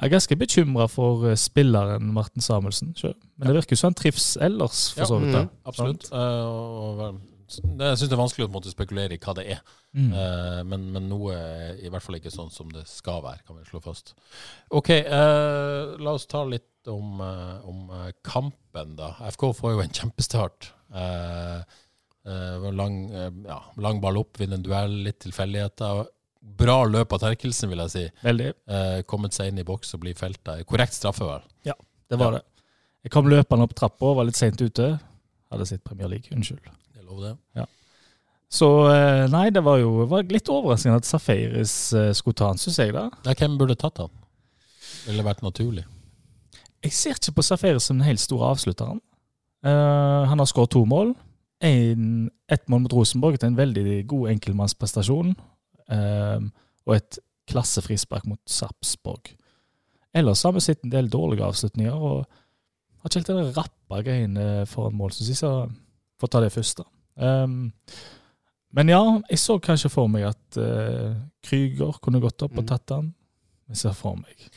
jeg 0.00 0.06
er 0.06 0.12
ganske 0.14 0.36
bekymra 0.40 0.86
for 0.88 1.26
eh, 1.28 1.36
spilleren 1.36 2.12
Martin 2.16 2.40
Samuelsen 2.40 2.94
sjøl. 2.96 3.16
Men 3.36 3.50
det 3.50 3.56
virker 3.58 3.76
jo 3.76 3.80
som 3.82 3.90
han 3.90 3.98
trives 3.98 4.28
ellers, 4.40 4.84
for 4.96 5.10
så 5.10 5.18
vidt. 5.20 5.34
Ja, 5.34 5.42
mm, 5.44 5.50
Absolutt. 5.68 6.06
Eh, 6.08 6.46
og, 6.46 7.18
jeg 7.58 7.98
syns 7.98 8.08
det 8.08 8.14
er 8.16 8.20
vanskelig 8.20 8.46
å 8.48 8.52
måte 8.54 8.70
spekulere 8.72 9.16
i 9.16 9.18
hva 9.22 9.34
det 9.38 9.44
er. 9.56 9.60
Mm. 9.96 10.10
Eh, 10.12 10.60
men, 10.70 10.84
men 10.94 11.08
noe 11.10 11.34
er 11.34 11.80
i 11.82 11.90
hvert 11.90 12.04
fall 12.04 12.18
ikke 12.20 12.32
sånn 12.34 12.50
som 12.54 12.70
det 12.74 12.86
skal 12.88 13.22
være, 13.24 13.42
kan 13.46 13.58
vi 13.58 13.64
slå 13.68 13.80
fast. 13.84 14.14
OK, 14.70 14.90
eh, 15.00 15.96
la 15.98 16.14
oss 16.16 16.26
ta 16.30 16.44
litt 16.48 16.68
om, 16.88 17.20
eh, 17.20 17.66
om 17.68 17.90
kampen, 18.26 18.94
da. 18.96 19.12
FK 19.34 19.50
får 19.58 19.74
jo 19.76 19.82
en 19.84 19.96
kjempestart. 20.00 20.70
Eh, 20.94 21.58
eh, 22.30 22.70
lang, 22.72 23.02
ja, 23.48 23.60
lang 23.82 24.00
ball 24.00 24.22
opp, 24.22 24.38
vinner 24.40 24.60
en 24.60 24.64
duell, 24.66 25.00
litt 25.08 25.20
tilfeldigheter. 25.26 26.06
Bra 26.60 26.78
løp 26.88 27.12
av 27.12 27.20
Terkelsen, 27.20 27.68
vil 27.68 27.82
jeg 27.84 27.92
si. 27.92 28.04
Veldig. 28.24 28.52
Eh, 28.72 29.02
kommet 29.10 29.34
seg 29.36 29.50
inn 29.50 29.58
i 29.60 29.66
boks 29.68 29.92
og 29.98 30.00
blir 30.06 30.16
felta. 30.16 30.56
Korrekt 30.64 30.96
straffe, 30.96 31.26
vel. 31.28 31.42
Det 32.10 32.18
var 32.18 32.32
Ja. 32.32 32.38
det. 32.38 32.44
Jeg 33.04 33.12
kom 33.12 33.26
løpende 33.30 33.62
opp 33.62 33.74
trappa, 33.74 34.14
var 34.16 34.24
litt 34.24 34.36
seint 34.36 34.60
ute. 34.60 34.98
Hadde 35.52 35.66
sett 35.66 35.84
Premier 35.84 36.08
League, 36.08 36.26
unnskyld. 36.32 36.60
Jeg 37.10 37.22
det. 37.26 37.34
det. 37.58 37.68
Så 38.50 38.66
eh, 38.90 39.24
nei, 39.30 39.46
det 39.54 39.62
var 39.62 39.78
jo 39.78 40.08
var 40.10 40.26
litt 40.26 40.50
overraskende 40.50 40.98
at 40.98 41.06
Safaris 41.06 41.74
eh, 41.94 42.10
skulle 42.18 42.38
ta 42.38 42.50
han, 42.50 42.58
syns 42.58 42.80
jeg. 42.82 42.94
da. 42.96 43.06
Ja, 43.26 43.34
hvem 43.38 43.54
burde 43.60 43.78
tatt 43.78 44.00
han? 44.02 44.10
Ville 45.06 45.24
vært 45.26 45.44
naturlig. 45.46 45.86
Jeg 46.82 46.96
ser 46.96 47.18
ikke 47.18 47.36
på 47.38 47.46
Safaris 47.46 47.86
som 47.86 48.00
den 48.00 48.08
helt 48.08 48.22
store 48.22 48.50
avslutteren. 48.54 48.98
Uh, 49.60 50.24
han 50.24 50.40
har 50.40 50.48
skåret 50.48 50.72
to 50.72 50.82
mål. 50.88 51.12
Ett 51.60 52.70
mål 52.72 52.86
mot 52.86 52.94
Rosenborg 52.96 53.36
til 53.36 53.50
en 53.50 53.58
veldig 53.58 53.98
god 54.08 54.30
enkeltmannsprestasjon. 54.32 55.34
eh, 55.92 56.46
og 56.88 56.94
et 56.96 57.18
klassefrispark 57.50 58.24
mot 58.30 58.40
Sarpsborg. 58.48 59.34
Ellers 60.16 60.42
har 60.42 60.54
vi 60.56 60.62
sett 60.64 60.84
en 60.84 60.94
del 60.94 61.10
dårlige 61.10 61.44
avslutninger. 61.44 61.92
og 61.92 62.24
har 63.00 63.10
ikke 63.10 63.18
helt 63.18 63.26
den 63.26 63.52
rappa 63.56 64.00
greiene 64.02 64.66
foran 64.66 64.96
mål, 64.96 65.12
syns 65.12 65.28
jeg. 65.28 65.36
Så 65.36 65.68
får 66.20 66.32
ta 66.32 66.40
det 66.40 66.52
først, 66.52 66.80
da. 66.80 66.84
Um, 67.20 67.72
men 68.72 68.88
ja, 68.92 69.00
jeg 69.28 69.38
så 69.42 69.58
kanskje 69.60 69.90
for 69.92 70.08
meg 70.08 70.28
at 70.30 70.58
uh, 70.62 71.14
Krüger 71.44 71.96
kunne 72.00 72.20
gått 72.22 72.42
opp 72.46 72.54
og 72.56 72.64
Mm. 72.64 72.68
tatt 72.70 72.94
han. 72.94 73.14
Jeg 73.70 73.76
ser 73.84 73.94
for 73.98 74.16
meg 74.18 74.50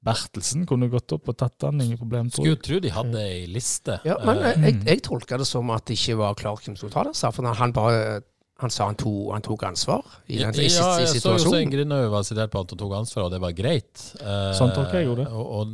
Bertelsen 0.00 0.62
kunne 0.68 0.88
gått 0.88 1.12
opp 1.12 1.28
og 1.28 1.36
tatt 1.36 1.60
han, 1.66 1.80
ingen 1.84 1.98
problem. 2.00 2.30
Skulle 2.32 2.54
jo 2.54 2.60
tro 2.64 2.78
de 2.80 2.88
hadde 2.94 3.20
ei 3.20 3.42
liste. 3.52 3.98
Ja, 4.08 4.16
men 4.24 4.38
Eh, 4.40 4.54
jeg, 4.56 4.62
jeg, 4.64 4.84
jeg 4.88 5.02
tolka 5.04 5.36
det 5.36 5.46
som 5.46 5.68
at 5.74 5.84
det 5.90 5.98
ikke 5.98 6.16
var 6.22 6.34
klart 6.40 6.64
hvem 6.64 6.72
som 6.76 6.88
skulle 6.88 6.94
ta 6.96 7.04
det. 7.04 7.34
for 7.34 7.54
Han 7.60 7.72
bare 7.76 8.22
han 8.60 8.68
sa 8.72 8.86
han, 8.90 8.96
to, 8.96 9.30
han 9.32 9.40
tok 9.40 9.62
ansvar 9.64 10.02
i 10.28 10.36
den 10.38 10.54
i, 10.54 10.66
ja, 10.68 10.68
i, 10.68 10.68
jeg 10.68 10.72
så 10.72 10.88
jo 11.00 11.12
situasjonen. 11.14 11.70
Grindhaug 11.72 12.10
var 12.12 12.24
sitert 12.28 12.50
på 12.52 12.60
at 12.60 12.70
han 12.74 12.78
tok 12.80 12.92
ansvar, 12.98 13.24
og 13.24 13.30
det 13.32 13.40
var 13.40 13.52
greit. 13.56 14.02
Eh, 14.20 14.50
Sånn 14.56 14.72
tolker 14.76 14.98
jeg 15.00 15.06
jo 15.08 15.14
det. 15.16 15.28
Og, 15.32 15.46
og 15.60 15.68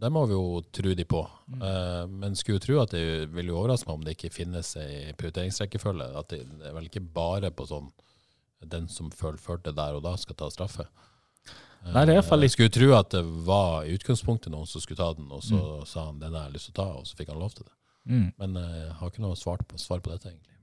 det 0.00 0.10
må 0.14 0.24
vi 0.30 0.36
jo 0.36 0.60
tro 0.74 0.94
de 0.94 1.04
på. 1.08 1.20
Mm. 1.48 1.62
Uh, 1.62 2.04
men 2.22 2.36
skulle 2.38 2.58
jo 2.58 2.64
tro 2.66 2.76
at 2.82 2.92
det 2.94 3.28
vil 3.34 3.50
jo 3.50 3.58
overraske 3.60 3.88
meg 3.88 3.98
om 3.98 4.04
det 4.06 4.14
ikke 4.16 4.30
finnes 4.34 4.74
ei 4.80 5.12
prioriteringsrekkefølge. 5.18 6.08
At 6.20 6.28
det, 6.32 6.42
det 6.60 6.68
er 6.70 6.76
vel 6.76 6.86
ikke 6.90 7.02
bare 7.14 7.50
på 7.54 7.66
sånn 7.68 7.90
den 8.66 8.88
som 8.90 9.10
det 9.10 9.74
der 9.76 9.94
og 9.94 10.02
da, 10.02 10.16
skal 10.18 10.34
ta 10.38 10.48
straffe. 10.50 10.88
Eh, 11.84 11.92
Nei, 11.94 12.02
det 12.04 12.10
er 12.10 12.16
i 12.16 12.18
hvert 12.18 12.28
fall 12.28 12.40
litt- 12.42 12.52
skulle 12.56 12.74
tro 12.74 12.88
at 12.96 13.10
det 13.14 13.22
var 13.46 13.84
i 13.86 13.94
utgangspunktet 13.94 14.50
noen 14.50 14.66
som 14.66 14.82
skulle 14.82 14.98
ta 14.98 15.12
den, 15.14 15.30
og 15.30 15.42
så 15.42 15.58
Mm. 15.58 15.86
sa 15.86 16.06
han 16.06 16.18
den 16.18 16.34
har 16.34 16.48
jeg 16.48 16.54
lyst 16.54 16.72
til 16.72 16.74
å 16.74 16.78
ta, 16.82 16.88
og 16.98 17.06
så 17.06 17.14
fikk 17.16 17.28
han 17.28 17.38
lov 17.38 17.54
til 17.54 17.64
det. 17.64 17.72
Mm. 18.08 18.32
Men 18.38 18.56
eh, 18.56 18.86
jeg 18.86 18.92
har 18.98 19.10
ikke 19.10 19.22
noe 19.22 19.36
svar 19.36 19.58
på, 19.62 19.78
svar 19.78 20.00
på 20.00 20.10
dette, 20.10 20.28
egentlig. 20.32 20.56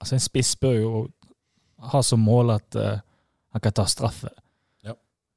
Altså, 0.00 0.12
en 0.14 0.20
spiss 0.20 0.54
bør 0.56 0.80
jo 0.80 1.08
ha 1.92 2.00
som 2.02 2.20
mål 2.20 2.50
at 2.56 2.76
uh, 2.76 2.98
han 3.54 3.60
kan 3.60 3.72
ta 3.72 3.84
straffe. 3.84 4.30
Ja. 4.82 4.94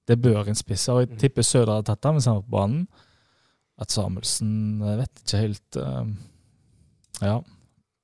Det 0.08 0.20
bør 0.22 0.48
en 0.48 0.56
spiss. 0.58 0.88
Og 0.90 1.02
jeg 1.08 1.18
tipper 1.22 1.42
Søder 1.46 1.76
hadde 1.76 1.86
tatt 1.86 2.04
han 2.04 2.16
hvis 2.18 2.26
han 2.26 2.36
var 2.36 2.46
på 2.46 2.56
banen. 2.56 2.88
At 3.82 3.90
Samuelsen 3.94 4.52
jeg 4.86 5.00
vet 5.02 5.24
ikke 5.24 5.42
helt 5.42 5.82
eh, 5.82 6.06
Ja. 7.24 7.36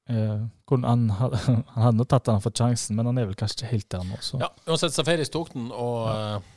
Eh, 0.09 0.43
han, 0.71 1.07
hadde- 1.19 1.41
han 1.75 1.83
hadde 1.83 1.97
nok 1.99 2.09
tatt 2.11 2.29
han 2.31 2.43
for 2.43 2.55
sjansen, 2.55 2.95
men 2.97 3.09
han 3.09 3.17
er 3.21 3.27
vel 3.29 3.37
kanskje 3.39 3.61
ikke 3.63 3.73
helt 3.75 3.89
der 3.93 4.05
nå. 4.07 4.19
Så. 4.23 4.39
Ja, 4.41 4.49
uansett, 4.67 4.95
Safaris 4.95 5.29
tok 5.33 5.51
den, 5.53 5.67
og 5.75 6.07
eh, 6.11 6.53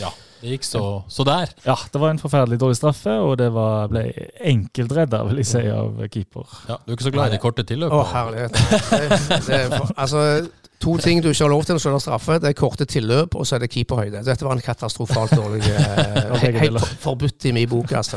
ja, 0.00 0.08
det 0.40 0.52
gikk 0.54 0.64
så, 0.64 0.82
så 1.10 1.24
der. 1.26 1.50
Ja, 1.66 1.74
det 1.92 2.00
var 2.00 2.12
en 2.14 2.20
forferdelig 2.22 2.60
dårlig 2.62 2.78
straffe, 2.78 3.12
og 3.20 3.34
det 3.40 3.48
var, 3.52 3.88
ble 3.90 4.04
enkelt 4.52 4.94
redda, 4.96 5.22
vil 5.28 5.40
jeg 5.42 5.48
si, 5.50 5.62
av 5.74 5.98
keeper. 6.14 6.46
Ja, 6.70 6.78
du 6.84 6.92
er 6.92 6.96
ikke 6.96 7.08
så 7.08 7.12
glad 7.16 7.32
i 7.32 7.34
de 7.36 7.40
korte 7.42 7.64
Å, 7.66 8.00
herlighet. 8.14 8.54
Det, 8.54 9.40
det 9.48 9.58
er 9.58 9.74
for, 9.74 9.90
altså, 9.98 10.22
to 10.80 10.94
ting 11.02 11.20
du 11.22 11.28
ikke 11.28 11.44
har 11.44 11.50
lov 11.52 11.64
til 11.66 11.74
når 11.74 11.78
du 11.80 11.84
skjønner 11.84 12.02
straffe. 12.02 12.38
Det 12.40 12.48
er 12.50 12.56
korte 12.56 12.86
tilløp, 12.88 13.34
og 13.36 13.46
så 13.46 13.56
er 13.58 13.64
det 13.66 13.70
keeperhøyde. 13.74 14.22
Dette 14.24 14.46
var 14.46 14.56
en 14.56 14.64
katastrofalt 14.64 15.34
dårlig 15.36 15.60
eh, 15.68 16.48
Helt 16.62 16.80
forbudt 17.02 17.44
i 17.50 17.52
min 17.56 17.68
bok, 17.68 17.92
altså. 18.00 18.16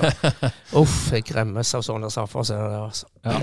Uff, 0.80 1.12
jeg 1.12 1.26
gremmes 1.28 1.73
av 1.76 1.84
sånne 1.86 2.10
straffer. 2.13 2.47
Så, 2.47 2.56
det, 2.58 2.82
altså. 2.88 3.12
Ja. 3.28 3.38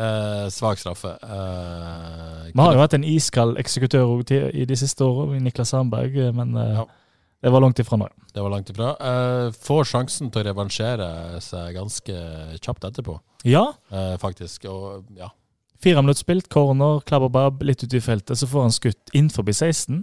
Eh, 0.00 0.46
svak 0.54 0.78
straffe. 0.80 1.16
Eh, 1.24 2.52
Vi 2.52 2.60
har 2.60 2.76
jo 2.76 2.82
hatt 2.84 2.94
en 2.98 3.04
iskald 3.04 3.58
eksekutør 3.60 4.20
i 4.54 4.64
de 4.68 4.76
siste 4.78 5.04
årene, 5.08 5.40
i 5.40 5.44
Niklas 5.48 5.72
Sandberg, 5.74 6.20
men 6.36 6.54
eh, 6.56 6.76
Ja. 6.80 6.84
det 7.42 7.52
var 7.52 7.64
langt 7.64 7.80
ifra 7.82 7.98
nå. 8.00 8.08
Det 8.30 8.44
var 8.44 8.52
langt 8.52 8.70
ifra. 8.70 8.92
Eh, 9.00 9.50
får 9.66 9.88
sjansen 9.90 10.30
til 10.30 10.42
å 10.44 10.46
revansjere 10.52 11.10
seg 11.42 11.74
ganske 11.80 12.20
kjapt 12.62 12.84
etterpå, 12.92 13.18
Ja, 13.48 13.64
eh, 13.90 14.14
faktisk. 14.22 14.68
Og 14.70 15.04
ja, 15.18 15.30
Fire 15.80 16.02
minutter 16.02 16.20
spilt, 16.20 16.48
corner, 16.52 17.00
klabberbab, 17.08 17.62
litt 17.64 17.84
ute 17.84 17.96
i 17.96 18.04
feltet. 18.04 18.36
Så 18.38 18.48
får 18.50 18.66
han 18.66 18.74
skutt 18.74 19.12
inn 19.16 19.30
forbi 19.32 19.54
16. 19.56 20.02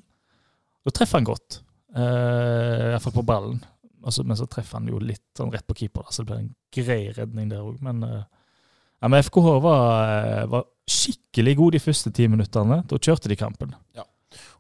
Da 0.88 0.94
treffer 0.96 1.20
han 1.20 1.28
godt. 1.28 1.60
Uh, 1.94 2.94
Iallfall 2.94 3.13
på 3.13 3.26
ballen. 3.28 3.60
Altså, 4.08 4.24
men 4.24 4.40
så 4.40 4.48
treffer 4.50 4.80
han 4.80 4.90
jo 4.90 5.02
litt 5.04 5.26
sånn 5.38 5.52
rett 5.54 5.68
på 5.68 5.76
keeper, 5.82 6.06
da, 6.08 6.13
så 6.13 6.24
det 6.24 6.30
blir 6.30 6.42
en 6.42 6.54
grei 6.74 7.02
redning 7.13 7.52
der 7.52 7.66
òg. 7.66 7.82
Men, 7.86 8.02
uh, 8.08 8.24
ja, 9.02 9.10
men 9.10 9.22
FKH 9.22 9.58
var, 9.62 10.13
eh, 10.13 10.46
var 10.50 10.63
skikkelig 10.90 11.54
god 11.60 11.76
de 11.76 11.82
første 11.84 12.12
ti 12.16 12.26
minuttene. 12.32 12.80
Da 12.90 12.98
kjørte 12.98 13.30
de 13.30 13.38
kampen. 13.38 13.76
Ja. 13.98 14.08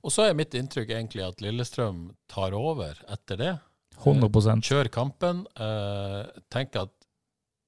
Og 0.05 0.13
så 0.13 0.27
er 0.27 0.37
mitt 0.37 0.53
inntrykk 0.55 0.91
egentlig 0.93 1.25
at 1.25 1.41
Lillestrøm 1.43 2.11
tar 2.29 2.53
over 2.57 2.99
etter 3.09 3.39
det. 3.39 3.55
100% 4.03 4.67
Kjør 4.67 4.91
kampen. 4.93 5.41
Uh, 5.57 6.29
tenk 6.53 6.77
at 6.77 6.93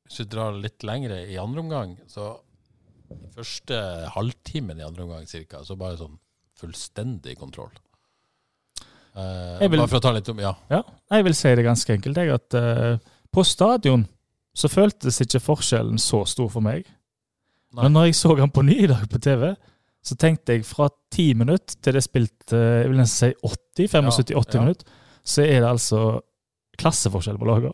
hvis 0.05 0.21
vi 0.21 0.27
drar 0.29 0.53
litt 0.57 0.85
lengre 0.85 1.23
i 1.25 1.39
andre 1.41 1.63
omgang, 1.63 1.97
så 2.09 2.35
første 3.35 3.77
halvtimen 4.15 4.79
i 4.79 4.85
andre 4.85 5.03
omgang 5.05 5.27
cirka, 5.29 5.63
så 5.65 5.77
bare 5.79 5.97
sånn 5.97 6.17
fullstendig 6.59 7.37
kontroll. 7.39 7.71
Eh, 9.15 9.59
Jeg 9.61 9.71
vil- 9.71 9.79
Bare 9.79 9.87
for 9.87 9.97
å 9.97 10.01
ta 10.01 10.11
litt 10.11 10.29
om 10.29 10.39
Ja. 10.39 10.53
Ja, 10.69 10.83
jeg 11.11 11.23
vil 11.25 11.33
si 11.33 11.55
det 11.55 11.65
ganske 11.65 11.93
enkelt. 11.97 12.15
Jeg, 12.15 12.29
at 12.29 12.53
eh, 12.53 12.97
På 13.31 13.43
stadion 13.45 14.07
så 14.55 14.67
føltes 14.67 15.19
ikke 15.21 15.39
forskjellen 15.39 15.97
så 15.99 16.25
stor 16.27 16.49
for 16.49 16.61
meg. 16.61 16.85
Nei. 17.73 17.83
Men 17.83 17.93
når 17.93 18.05
jeg 18.07 18.15
så 18.15 18.35
han 18.39 18.49
på 18.49 18.63
ny 18.65 18.73
i 18.83 18.87
dag 18.87 19.07
på 19.07 19.19
TV, 19.21 19.55
så 20.03 20.15
tenkte 20.17 20.53
jeg 20.55 20.65
fra 20.65 20.89
ti 21.11 21.33
minutter 21.35 21.75
til 21.81 21.93
det 21.93 22.03
spilte 22.03 22.57
jeg 22.81 22.87
vil 22.89 22.97
nesten 22.97 23.29
si 23.29 23.33
80, 23.43 23.87
75-80 23.87 24.31
Ja, 24.33 24.59
ja. 24.59 24.61
minutter, 24.65 24.85
så 25.23 25.43
er 25.43 25.59
det 25.61 25.69
altså 25.69 26.21
klasseforskjell 26.79 27.37
på 27.37 27.45
lagene. 27.45 27.73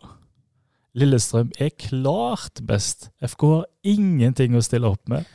Lillestrøm 0.95 1.51
er 1.60 1.73
klart 1.75 2.62
best. 2.67 3.10
FK 3.19 3.47
har 3.51 3.65
ingenting 3.84 4.55
å 4.55 4.63
stille 4.63 4.88
opp 4.88 5.10
med. 5.12 5.25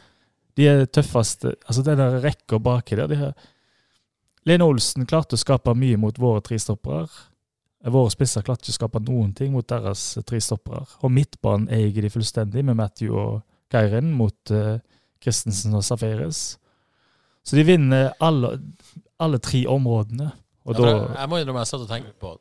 De 0.56 0.66
er 0.68 0.86
tøffeste 0.88 1.54
Altså, 1.68 1.84
den 1.86 2.00
der 2.00 2.20
rekka 2.24 2.58
baki 2.58 2.96
der 2.98 3.10
de 3.10 3.18
har 3.20 3.34
Lene 4.48 4.64
Olsen 4.64 5.04
klarte 5.04 5.36
å 5.36 5.40
skape 5.40 5.74
mye 5.76 5.98
mot 6.00 6.16
våre 6.18 6.40
tre 6.44 6.56
stoppere. 6.58 7.08
Våre 7.92 8.12
spisser 8.12 8.44
klarte 8.44 8.64
ikke 8.64 8.72
å 8.72 8.78
skape 8.78 9.02
noen 9.04 9.34
ting 9.36 9.52
mot 9.52 9.66
deres 9.68 10.14
tre 10.28 10.40
stoppere. 10.40 10.86
Og 11.04 11.12
midtbanen 11.12 11.68
eier 11.72 11.92
de 11.92 12.12
fullstendig, 12.12 12.64
med 12.64 12.78
Matthew 12.80 13.12
og 13.16 13.42
Geirin 13.72 14.14
mot 14.16 14.52
uh, 14.52 14.80
Christensen 15.20 15.76
og 15.76 15.84
Safaris. 15.84 16.56
Så 17.44 17.56
de 17.56 17.66
vinner 17.68 18.14
alle, 18.20 18.54
alle 19.20 19.40
tre 19.44 19.66
områdene. 19.68 20.30
Ja, 20.70 20.76
jeg, 20.76 21.04
jeg 21.16 21.30
må 21.32 21.40
innrømme 21.40 21.64
jeg 21.64 21.72
satt 21.72 21.84
og 21.84 21.92
tenkte 21.92 22.16
på 22.20 22.32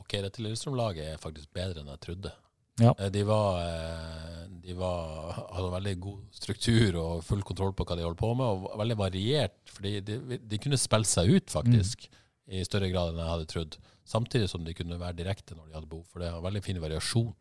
ok, 0.00 0.20
dette 0.24 0.44
Lillestrøm-laget 0.44 1.14
er 1.14 1.20
faktisk 1.20 1.48
bedre 1.56 1.82
enn 1.82 1.92
jeg 1.92 2.04
trodde. 2.04 2.32
Ja. 2.78 2.92
Eh, 2.98 3.10
De 3.14 3.22
var, 3.26 3.60
eh, 3.64 4.46
de 4.62 4.74
var 4.78 5.32
hadde 5.54 5.70
veldig 5.72 5.94
god 6.00 6.24
struktur 6.36 6.98
og 7.00 7.22
full 7.26 7.42
kontroll 7.46 7.72
på 7.76 7.86
hva 7.88 7.96
de 7.98 8.04
holdt 8.06 8.20
på 8.20 8.32
med, 8.36 8.46
og 8.46 8.78
veldig 8.78 8.96
variert. 9.00 9.56
fordi 9.72 10.00
de, 10.04 10.38
de 10.38 10.58
kunne 10.58 10.78
spille 10.80 11.08
seg 11.08 11.30
ut, 11.36 11.50
faktisk, 11.50 12.08
i 12.48 12.62
større 12.64 12.90
grad 12.92 13.12
enn 13.12 13.22
jeg 13.22 13.32
hadde 13.32 13.48
trodd. 13.50 13.78
Samtidig 14.08 14.48
som 14.48 14.64
de 14.64 14.72
kunne 14.74 14.96
være 15.00 15.18
direkte 15.18 15.54
når 15.56 15.66
de 15.68 15.74
hadde 15.76 15.88
behov, 15.90 16.06
for 16.08 16.22
det 16.24 16.30
Og 16.32 16.42
veldig 16.46 16.62
fin 16.64 16.78
variasjon. 16.80 17.34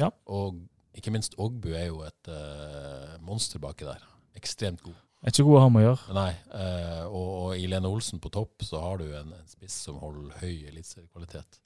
Ja. 0.00 0.08
Og 0.26 0.62
ikke 0.96 1.10
minst 1.12 1.34
Ogbu 1.38 1.72
er 1.74 1.88
jo 1.90 2.00
et 2.06 2.30
uh, 2.30 3.18
monster 3.20 3.58
baki 3.60 3.84
der. 3.84 4.00
Ekstremt 4.38 4.80
god. 4.82 4.94
Er 5.24 5.32
ikke 5.32 5.44
god 5.44 5.58
å 5.58 5.62
ha 5.64 5.68
med 5.72 5.82
å 5.82 5.88
gjøre. 5.88 6.14
Nei, 6.16 6.30
Uh, 6.54 7.04
og, 7.10 7.28
og 7.42 7.56
i 7.58 7.66
Lene 7.66 7.88
Olsen 7.90 8.20
på 8.22 8.30
topp 8.32 8.62
så 8.64 8.78
har 8.80 8.98
du 9.02 9.08
en, 9.10 9.32
en 9.34 9.48
spiss 9.50 9.74
som 9.88 9.96
holder 10.00 10.36
høy 10.40 10.68
eliteseriekvalitet. 10.70 11.58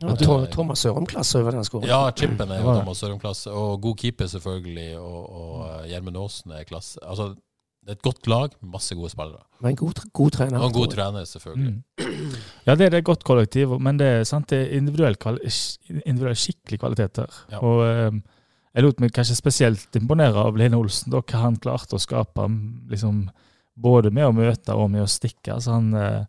Ja, 0.00 0.14
Tho- 0.14 0.46
Thomas 0.52 0.78
Sørum-klasse 0.84 1.40
over 1.40 1.50
den 1.56 1.64
skåringen. 1.66 1.90
Ja, 1.90 2.10
Chippen 2.14 2.50
er 2.50 2.60
jo 2.60 2.62
Det 2.62 2.64
var 2.68 2.74
det. 2.76 2.82
Thomas 2.84 2.98
Sørum-klasse, 3.02 3.50
og 3.50 3.80
god 3.82 3.96
keeper 3.98 4.26
selvfølgelig, 4.30 4.98
og, 4.98 5.82
eh, 5.82 5.88
Gjermund 5.90 6.16
Aasen 6.16 6.52
er 6.54 6.64
klasse. 6.68 6.98
Altså, 7.02 7.34
det 7.82 7.88
er 7.94 7.96
et 7.98 8.02
godt 8.02 8.26
lag 8.28 8.50
masse 8.62 8.94
gode 8.94 9.10
spillere. 9.10 9.42
Men 9.60 9.70
en 9.70 9.76
god, 9.76 10.02
god 10.12 10.30
trener. 10.30 10.58
Og 10.60 10.66
en 10.68 10.72
god 10.72 10.86
tror 10.86 10.94
trener, 10.94 11.24
selvfølgelig. 11.26 11.74
Mm. 11.98 12.32
Ja, 12.66 12.74
det 12.74 12.92
er 12.92 12.98
et 12.98 13.04
godt 13.04 13.24
kollektiv, 13.24 13.80
men 13.80 13.96
det 13.98 14.06
er 14.06 14.24
sant, 14.28 14.46
det 14.50 14.58
er 14.72 14.76
individuell, 14.76 15.16
kvali 15.16 15.38
individuell 16.04 16.36
skikkelig 16.36 16.78
kvalitet 16.82 17.16
her. 17.24 17.38
Ja. 17.50 17.58
Og 17.64 17.82
eh, 17.88 18.20
jeg 18.74 18.84
lot 18.84 19.00
meg 19.00 19.12
kanskje 19.16 19.34
spesielt 19.40 19.96
imponere 19.98 20.36
av 20.46 20.56
Lene 20.60 20.76
Olsen, 20.78 21.10
da, 21.10 21.22
hva 21.24 21.40
han 21.48 21.56
klarte 21.56 21.96
å 21.96 22.02
skape 22.02 22.44
liksom, 22.92 23.24
både 23.74 24.12
med 24.12 24.26
å 24.28 24.34
møte 24.36 24.74
og 24.76 24.90
med 24.90 25.02
å 25.02 25.10
stikke. 25.10 25.58
Så 25.64 25.72
han, 25.72 25.94
eh, 25.94 26.24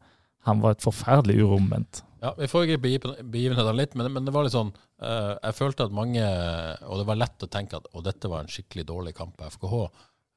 han 0.48 0.62
var 0.62 0.72
et 0.72 0.82
forferdelig 0.86 1.42
uromoment. 1.44 2.02
Ja, 2.22 2.34
Vi 2.38 2.48
foregriper 2.52 2.84
begiven- 2.84 3.32
begivenhetene 3.32 3.78
litt, 3.80 3.94
men, 3.96 4.12
men 4.12 4.26
det 4.28 4.34
var 4.36 4.44
litt 4.44 4.52
sånn 4.56 4.74
uh, 5.02 5.38
Jeg 5.44 5.56
følte 5.56 5.86
at 5.88 5.94
mange 5.96 6.24
Og 6.90 6.98
det 7.00 7.06
var 7.08 7.16
lett 7.20 7.46
å 7.46 7.48
tenke 7.48 7.78
at 7.80 7.86
og 7.96 8.04
dette 8.04 8.28
var 8.28 8.42
en 8.44 8.52
skikkelig 8.52 8.84
dårlig 8.90 9.14
kamp 9.16 9.38
på 9.40 9.48
FKH. 9.56 9.80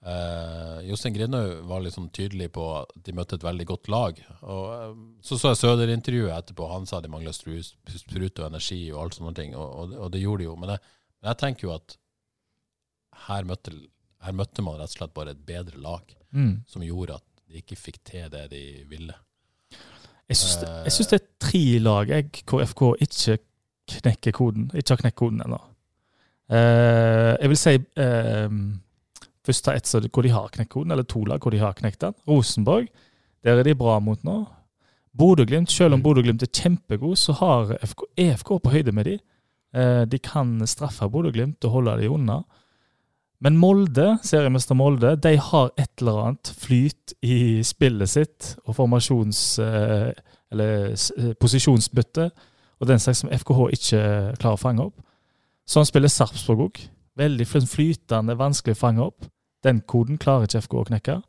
Uh, 0.03 0.79
Jostein 0.87 1.15
Grindhaug 1.15 1.61
var 1.71 1.85
sånn 1.95 2.09
tydelig 2.15 2.49
på 2.55 2.63
at 2.81 2.91
de 3.07 3.13
møtte 3.15 3.37
et 3.39 3.45
veldig 3.47 3.67
godt 3.71 3.91
lag. 3.93 4.19
Og 4.43 4.65
uh, 4.71 4.95
Så 5.23 5.39
så 5.39 5.53
jeg 5.53 5.61
Søder-intervjuet 5.63 6.35
etterpå. 6.37 6.67
Han 6.73 6.87
sa 6.91 7.01
de 7.01 7.11
mangla 7.13 7.31
sprut 7.35 8.39
og 8.43 8.47
energi 8.49 8.81
og 8.93 9.03
alt 9.05 9.19
sånne 9.19 9.35
ting, 9.39 9.55
og, 9.55 9.69
og, 9.85 9.97
og 10.07 10.11
det 10.15 10.23
gjorde 10.25 10.43
de 10.43 10.49
jo. 10.51 10.57
Men 10.59 10.75
jeg, 10.75 10.83
men 11.23 11.31
jeg 11.33 11.41
tenker 11.45 11.69
jo 11.69 11.75
at 11.77 11.97
her 13.29 13.47
møtte, 13.47 13.75
her 14.27 14.35
møtte 14.39 14.63
man 14.67 14.79
rett 14.81 14.91
og 14.91 14.97
slett 14.99 15.15
bare 15.19 15.35
et 15.37 15.47
bedre 15.47 15.79
lag, 15.83 16.17
Mm. 16.33 16.63
som 16.67 16.81
gjorde 16.81 17.19
at 17.19 17.25
de 17.53 17.59
ikke 17.61 17.77
fikk 17.77 17.99
til 18.09 18.31
det 18.33 18.47
de 18.55 18.63
ville. 18.89 19.13
Jeg 20.31 20.39
syns 20.39 20.57
det, 20.61 20.69
det 21.11 21.19
er 21.19 21.27
tre 21.43 21.63
lag 21.83 22.09
jeg, 22.09 22.31
hvor 22.49 22.63
FK 22.65 22.83
ikke 23.05 23.39
knekker 23.99 24.33
koden. 24.37 24.71
Ikke 24.75 24.95
har 24.95 25.03
knekt 25.03 25.19
koden 25.19 25.43
ennå. 25.45 25.59
Uh, 26.53 27.33
jeg 27.41 27.49
vil 27.53 27.59
si 27.61 27.75
uh, 27.79 28.57
først 29.47 29.65
ta 29.65 29.75
ett 29.77 29.89
så- 29.89 30.03
hvor 30.09 30.23
de 30.23 30.33
har 30.33 30.49
knekt 30.53 30.71
koden, 30.73 30.91
eller 30.93 31.03
to 31.09 31.25
lag 31.25 31.41
hvor 31.41 31.51
de 31.51 31.59
har 31.59 31.73
knekt 31.75 32.01
den. 32.01 32.15
Rosenborg, 32.29 32.89
der 33.45 33.59
er 33.59 33.63
de 33.67 33.75
bra 33.75 33.99
mot 34.01 34.23
nå. 34.25 34.47
Bodø-Glimt, 35.19 35.71
selv 35.71 35.95
om 35.95 36.03
Bodø-Glimt 36.03 36.43
er 36.43 36.53
kjempegod, 36.53 37.17
så 37.17 37.33
har 37.37 37.77
FK, 37.85 38.07
EFK 38.17 38.49
på 38.63 38.73
høyde 38.73 38.93
med 38.93 39.05
de. 39.05 39.19
Uh, 39.77 40.05
de 40.05 40.19
kan 40.19 40.61
straffe 40.67 41.09
Bodø-Glimt 41.09 41.65
og 41.65 41.71
holde 41.71 41.99
de 42.01 42.11
unna. 42.11 42.43
Men 43.43 43.57
Molde, 43.59 44.19
seriemester 44.23 44.77
Molde, 44.79 45.17
de 45.19 45.35
har 45.35 45.73
et 45.81 45.91
eller 46.01 46.21
annet 46.27 46.53
flyt 46.63 47.17
i 47.27 47.63
spillet 47.67 48.11
sitt 48.11 48.53
og 48.67 48.77
formasjons... 48.79 49.47
eh, 49.65 50.13
eller 50.53 50.93
eh, 50.93 51.33
posisjonsbytte 51.41 52.29
og 52.83 52.89
den 52.89 53.01
slags 53.01 53.23
som 53.23 53.31
FKH 53.33 53.69
ikke 53.77 54.01
klarer 54.41 54.59
å 54.59 54.61
fange 54.61 54.87
opp. 54.89 54.99
Sånn 55.69 55.87
spiller 55.89 56.13
Sarpsborg 56.13 56.67
òg. 56.67 56.81
Veldig 57.19 57.47
flytende, 57.47 58.37
vanskelig 58.41 58.77
å 58.77 58.81
fange 58.81 59.05
opp. 59.05 59.29
Den 59.63 59.83
koden 59.87 60.19
klarer 60.21 60.49
ikke 60.49 60.65
FK 60.65 60.77
å 60.81 60.89
knekke. 60.91 61.21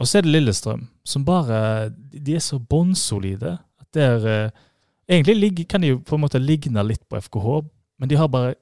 Og 0.00 0.08
så 0.08 0.18
er 0.18 0.24
det 0.24 0.32
Lillestrøm, 0.32 0.86
som 1.04 1.26
bare 1.26 1.90
De 1.92 2.34
er 2.38 2.40
så 2.40 2.56
bånnsolide 2.58 3.58
at 3.60 3.88
der 3.96 4.26
eh, 4.26 4.66
Egentlig 5.10 5.66
kan 5.66 5.82
de 5.82 5.88
jo 5.88 5.96
på 6.06 6.14
en 6.14 6.22
måte 6.22 6.38
ligne 6.38 6.84
litt 6.86 7.02
på 7.10 7.18
FKH, 7.18 7.64
men 7.98 8.08
de 8.08 8.14
har 8.14 8.28
bare 8.30 8.52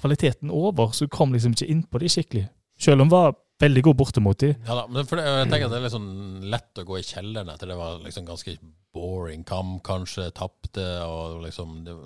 kvaliteten 0.00 0.50
over, 0.54 0.92
så 0.94 1.06
du 1.06 1.12
kom 1.12 1.34
liksom 1.34 1.54
ikke 1.56 1.68
inn 1.70 1.84
på 1.88 2.00
de 2.02 2.08
skikkelig. 2.12 2.46
Selv 2.78 3.02
om 3.02 3.10
det 3.10 3.16
var 3.18 3.36
veldig 3.58 3.82
god 3.88 3.96
bortimot 3.98 4.38
de. 4.38 4.52
Ja 4.68 4.74
da, 4.78 4.84
men 4.86 5.00
det, 5.02 5.06
jeg 5.18 5.48
tenker 5.50 5.66
at 5.66 5.72
det 5.72 5.78
er 5.80 5.84
litt 5.86 5.94
sånn 5.96 6.10
lett 6.52 6.78
å 6.78 6.84
gå 6.86 6.98
i 7.00 7.06
kjelleren 7.06 7.50
etter 7.50 7.72
det 7.72 7.78
var 7.78 7.96
liksom 8.04 8.26
ganske 8.28 8.54
boring 8.94 9.42
kamp, 9.46 9.80
kanskje 9.86 10.28
tapte, 10.36 10.84
og 11.06 11.40
liksom 11.44 11.80
det 11.86 11.96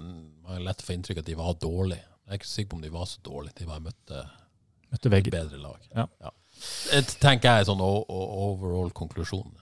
var 0.47 0.63
lett 0.65 0.81
å 0.83 0.87
få 0.89 0.97
inntrykk 0.97 1.21
at 1.23 1.29
de 1.29 1.37
var 1.39 1.59
dårlige. 1.61 2.07
Jeg 2.25 2.33
er 2.33 2.41
ikke 2.41 2.49
sikker 2.53 2.71
på 2.73 2.79
om 2.79 2.85
de 2.87 2.93
var 2.95 3.11
så 3.11 3.21
dårlige, 3.27 3.59
de 3.61 3.69
bare 3.69 3.85
møtte 3.91 4.23
Møtte 4.93 5.09
et 5.09 5.29
bedre 5.33 5.57
lag. 5.57 5.85
Ja. 5.97 6.31
Det 6.93 7.15
tenker 7.17 7.49
jeg 7.49 7.63
er 7.63 7.69
sånn 7.71 7.81
overall 7.81 8.91
konklusjon, 8.93 9.55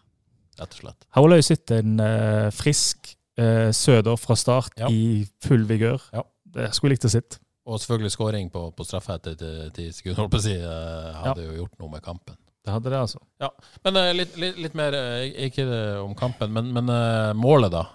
rett 0.58 0.74
og 0.74 0.80
slett. 0.80 1.06
Her 1.14 1.26
har 1.30 1.44
sett 1.46 1.70
en 1.76 2.00
eh, 2.02 2.48
frisk 2.54 3.12
eh, 3.38 3.70
Søder 3.74 4.18
fra 4.18 4.34
start 4.38 4.74
Ja. 4.80 4.90
i 4.90 5.22
full 5.46 5.66
vigør. 5.70 6.02
Ja. 6.14 6.24
Det 6.50 6.72
skulle 6.74 6.90
jeg 6.96 6.98
likt 6.98 7.06
å 7.06 7.12
sitte. 7.14 7.38
Og 7.70 7.78
selvfølgelig 7.78 8.10
skåring 8.16 8.48
på, 8.50 8.64
på 8.74 8.84
straffe 8.88 9.14
etter 9.20 9.36
ti- 9.76 9.92
sekunder, 9.94 10.24
holdt 10.24 10.32
på 10.34 10.40
å 10.40 10.46
si, 10.48 10.56
hadde 10.58 11.18
hadde 11.22 11.44
jo 11.46 11.58
gjort 11.62 11.76
noe 11.78 11.92
med 11.96 12.02
kampen. 12.02 12.34
Det 12.60 12.74
hadde 12.74 12.90
det, 12.92 12.98
altså. 13.00 13.20
Ja, 13.40 13.48
Men 13.86 13.96
uh, 13.96 14.10
litt, 14.12 14.34
litt, 14.36 14.58
litt 14.60 14.74
mer, 14.76 14.92
uh, 14.92 15.22
ikke 15.46 15.64
om 16.02 16.12
kampen, 16.18 16.50
men, 16.52 16.66
men 16.76 16.90
uh, 16.92 17.30
målet, 17.38 17.70
da. 17.72 17.86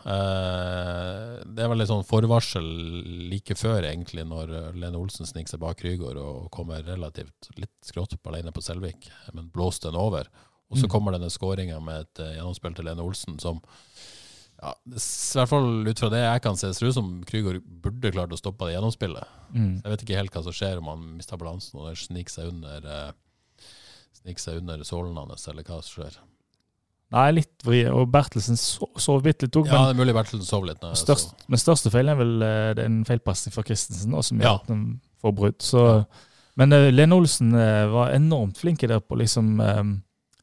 Eh, 0.49 1.43
det 1.53 1.61
er 1.65 1.69
vel 1.69 1.77
litt 1.83 1.91
sånn 1.91 2.01
forvarsel 2.07 2.65
like 3.29 3.53
før, 3.59 3.85
egentlig, 3.85 4.25
når 4.25 4.55
eh, 4.57 4.71
Lene 4.81 4.97
Olsen 4.97 5.29
sniker 5.29 5.53
seg 5.53 5.61
bak 5.61 5.77
Krygård 5.83 6.17
og 6.17 6.47
kommer 6.55 6.81
relativt 6.88 7.51
litt 7.61 7.75
skrått 7.85 8.17
på 8.17 8.33
alene 8.33 8.53
på 8.55 8.63
Selvik, 8.65 9.05
men 9.38 9.51
blåser 9.53 9.91
den 9.91 10.01
over. 10.01 10.31
Og 10.71 10.79
så 10.81 10.88
Mm. 10.88 10.91
kommer 10.95 11.13
denne 11.13 11.29
skåringa 11.29 11.77
med 11.85 12.07
et 12.07 12.23
eh, 12.25 12.33
gjennomspill 12.39 12.73
til 12.75 12.89
Lene 12.89 13.05
Olsen 13.05 13.38
som 13.39 13.61
ja, 14.65 14.71
det, 14.89 14.99
I 15.01 15.38
hvert 15.39 15.51
fall 15.51 15.67
ut 15.86 16.01
fra 16.01 16.10
det 16.13 16.21
jeg 16.23 16.41
kan 16.45 16.58
se, 16.60 16.71
ser 16.73 16.89
ut 16.89 16.97
som 16.97 17.10
Krygård 17.30 17.60
burde 17.86 18.12
klart 18.15 18.34
å 18.34 18.39
stoppe 18.39 18.65
det 18.67 18.75
gjennomspillet. 18.75 19.36
Mm. 19.54 19.73
Jeg 19.84 19.91
vet 19.93 20.06
ikke 20.06 20.19
helt 20.19 20.34
hva 20.38 20.43
som 20.47 20.56
skjer 20.58 20.82
om 20.82 20.89
han 20.93 21.04
mister 21.19 21.39
balansen 21.41 21.80
og 21.82 21.89
det 21.91 21.99
sniker 22.01 22.34
seg 22.34 22.49
under 22.54 22.89
eh, 22.89 23.12
Sniker 24.15 24.41
seg 24.41 24.62
under 24.63 24.82
sålen 24.88 25.17
hans, 25.19 25.43
eller 25.51 25.65
hva 25.67 25.82
som 25.86 25.99
skjer. 26.01 26.15
Nei, 27.13 27.25
litt 27.36 27.62
vri. 27.67 27.84
Og 27.93 28.08
Bertelsen 28.10 28.58
sov, 28.58 28.89
så 28.97 29.19
bitte 29.21 29.45
litt 29.45 29.58
òg, 29.60 29.67
Ja, 29.69 29.84
det 29.86 29.93
er 29.93 29.99
mulig 29.99 30.15
Bertelsen 30.17 30.47
sov 30.47 30.65
litt. 30.65 30.80
Nei, 30.82 30.95
størst, 30.97 31.36
men 31.51 31.62
største 31.62 31.91
feilen 31.93 32.15
er 32.15 32.19
vel 32.23 32.34
eh, 32.41 32.69
det 32.78 32.82
er 32.86 32.89
en 32.89 33.04
feilpasning 33.06 33.54
fra 33.54 33.63
Christensen 33.67 34.15
som 34.25 34.41
Ja. 34.41 34.56
gjør 34.56 34.63
at 34.63 34.71
de 34.71 34.80
får 35.21 35.36
brudd. 35.38 35.60
Så, 35.62 35.84
Men 36.58 36.73
uh, 36.73 36.88
Lene 36.89 37.19
Olsen 37.19 37.54
uh, 37.54 37.86
var 37.91 38.15
enormt 38.15 38.58
flink 38.58 38.84
i 38.84 38.89
det 38.89 38.97
på 39.06 39.17
liksom 39.19 39.60
eh, 39.62 39.84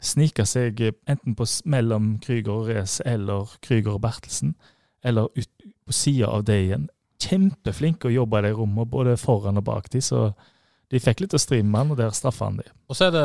snike 0.02 0.46
seg 0.48 0.80
enten 1.06 1.36
på 1.38 1.46
mellom 1.70 2.16
Krüger 2.22 2.54
og 2.54 2.70
Race 2.72 3.04
eller 3.06 3.52
Krüger 3.62 3.96
og 3.96 4.02
Bertelsen, 4.04 4.56
eller 5.04 5.30
ut 5.36 5.68
på 5.86 5.94
sida 5.94 6.30
av 6.30 6.46
det 6.48 6.58
igjen. 6.64 6.88
Kjempeflinke 7.22 8.10
å 8.10 8.16
jobbe 8.16 8.40
i 8.40 8.48
de 8.48 8.56
rommene, 8.56 8.88
både 8.90 9.18
foran 9.20 9.60
og 9.60 9.66
bak 9.68 9.90
de, 9.92 10.02
så 10.02 10.32
de 10.92 11.00
fikk 11.00 11.22
litt 11.22 11.32
å 11.32 11.40
stri 11.40 11.62
med 11.64 11.78
han, 11.78 11.92
og 11.94 12.00
der 12.02 12.12
straffa 12.12 12.50
han 12.50 12.58
de. 12.60 12.66
Og 12.92 12.98
så 12.98 13.06
er 13.06 13.14
det 13.14 13.22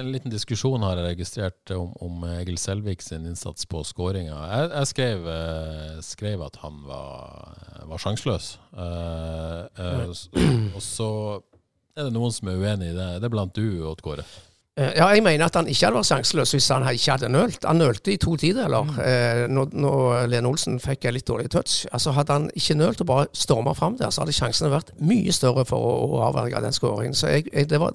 en 0.00 0.08
liten 0.10 0.32
diskusjon 0.32 0.82
har 0.82 0.98
jeg 0.98 1.12
registrert 1.12 1.72
om, 1.76 1.92
om 2.02 2.24
Egil 2.32 2.58
Selvik 2.58 3.04
sin 3.04 3.28
innsats 3.28 3.68
på 3.70 3.84
skåringa. 3.86 4.34
Jeg, 4.34 4.70
jeg 4.72 4.90
skrev, 4.90 5.28
eh, 5.30 6.00
skrev 6.02 6.42
at 6.48 6.58
han 6.64 6.80
var, 6.88 7.54
var 7.92 8.02
sjanseløs. 8.02 8.50
Uh, 8.74 9.68
uh, 9.78 10.74
og 10.74 10.82
så 10.82 11.10
er 11.94 12.08
det 12.08 12.16
noen 12.16 12.34
som 12.34 12.50
er 12.50 12.58
uenig 12.58 12.90
i 12.90 12.98
det. 12.98 13.08
Det 13.22 13.30
er 13.30 13.36
blant 13.36 13.54
du, 13.54 13.66
Odd 13.86 14.02
Kåre. 14.02 14.26
Eh, 14.78 14.92
Ja, 15.00 15.08
jeg 15.10 15.24
mener 15.26 15.48
at 15.48 15.56
han 15.58 15.66
ikke 15.66 15.88
hadde 15.88 15.98
vært 15.98 16.08
sjanseløs 16.12 16.52
hvis 16.54 16.68
han 16.70 16.84
ikke 16.86 17.16
hadde 17.16 17.28
nølt. 17.34 17.64
Han 17.66 17.80
nølte 17.82 18.12
i 18.14 18.18
to 18.22 18.36
tideler 18.38 18.84
Mm. 18.86 18.98
eh, 19.02 19.42
når, 19.50 19.72
når 19.74 20.28
Lene 20.30 20.48
Olsen 20.52 20.78
fikk 20.80 21.08
en 21.10 21.16
litt 21.18 21.26
dårlig 21.26 21.48
touch. 21.50 21.80
Altså 21.92 22.12
Hadde 22.14 22.32
han 22.36 22.48
ikke 22.54 22.76
nølt 22.78 23.00
og 23.02 23.06
bare 23.10 23.26
storma 23.34 23.74
fram 23.74 23.96
der, 23.98 24.10
så 24.14 24.22
hadde 24.22 24.36
sjansene 24.38 24.70
vært 24.70 24.92
mye 25.02 25.32
større 25.34 25.64
for 25.66 25.82
å, 25.82 25.94
å 26.18 26.20
avverge 26.30 26.62
den 26.62 26.76
skåringen. 26.76 27.14
Så 27.18 27.32
jeg, 27.32 27.48
jeg, 27.52 27.68
det 27.72 27.80
var 27.82 27.92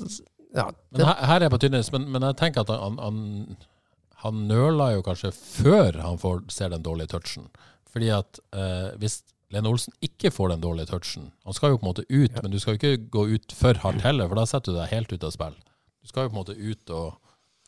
ja, 0.54 0.68
Men 0.92 1.06
her, 1.08 1.22
her 1.26 1.36
er 1.40 1.48
jeg 1.48 1.52
på 1.56 1.62
tynnis, 1.64 1.92
men, 1.96 2.10
men 2.14 2.22
jeg 2.28 2.36
tenker 2.44 2.62
at 2.68 2.70
han, 2.70 3.00
han, 3.02 3.56
han 4.26 4.44
nøler 4.48 4.98
jo 5.00 5.06
kanskje 5.08 5.32
før 5.34 5.98
han 6.04 6.20
får, 6.22 6.44
ser 6.54 6.70
den 6.76 6.84
dårlige 6.86 7.10
touchen. 7.16 7.48
Fordi 7.94 8.10
at 8.14 8.40
eh, 8.54 8.92
hvis 9.02 9.22
Lene 9.54 9.70
Olsen 9.70 9.94
ikke 10.02 10.32
får 10.34 10.50
den 10.56 10.62
dårlige 10.64 10.88
touchen 10.90 11.28
Han 11.46 11.54
skal 11.54 11.70
jo 11.74 11.78
på 11.78 11.86
en 11.86 11.92
måte 11.92 12.06
ut, 12.10 12.38
men 12.42 12.50
du 12.54 12.58
skal 12.60 12.74
jo 12.74 12.80
ikke 12.82 13.10
gå 13.14 13.26
ut 13.36 13.54
for 13.54 13.78
hardt 13.84 14.02
heller, 14.02 14.28
for 14.32 14.40
da 14.40 14.46
setter 14.50 14.74
du 14.74 14.80
deg 14.80 14.90
helt 14.96 15.14
ut 15.14 15.24
av 15.28 15.34
spill. 15.36 15.58
Du 16.04 16.12
skal 16.12 16.28
jo 16.28 16.34
på 16.34 16.36
en 16.38 16.42
måte 16.44 16.58
ut 16.60 16.96
og 16.96 17.14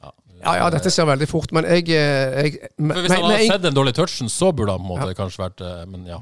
ja, 0.03 0.11
ja, 0.43 0.53
ja, 0.59 0.65
dette 0.73 0.91
skjer 0.91 1.07
veldig 1.07 1.27
fort, 1.31 1.53
men 1.55 1.65
jeg, 1.71 1.87
eh, 1.95 2.33
jeg 2.43 2.57
For 2.59 2.83
men, 2.83 2.97
Hvis 2.99 3.13
han 3.15 3.23
hadde 3.23 3.37
jeg- 3.39 3.51
sett 3.53 3.61
den 3.63 3.77
dårlige 3.77 3.95
touchen, 4.01 4.29
så 4.29 4.51
burde 4.53 4.75
han 4.75 4.83
på 4.83 4.91
en 4.91 4.99
måte 4.99 5.15
kanskje 5.17 5.39
vært 5.45 5.61
eh, 5.65 5.85
Men 5.89 6.05
ja. 6.05 6.19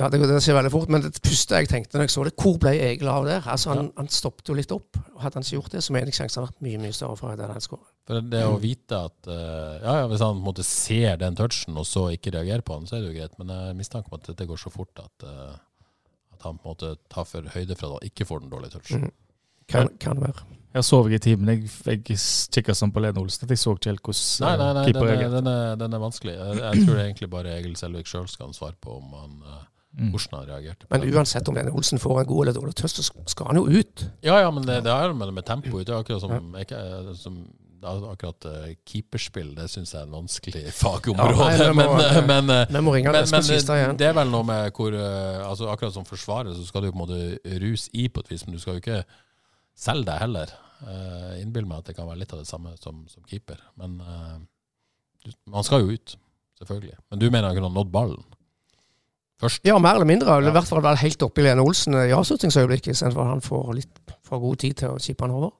Ja, 0.00 0.08
det, 0.08 0.20
det 0.24 0.38
skjer 0.40 0.56
veldig 0.56 0.70
fort, 0.72 0.88
men 0.88 1.02
det 1.02 1.18
første 1.20 1.58
jeg 1.58 1.68
tenkte 1.68 1.98
når 1.98 2.06
jeg 2.06 2.12
så 2.14 2.22
det, 2.24 2.32
hvor 2.40 2.54
ble 2.62 2.70
Egil 2.72 3.08
av 3.12 3.26
der? 3.26 3.42
Altså, 3.44 3.74
Han, 3.74 3.90
han 3.98 4.08
stoppet 4.08 4.48
jo 4.48 4.54
litt 4.56 4.70
opp. 4.72 4.96
og 4.96 5.20
Hadde 5.20 5.36
han 5.36 5.44
ikke 5.44 5.58
gjort 5.58 5.74
det, 5.74 5.82
så 5.84 5.92
mener 5.92 6.08
jeg 6.08 6.16
sjansen 6.16 6.40
hadde 6.40 6.54
vært 6.54 6.64
mye 6.64 6.80
mye 6.80 6.96
større 6.96 7.18
for 7.20 7.34
at 7.34 7.42
han 7.42 7.60
skåret. 7.60 7.90
For 8.08 8.22
det 8.32 8.40
å 8.48 8.54
vite 8.62 8.96
at 9.10 9.28
uh, 9.28 9.74
ja, 9.82 9.96
ja, 10.00 10.06
Hvis 10.08 10.22
han 10.24 10.38
på 10.38 10.40
en 10.40 10.46
måte 10.46 10.64
ser 10.64 11.18
den 11.20 11.36
touchen, 11.36 11.76
og 11.76 11.84
så 11.84 12.06
ikke 12.14 12.32
reagerer 12.32 12.64
på 12.64 12.78
den, 12.78 12.88
så 12.88 12.96
er 12.96 13.02
det 13.02 13.10
jo 13.10 13.18
greit. 13.18 13.36
Men 13.42 13.52
jeg 13.52 13.76
mistanke 13.82 14.08
om 14.08 14.16
at 14.16 14.30
dette 14.30 14.46
går 14.48 14.62
så 14.62 14.72
fort 14.72 15.04
at, 15.04 15.26
uh, 15.26 15.58
at 16.32 16.48
han 16.48 16.56
på 16.56 16.64
en 16.64 16.72
måte 16.72 16.94
tar 17.12 17.28
for 17.28 17.52
høyde 17.52 17.76
for 17.76 17.90
at 17.90 17.98
han 17.98 18.08
ikke 18.08 18.28
får 18.30 18.40
den 18.46 18.54
dårlige 18.54 18.78
touchen. 18.78 19.04
Mm. 19.04 19.12
Kan, 19.68 19.92
kan 20.00 20.24
være. 20.24 20.46
Her 20.74 20.84
sov 20.86 21.08
ikke 21.10 21.18
i 21.18 21.24
timen. 21.24 21.48
Jeg, 21.50 21.70
jeg 21.86 22.18
kikka 22.54 22.74
sånn 22.78 22.92
på 22.94 23.02
Lene 23.02 23.18
Olsen 23.18 23.44
at 23.48 23.50
jeg 23.50 23.58
så 23.58 23.72
ikke 23.74 23.90
helt 23.90 24.04
Nei, 24.06 24.56
nei, 24.56 24.68
nei 24.76 24.82
eh, 24.82 24.86
keeper 24.86 25.00
den, 25.00 25.10
er, 25.10 25.16
reagerte. 25.16 25.34
den, 25.40 25.48
er, 25.50 25.76
den 25.80 25.92
er 25.98 26.02
vanskelig. 26.04 26.34
Jeg, 26.38 26.60
jeg 26.62 26.86
tror 26.86 27.00
egentlig 27.02 27.30
bare 27.30 27.56
Egil 27.58 27.74
Selvik 27.80 28.06
sjøl 28.06 28.28
skal 28.30 28.54
svare 28.54 28.76
på 28.80 28.96
om 29.00 29.12
han, 29.18 29.36
eh, 29.46 29.66
Mm. 29.90 30.12
hvordan 30.14 30.36
han 30.38 30.46
reagerte. 30.46 30.86
på 30.86 30.94
Men 30.94 31.14
uansett 31.16 31.48
om 31.50 31.56
Lene 31.58 31.72
Olsen 31.74 31.98
får 31.98 32.20
en 32.20 32.26
god 32.28 32.44
eller 32.46 32.54
dårlig 32.60 32.74
tøst, 32.78 33.00
så 33.02 33.10
skal 33.26 33.46
han 33.48 33.56
jo 33.58 33.64
ut. 33.66 34.04
Ja, 34.22 34.36
ja, 34.38 34.50
men 34.54 34.62
det, 34.62 34.84
det 34.84 34.92
har 34.94 35.10
med, 35.12 35.32
med 35.34 35.42
tempo 35.44 35.80
Det 35.82 35.88
er 35.90 35.98
akkurat 35.98 36.20
som, 36.22 36.54
ikke, 36.62 36.78
eh, 36.78 37.08
som 37.18 37.40
det 37.80 37.88
er 37.90 38.04
akkurat 38.12 38.46
eh, 38.46 38.74
keeperspill, 38.86 39.48
det 39.56 39.66
syns 39.72 39.90
jeg 39.96 39.98
er 39.98 40.06
en 40.06 40.14
vanskelig 40.14 40.62
fagområde. 40.78 41.34
Ja, 41.42 41.48
nei, 41.50 41.58
det 41.58 41.74
må- 41.74 41.88
men, 41.96 42.06
eh, 42.06 42.26
men, 42.30 42.50
eh, 42.54 42.66
Vi 42.70 42.84
må 42.86 42.94
ringe 42.94 43.10
men, 43.10 43.18
Espen 43.24 43.40
men 43.40 43.48
Skistad 43.48 43.80
igjen. 43.80 43.98
det 43.98 44.06
er 44.06 44.14
vel 44.20 44.30
noe 44.30 44.46
med 44.46 44.70
hvor 44.78 44.94
eh, 44.94 45.42
altså 45.48 45.66
Akkurat 45.74 45.92
som 45.98 46.06
forsvarer 46.06 46.54
så 46.54 46.68
skal 46.70 46.86
du 46.86 46.92
på 46.92 47.00
en 47.00 47.02
måte 47.08 47.58
ruse 47.66 47.90
i 47.92 48.06
på 48.06 48.22
et 48.22 48.30
vis, 48.30 48.46
men 48.46 48.54
du 48.54 48.62
skal 48.62 48.78
jo 48.78 48.84
ikke 48.84 49.00
selge 49.76 50.08
deg 50.10 50.22
heller. 50.22 50.56
Uh, 50.80 51.36
Innbill 51.40 51.66
meg 51.68 51.82
at 51.82 51.90
det 51.90 51.96
kan 51.98 52.08
være 52.08 52.22
litt 52.22 52.32
av 52.32 52.40
det 52.40 52.48
samme 52.48 52.72
som, 52.80 53.04
som 53.12 53.24
keeper. 53.28 53.60
Men 53.80 53.98
uh, 54.00 54.38
du, 55.24 55.32
man 55.52 55.66
skal 55.66 55.84
jo 55.84 55.96
ut, 55.96 56.16
selvfølgelig. 56.60 56.96
Men 57.12 57.20
du 57.20 57.28
mener 57.30 57.50
han 57.50 57.58
kunne 57.58 57.72
nådd 57.74 57.92
ballen 57.92 58.24
først? 59.40 59.62
Ja, 59.64 59.78
mer 59.80 59.96
eller 59.96 60.08
mindre. 60.08 60.34
Eller 60.36 60.50
Ja. 60.50 60.52
i 60.52 60.58
hvert 60.58 60.68
fall 60.68 60.82
være 60.84 61.00
helt 61.00 61.22
oppe 61.24 61.40
i 61.40 61.44
Lene 61.46 61.64
Olsen 61.64 61.96
i 61.96 62.10
avslutningsøyeblikket, 62.16 62.92
istedenfor 62.92 63.24
at 63.24 63.32
han 63.34 63.44
får 63.44 63.70
litt 63.78 64.12
for 64.26 64.42
god 64.42 64.60
tid 64.60 64.76
til 64.82 64.94
å 64.94 65.00
chippe 65.00 65.24
han 65.24 65.32
over. 65.36 65.54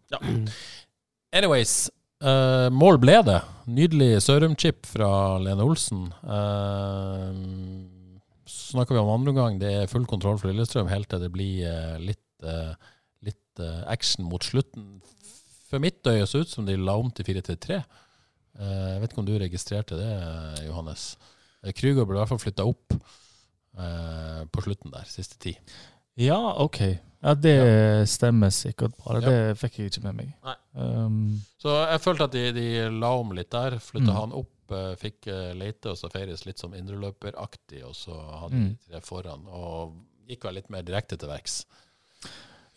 Anyways, 1.33 1.75
uh, 2.25 2.69
mål 2.75 2.99
ble 3.03 3.17
det. 3.29 3.39
Nydelig 3.71 4.11
Sørum-chip 4.27 4.89
fra 4.91 5.11
Lene 5.41 5.65
Olsen. 5.65 6.09
Uh, 6.27 7.33
så 8.45 8.75
snakker 8.75 8.97
vi 8.97 9.03
om 9.03 9.13
andre 9.15 9.33
omgang. 9.33 9.61
Det 9.63 9.73
er 9.83 9.91
full 9.91 10.07
kontroll 10.11 10.39
for 10.41 10.51
Lillestrøm 10.51 10.91
helt 10.91 11.09
til 11.11 11.23
det 11.23 11.31
blir 11.33 11.65
uh, 11.71 11.97
litt, 12.03 12.21
eh, 13.61 13.81
eh, 13.81 13.85
action 13.93 14.25
mot 14.29 14.43
slutten. 14.45 15.01
For 15.71 15.79
mitt 15.79 16.03
øye 16.11 16.27
så 16.27 16.41
ut 16.43 16.49
som 16.51 16.67
de 16.67 16.77
la 16.77 16.97
om 16.99 17.11
til 17.15 17.25
4-3-3. 17.29 17.77
Eh, 18.59 18.89
jeg 18.95 19.01
vet 19.03 19.13
ikke 19.13 19.23
om 19.23 19.27
du 19.29 19.37
registrerte 19.39 19.97
det, 20.01 20.11
eh, 20.11 20.67
Johannes. 20.67 21.17
Eh, 21.63 21.73
Krüger 21.73 22.07
ble 22.09 22.17
i 22.19 22.21
hvert 22.25 22.29
fall 22.33 22.43
flytta 22.43 22.67
opp 22.67 22.97
eh, 23.79 24.43
på 24.51 24.65
slutten 24.65 24.91
der, 24.95 25.07
siste 25.09 25.39
ti. 25.41 25.55
Ja, 26.21 26.39
OK. 26.61 26.81
Ja, 27.23 27.35
det 27.37 28.09
stemmer 28.09 28.51
sikkert 28.53 28.97
bra. 28.97 29.21
Det, 29.21 29.29
Ja. 29.29 29.31
det 29.53 29.59
fikk 29.61 29.79
jeg 29.79 29.91
ikke 29.93 30.03
med 30.09 30.15
meg. 30.17 30.57
Um, 30.75 31.41
Så 31.61 31.69
jeg 31.91 32.01
følte 32.01 32.25
at 32.25 32.33
de, 32.33 32.53
de 32.53 32.67
la 32.91 33.11
om 33.21 33.33
litt 33.37 33.51
der. 33.51 33.79
Flytta 33.79 34.11
Mm. 34.13 34.17
han 34.21 34.33
opp, 34.33 34.73
eh, 34.73 34.95
fikk 34.97 35.27
eh, 35.29 35.53
Leite 35.55 35.91
og 35.91 35.99
Safaris 35.99 36.47
litt 36.47 36.59
som 36.59 36.73
indreløperaktig, 36.73 37.85
og 37.85 37.95
så 37.95 38.17
hadde 38.41 38.55
Mm. 38.57 38.69
de 38.69 38.77
tre 38.93 39.01
foran. 39.01 39.47
Og 39.49 39.95
gikk 40.29 40.45
vel 40.45 40.55
litt 40.55 40.71
mer 40.71 40.83
direkte 40.83 41.19
til 41.19 41.29
verks. 41.29 41.65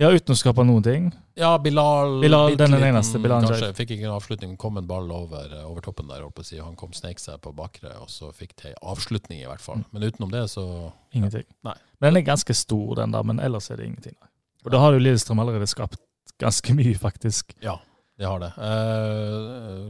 Ja, 0.01 0.09
uten 0.09 0.33
å 0.33 0.37
skape 0.37 0.63
noen 0.65 0.83
ting. 0.85 1.09
Ja, 1.37 1.55
Bilal, 1.61 2.19
Bilal, 2.21 2.55
den 2.57 2.75
er 2.75 2.81
den 2.81 2.91
eneste, 2.91 3.19
Bilal 3.21 3.45
Kanskje 3.45 3.71
fikk 3.77 3.95
ikke 3.95 4.05
en 4.07 4.15
avslutning, 4.15 4.55
kom 4.61 4.77
en 4.77 4.87
ball 4.89 5.09
over, 5.13 5.47
eh, 5.53 5.65
over 5.65 5.85
toppen 5.85 6.09
der, 6.09 6.21
holdt 6.25 6.35
på 6.37 6.45
å 6.45 6.47
si. 6.47 6.59
Han 6.61 6.75
kom 6.77 6.93
snek 6.93 7.21
seg 7.21 7.39
på 7.41 7.53
bakre, 7.57 7.93
og 8.01 8.09
så 8.13 8.29
fikk 8.35 8.55
til 8.61 8.75
avslutning, 8.81 9.41
i 9.41 9.49
hvert 9.49 9.63
fall. 9.63 9.81
Mm. 9.81 9.87
Men 9.93 10.05
utenom 10.09 10.33
det, 10.33 10.43
så 10.53 10.65
Ingenting. 11.13 11.45
Nei. 11.65 11.75
Men 11.99 12.13
den 12.13 12.21
er 12.21 12.27
ganske 12.31 12.55
stor, 12.57 12.95
den 13.01 13.13
der, 13.15 13.25
men 13.25 13.41
ellers 13.41 13.69
er 13.71 13.81
det 13.81 13.89
ingenting. 13.89 14.17
Og 14.65 14.71
da 14.73 14.81
har 14.81 14.95
jo 14.95 15.01
Lillestrøm 15.01 15.41
allerede 15.43 15.69
skapt 15.69 16.01
ganske 16.41 16.73
mye, 16.79 16.95
faktisk. 17.01 17.53
Ja, 17.63 17.77
det 18.19 18.29
har 18.29 18.41
det. 18.41 18.53
Uh, 18.57 19.89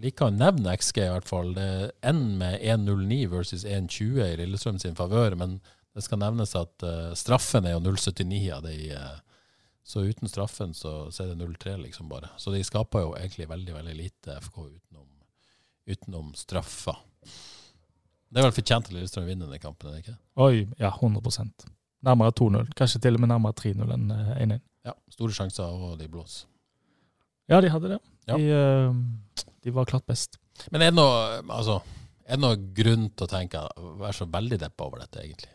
liker 0.00 0.28
å 0.28 0.34
nevne 0.34 0.74
XG, 0.78 1.02
i 1.04 1.10
hvert 1.12 1.28
fall. 1.28 1.54
Det 1.56 1.70
ender 2.06 2.38
med 2.40 2.60
1,09 2.62 3.24
versus 3.32 3.66
1,20 3.66 4.22
i 4.26 4.36
Lillestrøm 4.42 4.78
sin 4.82 4.98
favør, 4.98 5.36
men 5.38 5.58
det 5.94 6.04
skal 6.06 6.22
nevnes 6.22 6.54
at 6.58 6.86
uh, 6.86 7.10
straffen 7.18 7.66
er 7.66 7.76
jo 7.76 7.82
0,79 7.82 8.46
av 8.54 8.62
de. 8.66 8.76
eh, 8.94 9.18
så 9.90 10.04
uten 10.06 10.30
straffen 10.30 10.74
så, 10.76 10.92
så 11.10 11.24
er 11.24 11.32
det 11.32 11.40
0-3, 11.40 11.74
liksom, 11.82 12.06
bare. 12.10 12.28
Så 12.38 12.52
de 12.54 12.62
skaper 12.66 13.02
jo 13.02 13.14
egentlig 13.18 13.48
veldig, 13.50 13.74
veldig 13.74 13.94
lite 13.98 14.36
FK 14.44 14.60
utenom, 14.68 15.08
utenom 15.90 16.28
straffa. 16.38 16.94
Det 18.30 18.38
er 18.38 18.46
vel 18.46 18.54
fortjent 18.54 18.86
at 18.86 18.94
Lillestrøm 18.94 19.26
vinner 19.26 19.48
denne 19.48 19.58
kampen, 19.58 19.90
er 19.90 19.98
det 19.98 20.04
ikke? 20.04 20.16
Oi, 20.46 20.68
ja, 20.78 20.92
100% 20.94 21.66
Nærmere 22.06 22.32
2-0. 22.38 22.70
Kanskje 22.78 23.02
til 23.04 23.18
og 23.18 23.20
med 23.20 23.28
nærmere 23.28 23.56
3-0 23.58 23.90
enn 23.92 24.12
eh, 24.14 24.28
1-1. 24.46 24.62
Ja, 24.88 24.94
store 25.12 25.34
sjanser, 25.36 25.68
og 25.68 25.98
de 26.00 26.06
blåser. 26.08 26.46
Ja, 27.50 27.58
de 27.60 27.68
hadde 27.74 27.90
det. 27.90 27.98
Ja. 28.30 28.38
De, 28.38 28.46
eh, 28.56 29.48
de 29.66 29.74
var 29.74 29.90
klart 29.90 30.06
best. 30.08 30.38
Men 30.70 30.86
er 30.86 30.94
det 30.94 30.96
noe, 30.96 31.42
altså, 31.50 31.80
er 32.24 32.38
det 32.38 32.44
noe 32.46 32.60
grunn 32.78 33.10
til 33.10 33.26
å 33.26 33.32
tenke, 33.34 33.66
være 34.00 34.16
så 34.16 34.30
veldig 34.30 34.60
deppa 34.62 34.86
over 34.86 35.02
dette, 35.02 35.26
egentlig? 35.26 35.52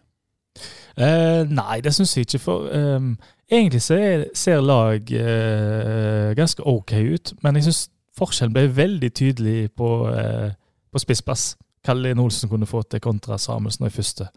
Eh, 0.98 1.42
nei, 1.50 1.82
det 1.84 1.94
syns 1.96 2.16
jeg 2.16 2.28
ikke. 2.28 2.40
For 2.40 2.70
um, 2.72 3.16
egentlig 3.52 3.82
så 3.84 3.98
er, 4.00 4.26
ser 4.34 4.62
lag 4.64 5.12
uh, 5.12 6.32
ganske 6.38 6.64
OK 6.66 6.94
ut, 6.94 7.34
men 7.44 7.60
jeg 7.60 7.70
syns 7.70 7.84
forskjellen 8.16 8.56
ble 8.56 8.70
veldig 8.76 9.12
tydelig 9.14 9.72
på, 9.76 9.92
uh, 10.08 10.50
på 10.92 11.04
spissplass. 11.04 11.56
Kalle 11.86 12.16
Olsen 12.18 12.50
kunne 12.50 12.70
få 12.70 12.82
til 12.90 13.04
kontra 13.04 13.38
Samuelsen 13.38 13.88
i 13.88 13.94
første. 13.94 14.30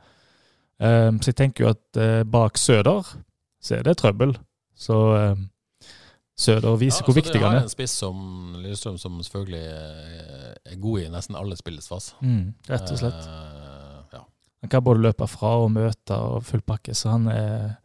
Um, 0.78 1.22
så 1.22 1.32
jeg 1.32 1.38
tenker 1.38 1.64
jo 1.64 1.70
at 1.74 2.26
bak 2.30 2.59
Søder 2.59 3.06
så 3.62 3.78
er 3.78 3.86
det 3.86 3.96
trøbbel. 3.98 4.36
Så 4.78 4.94
um, 4.94 5.48
Søder 6.38 6.76
viser 6.78 7.04
hvor 7.04 7.14
viktig 7.14 7.34
De 7.34 7.42
han 7.42 7.54
Det 7.56 7.59
er. 7.59 7.62
en 7.66 7.72
spiss 7.72 7.96
som 7.98 8.18
Lillestrøm 8.62 8.98
som 8.98 9.22
selvfølgelig 9.22 9.64
er 10.64 10.76
god 10.78 11.00
i 11.00 11.09
nesten 11.11 11.36
alle 11.36 11.56
spillets 11.59 11.88
fase. 11.90 12.14
Mm, 12.22 12.54
rett 12.70 12.92
og 12.92 13.00
slett. 13.00 13.24
Eh, 13.26 13.64
ja. 13.64 13.68
Han 14.62 14.70
kan 14.72 14.84
både 14.84 15.04
løpe 15.04 15.26
fra 15.30 15.52
og 15.62 15.70
møte 15.74 16.16
og 16.18 16.42
full 16.46 16.62
pakke, 16.66 16.94
så 16.96 17.12
han, 17.14 17.28
er, 17.30 17.76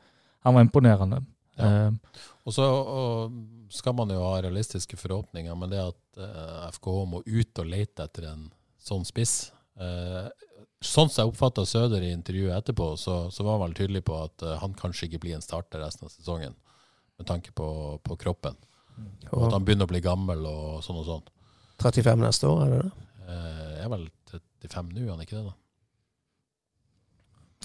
han 0.45 0.55
var 0.55 0.65
imponerende. 0.65 1.19
Ja. 1.57 1.67
Ehm, 1.87 1.99
Og 2.43 2.55
så 2.55 2.65
og 2.65 3.35
skal 3.73 3.93
man 3.95 4.09
jo 4.09 4.23
ha 4.25 4.39
realistiske 4.41 4.97
forhåpninger, 4.97 5.53
men 5.55 5.69
det 5.69 5.83
at 5.83 6.17
eh, 6.21 6.71
FKH 6.73 7.03
må 7.09 7.21
ut 7.25 7.61
og 7.61 7.69
lete 7.69 8.07
etter 8.07 8.25
en 8.31 8.47
sånn 8.81 9.05
spiss 9.07 9.51
eh, 9.79 10.27
Sånn 10.83 11.07
som 11.07 11.21
jeg 11.21 11.31
oppfatta 11.31 11.63
Søder 11.65 12.03
i 12.03 12.09
intervjuet 12.11 12.57
etterpå, 12.57 12.89
så, 12.99 13.29
så 13.31 13.45
var 13.45 13.55
han 13.55 13.69
vel 13.69 13.77
tydelig 13.77 14.01
på 14.09 14.17
at 14.19 14.43
eh, 14.43 14.57
han 14.59 14.73
kanskje 14.75 15.07
ikke 15.07 15.21
blir 15.23 15.37
en 15.37 15.45
starter 15.45 15.79
resten 15.79 16.09
av 16.09 16.11
sesongen, 16.11 16.57
med 17.21 17.29
tanke 17.29 17.53
på, 17.55 17.67
på 18.03 18.17
kroppen. 18.19 18.57
Og 19.31 19.47
at 19.47 19.55
han 19.55 19.63
begynner 19.65 19.87
å 19.87 19.93
bli 19.93 20.01
gammel 20.03 20.43
og 20.49 20.83
sånn 20.85 20.99
og 20.99 21.07
sånn. 21.07 21.23
35 21.81 22.19
neste 22.21 22.49
år, 22.51 22.65
er 22.65 22.73
det 22.73 22.81
det? 22.83 23.07
Eh, 23.23 23.71
er 23.85 23.93
vel 23.93 24.03
35 24.33 24.91
nå, 24.91 25.05
er 25.05 25.13
han 25.15 25.23
ikke 25.23 25.37
det? 25.39 25.45
da? 25.47 25.55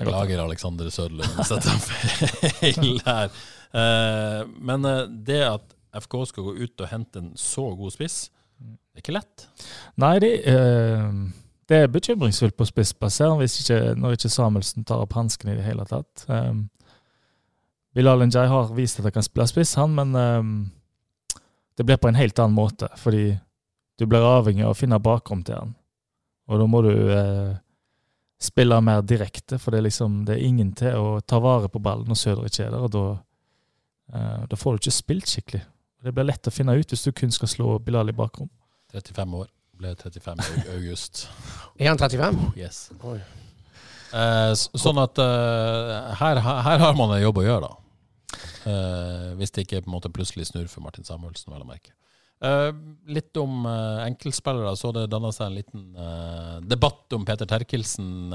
Er. 0.01 0.07
Beklager, 0.07 0.43
Alexander 0.43 0.91
Sødlund, 0.91 1.43
setter 1.49 1.73
han 1.73 1.83
feil 1.83 3.01
her. 3.07 3.35
Eh, 3.75 4.43
men 4.71 4.87
eh, 4.89 5.05
det 5.27 5.43
at 5.45 5.77
FK 6.05 6.21
skal 6.31 6.47
gå 6.47 6.55
ut 6.63 6.85
og 6.85 6.91
hente 6.91 7.23
en 7.23 7.33
så 7.39 7.67
god 7.77 7.95
spiss, 7.97 8.29
det 8.59 9.01
er 9.01 9.05
ikke 9.05 9.17
lett. 9.17 9.47
Nei, 10.01 10.15
det, 10.23 10.33
eh, 10.51 11.11
det 11.69 11.83
er 11.83 11.93
bekymringsfullt 11.93 12.57
på 12.59 12.69
spissplass 12.69 13.21
her, 13.25 13.35
hvis 13.41 13.61
ikke, 13.63 13.81
når 13.99 14.17
ikke 14.17 14.33
Samuelsen 14.33 14.87
tar 14.89 15.05
opp 15.05 15.19
hansken 15.19 15.53
i 15.53 15.59
det 15.59 15.67
hele 15.67 15.85
tatt. 15.89 16.25
Bilal 17.95 18.25
Njay 18.25 18.49
har 18.49 18.73
vist 18.77 19.01
at 19.01 19.09
han 19.09 19.17
kan 19.19 19.27
spille 19.27 19.49
spiss, 19.51 19.75
han, 19.81 19.95
men 19.97 20.15
det 21.79 21.87
blir 21.87 22.01
på 22.01 22.09
en 22.11 22.19
helt 22.19 22.39
annen 22.39 22.57
måte. 22.57 22.89
Fordi 22.99 23.37
du 23.99 24.07
blir 24.07 24.25
avhengig 24.25 24.65
av 24.67 24.75
å 24.75 24.79
finne 24.79 24.99
bakrom 25.03 25.45
til 25.47 25.59
han. 25.59 25.75
Og 26.49 26.61
da 26.63 26.67
må 26.71 26.83
du 26.87 26.93
eh, 27.13 27.57
spille 28.39 28.79
mer 28.85 29.03
direkte, 29.03 29.59
for 29.59 29.75
det 29.75 29.81
er 29.81 29.89
liksom 29.89 30.23
det 30.29 30.37
er 30.37 30.47
ingen 30.47 30.71
til 30.79 30.95
å 30.95 31.19
ta 31.21 31.41
vare 31.43 31.71
på 31.73 31.81
ballen 31.83 32.07
når 32.09 32.21
Søder 32.21 32.47
ikke 32.47 32.69
er 32.69 32.75
der. 32.75 32.85
og 32.87 32.93
da, 32.95 33.05
eh, 34.15 34.47
da 34.51 34.57
får 34.57 34.77
du 34.77 34.85
ikke 34.85 34.95
spilt 34.99 35.33
skikkelig. 35.33 35.65
Det 36.05 36.15
blir 36.15 36.29
lett 36.29 36.47
å 36.47 36.55
finne 36.55 36.77
ut 36.79 36.95
hvis 36.95 37.03
du 37.09 37.11
kun 37.13 37.35
skal 37.35 37.51
slå 37.51 37.79
Bilal 37.83 38.13
i 38.13 38.15
bakrom. 38.15 38.51
35 38.95 39.35
år. 39.41 39.51
Ble 39.79 39.95
35 39.95 40.39
i 40.39 40.71
august. 40.77 41.27
Er 41.79 41.91
han 41.91 41.99
35? 41.99 42.39
Yes. 42.59 42.89
Oi. 43.03 43.19
Eh, 44.15 44.53
sånn 44.57 44.99
at 45.03 45.19
eh, 45.21 46.15
her, 46.23 46.41
her 46.41 46.83
har 46.83 46.97
man 46.97 47.13
en 47.15 47.23
jobb 47.23 47.43
å 47.43 47.45
gjøre, 47.45 47.69
da. 47.69 47.85
Eh, 48.69 49.29
hvis 49.39 49.53
det 49.55 49.67
ikke 49.67 49.83
på 49.85 49.91
en 49.91 49.97
måte 49.99 50.13
plutselig 50.13 50.49
snur 50.49 50.69
for 50.71 50.85
Martin 50.85 51.07
Samuelsen, 51.07 51.53
vel 51.53 51.65
å 51.65 51.69
merke. 51.69 51.93
Eh, 52.39 52.71
litt 53.11 53.37
om 53.41 53.65
uh, 53.67 54.05
enkeltspillere. 54.05 54.77
Så 54.79 54.93
det 54.95 55.09
danna 55.11 55.31
seg 55.35 55.49
en 55.49 55.57
liten 55.59 55.87
uh, 55.99 56.59
debatt 56.63 57.17
om 57.17 57.25
Peter 57.27 57.49
Terkelsen 57.51 58.35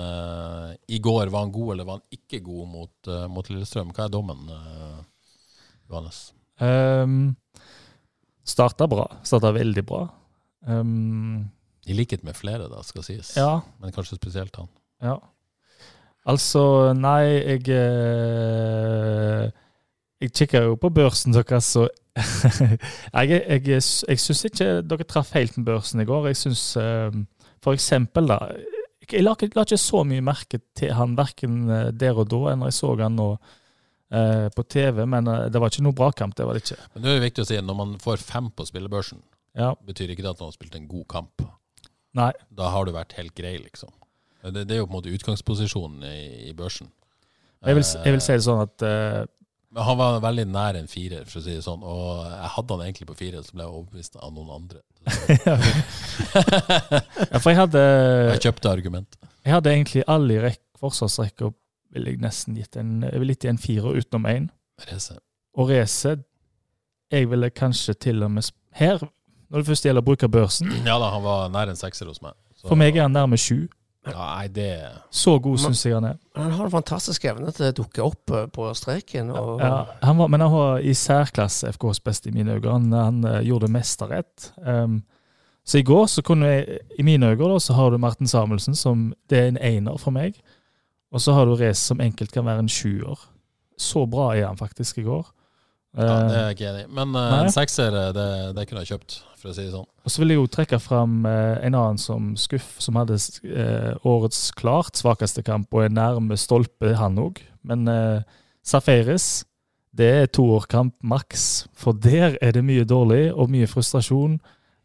i 0.87 0.99
går. 0.99 1.31
Var 1.31 1.45
han 1.45 1.53
god, 1.53 1.73
eller 1.75 1.87
var 1.87 2.01
han 2.01 2.17
ikke 2.17 2.41
god 2.43 2.67
mot, 2.73 2.95
uh, 3.07 3.25
mot 3.31 3.49
Lillestrøm? 3.51 3.93
Hva 3.95 4.07
er 4.07 4.13
dommen, 4.13 4.43
Johannes? 5.87 6.25
Um, 6.59 7.35
starta 8.47 8.87
bra. 8.91 9.07
Starta 9.23 9.53
veldig 9.55 9.85
bra. 9.87 10.05
Um, 10.67 11.49
I 11.87 11.95
likhet 11.95 12.23
med 12.23 12.35
flere, 12.39 12.69
da, 12.71 12.83
skal 12.87 13.03
sies. 13.03 13.33
ja, 13.39 13.61
Men 13.79 13.95
kanskje 13.95 14.19
spesielt 14.19 14.55
han. 14.59 14.71
ja. 15.03 15.19
Altså, 16.23 16.93
nei, 16.95 17.43
jeg 17.43 17.65
Jeg 20.23 20.31
kikka 20.31 20.61
jo 20.63 20.77
på 20.79 20.87
børsen 20.95 21.35
deres, 21.35 21.67
og 21.75 21.89
jeg 22.13 23.29
jeg, 23.29 23.63
jeg, 23.65 23.81
jeg 23.81 24.21
syns 24.21 24.43
ikke 24.49 24.69
dere 24.85 25.07
traff 25.09 25.33
helt 25.33 25.57
med 25.57 25.65
børsen 25.65 26.03
i 26.03 26.07
går. 26.07 26.29
Jeg 26.29 26.39
syns 26.43 26.63
eh, 26.77 27.15
for 27.63 27.73
eksempel, 27.77 28.29
da 28.29 28.39
Jeg 29.11 29.23
la, 29.25 29.33
la 29.35 29.65
ikke 29.65 29.77
så 29.81 30.03
mye 30.07 30.23
merke 30.23 30.61
til 30.77 30.93
han 30.95 31.17
verken 31.17 31.63
eh, 31.69 31.89
der 31.91 32.19
og 32.19 32.29
da 32.31 32.53
enn 32.53 32.63
når 32.63 32.71
jeg 32.71 32.77
så 32.79 32.93
han 33.01 33.17
nå 33.17 33.29
eh, 34.13 34.47
på 34.53 34.65
TV, 34.69 35.03
men 35.09 35.27
eh, 35.27 35.49
det 35.51 35.61
var 35.61 35.73
ikke 35.73 35.85
noe 35.87 35.97
bra 35.97 36.11
kamp. 36.15 36.37
Det 36.37 36.47
var 36.47 36.57
det 36.57 36.63
ikke. 36.63 36.79
Men 36.93 37.05
det 37.05 37.11
er 37.11 37.25
viktig 37.25 37.43
å 37.43 37.49
si 37.49 37.59
når 37.59 37.79
man 37.81 37.97
får 38.03 38.23
fem 38.23 38.51
på 38.53 38.67
spillebørsen, 38.69 39.21
Ja, 39.53 39.75
betyr 39.85 40.09
ikke 40.09 40.23
det 40.25 40.31
at 40.31 40.39
man 40.41 40.49
har 40.49 40.55
spilt 40.55 40.75
en 40.79 40.87
god 40.89 41.05
kamp. 41.11 41.43
Nei. 42.17 42.31
Da 42.49 42.71
har 42.73 42.85
du 42.85 42.93
vært 42.93 43.13
helt 43.17 43.35
grei, 43.37 43.57
liksom. 43.61 43.91
Det, 44.43 44.65
det 44.67 44.75
er 44.75 44.81
jo 44.81 44.87
på 44.87 44.93
en 44.93 44.97
måte 44.97 45.13
utgangsposisjonen 45.13 46.03
i, 46.09 46.49
i 46.49 46.53
børsen. 46.57 46.89
Jeg 47.63 47.77
vil, 47.77 47.85
jeg 47.85 48.15
vil 48.15 48.23
si 48.23 48.33
det 48.35 48.43
sånn 48.43 48.63
at 48.65 48.83
eh, 48.83 49.21
Men 49.73 49.83
han 49.87 49.97
var 49.97 50.19
veldig 50.21 50.43
nær 50.53 50.77
en 50.77 50.87
firer, 50.87 51.23
for 51.25 51.39
å 51.39 51.43
si 51.43 51.53
det 51.55 51.63
sånn. 51.65 51.81
Og 51.81 52.19
jeg 52.29 52.49
hadde 52.55 52.75
han 52.77 52.83
egentlig 52.85 53.07
på 53.09 53.15
fire, 53.17 53.39
så 53.41 53.55
ble 53.55 53.63
jeg 53.65 53.73
overbevist 53.73 54.17
av 54.21 54.33
noen 54.35 54.51
andre. 54.59 54.83
Ja, 57.33 57.39
for 57.41 57.49
jeg 57.51 57.57
hadde 57.59 57.81
Jeg 58.33 58.41
kjøpte 58.47 58.69
argument. 58.71 59.15
Jeg 59.43 59.53
hadde 59.55 59.71
egentlig 59.73 60.03
alle 60.07 60.35
i 60.37 60.41
rekk, 60.43 60.61
forsvarsrekka 60.79 61.49
ville 61.93 62.13
jeg 62.13 62.21
nesten 62.23 62.55
gitt 62.57 62.77
en, 62.79 62.93
jeg 63.05 63.21
ville 63.21 63.35
gitt 63.35 63.47
en 63.49 63.59
firer 63.61 63.97
utenom 63.99 64.27
én. 64.29 64.45
Reze. 64.89 65.17
Og 65.57 65.69
Race 65.69 66.15
Jeg 67.13 67.27
ville 67.29 67.49
kanskje 67.53 67.93
til 68.01 68.23
og 68.25 68.31
med 68.33 68.47
Her, 68.73 69.03
når 69.53 69.61
det 69.61 69.67
først 69.69 69.85
gjelder 69.85 70.01
å 70.01 70.07
bruke 70.07 70.29
børsen 70.33 70.71
Ja 70.81 70.95
da, 70.97 71.11
han 71.13 71.21
var 71.25 71.51
nær 71.53 71.69
en 71.69 71.77
sekser 71.77 72.09
hos 72.09 72.21
meg. 72.25 72.33
Så- 72.57 72.67
For 72.71 72.75
meg 72.79 72.95
er 72.97 73.05
han 73.05 73.13
nærme 73.13 73.37
sju. 73.37 73.67
Nei, 74.03 74.47
det 74.51 74.69
Så 75.15 75.37
god 75.39 75.61
syns 75.63 75.85
jeg 75.85 75.95
han 75.95 76.09
er. 76.09 76.17
Han 76.35 76.51
har 76.51 76.65
en 76.65 76.73
fantastisk 76.73 77.23
evne 77.29 77.53
til 77.55 77.69
å 77.69 77.75
dukke 77.77 78.03
opp 78.03 78.33
eh, 78.35 78.47
på 78.51 78.67
streken. 78.75 79.31
Og, 79.31 79.61
Ja, 79.63 79.85
han 80.03 80.19
var, 80.19 80.31
men 80.33 80.43
han 80.43 80.51
var 80.51 80.83
i 80.83 80.95
særklasse 80.97 81.71
FKs 81.77 82.01
beste 82.03 82.29
i 82.29 82.35
mine 82.35 82.57
øyne. 82.57 82.71
Han, 82.73 82.89
han 82.91 83.23
eh, 83.29 83.41
gjorde 83.47 83.69
det 83.69 83.75
meste 83.77 84.09
rett. 84.11 84.49
Um, 84.57 85.01
så 85.63 85.79
i 85.79 85.85
går 85.87 86.09
så 86.11 86.23
kunne 86.25 86.49
jeg, 86.51 86.81
i 86.99 87.05
mine 87.07 87.31
øyne 87.31 87.53
da, 87.53 87.59
så 87.63 87.77
har 87.77 87.93
du 87.93 87.97
Martin 87.97 88.27
Samuelsen 88.27 88.75
som 88.75 89.13
det 89.31 89.39
er 89.39 89.53
en 89.53 89.61
einer 89.61 89.97
for 89.97 90.11
meg. 90.11 90.35
Og 91.13 91.21
så 91.21 91.35
har 91.37 91.45
du 91.45 91.55
Race 91.55 91.79
som 91.79 92.01
enkelt 92.01 92.33
kan 92.33 92.45
være 92.45 92.65
en 92.65 92.71
sjuer. 92.71 93.19
Så 93.79 94.03
bra 94.09 94.33
er 94.35 94.49
han 94.49 94.59
faktisk 94.59 94.99
i 94.99 95.07
går. 95.07 95.29
Ja, 95.93 96.03
det 96.03 96.09
er 96.09 96.33
Eh, 96.33 96.47
jeg 96.47 96.57
ikke 96.57 96.69
enig 96.71 96.83
i. 96.83 96.91
Men 96.99 97.15
uh, 97.15 97.37
en 97.37 97.53
sekser, 97.53 97.93
eh, 97.93 98.11
det, 98.15 98.27
det 98.57 98.65
kunne 98.69 98.81
jeg 98.81 98.95
kjøpt, 98.95 99.17
for 99.37 99.51
å 99.51 99.55
si 99.55 99.65
det 99.67 99.73
sånn. 99.75 99.87
Og 100.03 100.13
så 100.13 100.23
vil 100.23 100.33
jeg 100.33 100.39
jo 100.41 100.51
trekke 100.55 100.79
fram 100.81 101.19
uh, 101.27 101.59
en 101.61 101.77
annen 101.77 102.01
som 102.01 102.33
Skuff, 102.39 102.75
som 102.81 102.97
hadde 102.97 103.19
uh, 103.45 103.93
årets 104.09 104.47
klart 104.57 104.97
svakeste 104.97 105.45
kamp 105.45 105.69
og 105.75 105.85
er 105.85 105.93
nærme 105.93 106.37
stolpe, 106.39 106.95
han 106.97 107.19
òg. 107.21 107.43
Men 107.67 107.87
eh, 107.87 108.23
Safaris, 108.63 109.45
det 109.95 110.09
er 110.23 110.31
toårkamp 110.31 110.95
maks. 111.03 111.67
For 111.77 111.95
der 111.95 112.37
er 112.41 112.55
det 112.55 112.65
mye 112.65 112.85
dårlig 112.87 113.27
og 113.31 113.51
mye 113.53 113.69
frustrasjon. 113.69 114.39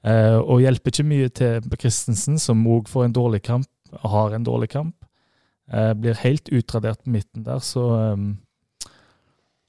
Eh, 0.07 0.39
og 0.39 0.63
hjelper 0.63 0.95
ikke 0.95 1.09
mye 1.09 1.31
til 1.35 1.79
Christensen, 1.79 2.39
som 2.39 2.67
òg 2.71 2.91
får 2.91 3.09
en 3.09 3.17
dårlig 3.17 3.43
kamp, 3.49 3.69
og 3.99 4.11
har 4.13 4.37
en 4.37 4.47
dårlig 4.47 4.71
kamp. 4.75 4.95
Eh, 5.73 5.93
blir 5.99 6.21
helt 6.23 6.49
utradert 6.55 7.03
på 7.03 7.13
midten 7.13 7.45
der, 7.45 7.59
så 7.65 7.89
eh, 7.97 8.29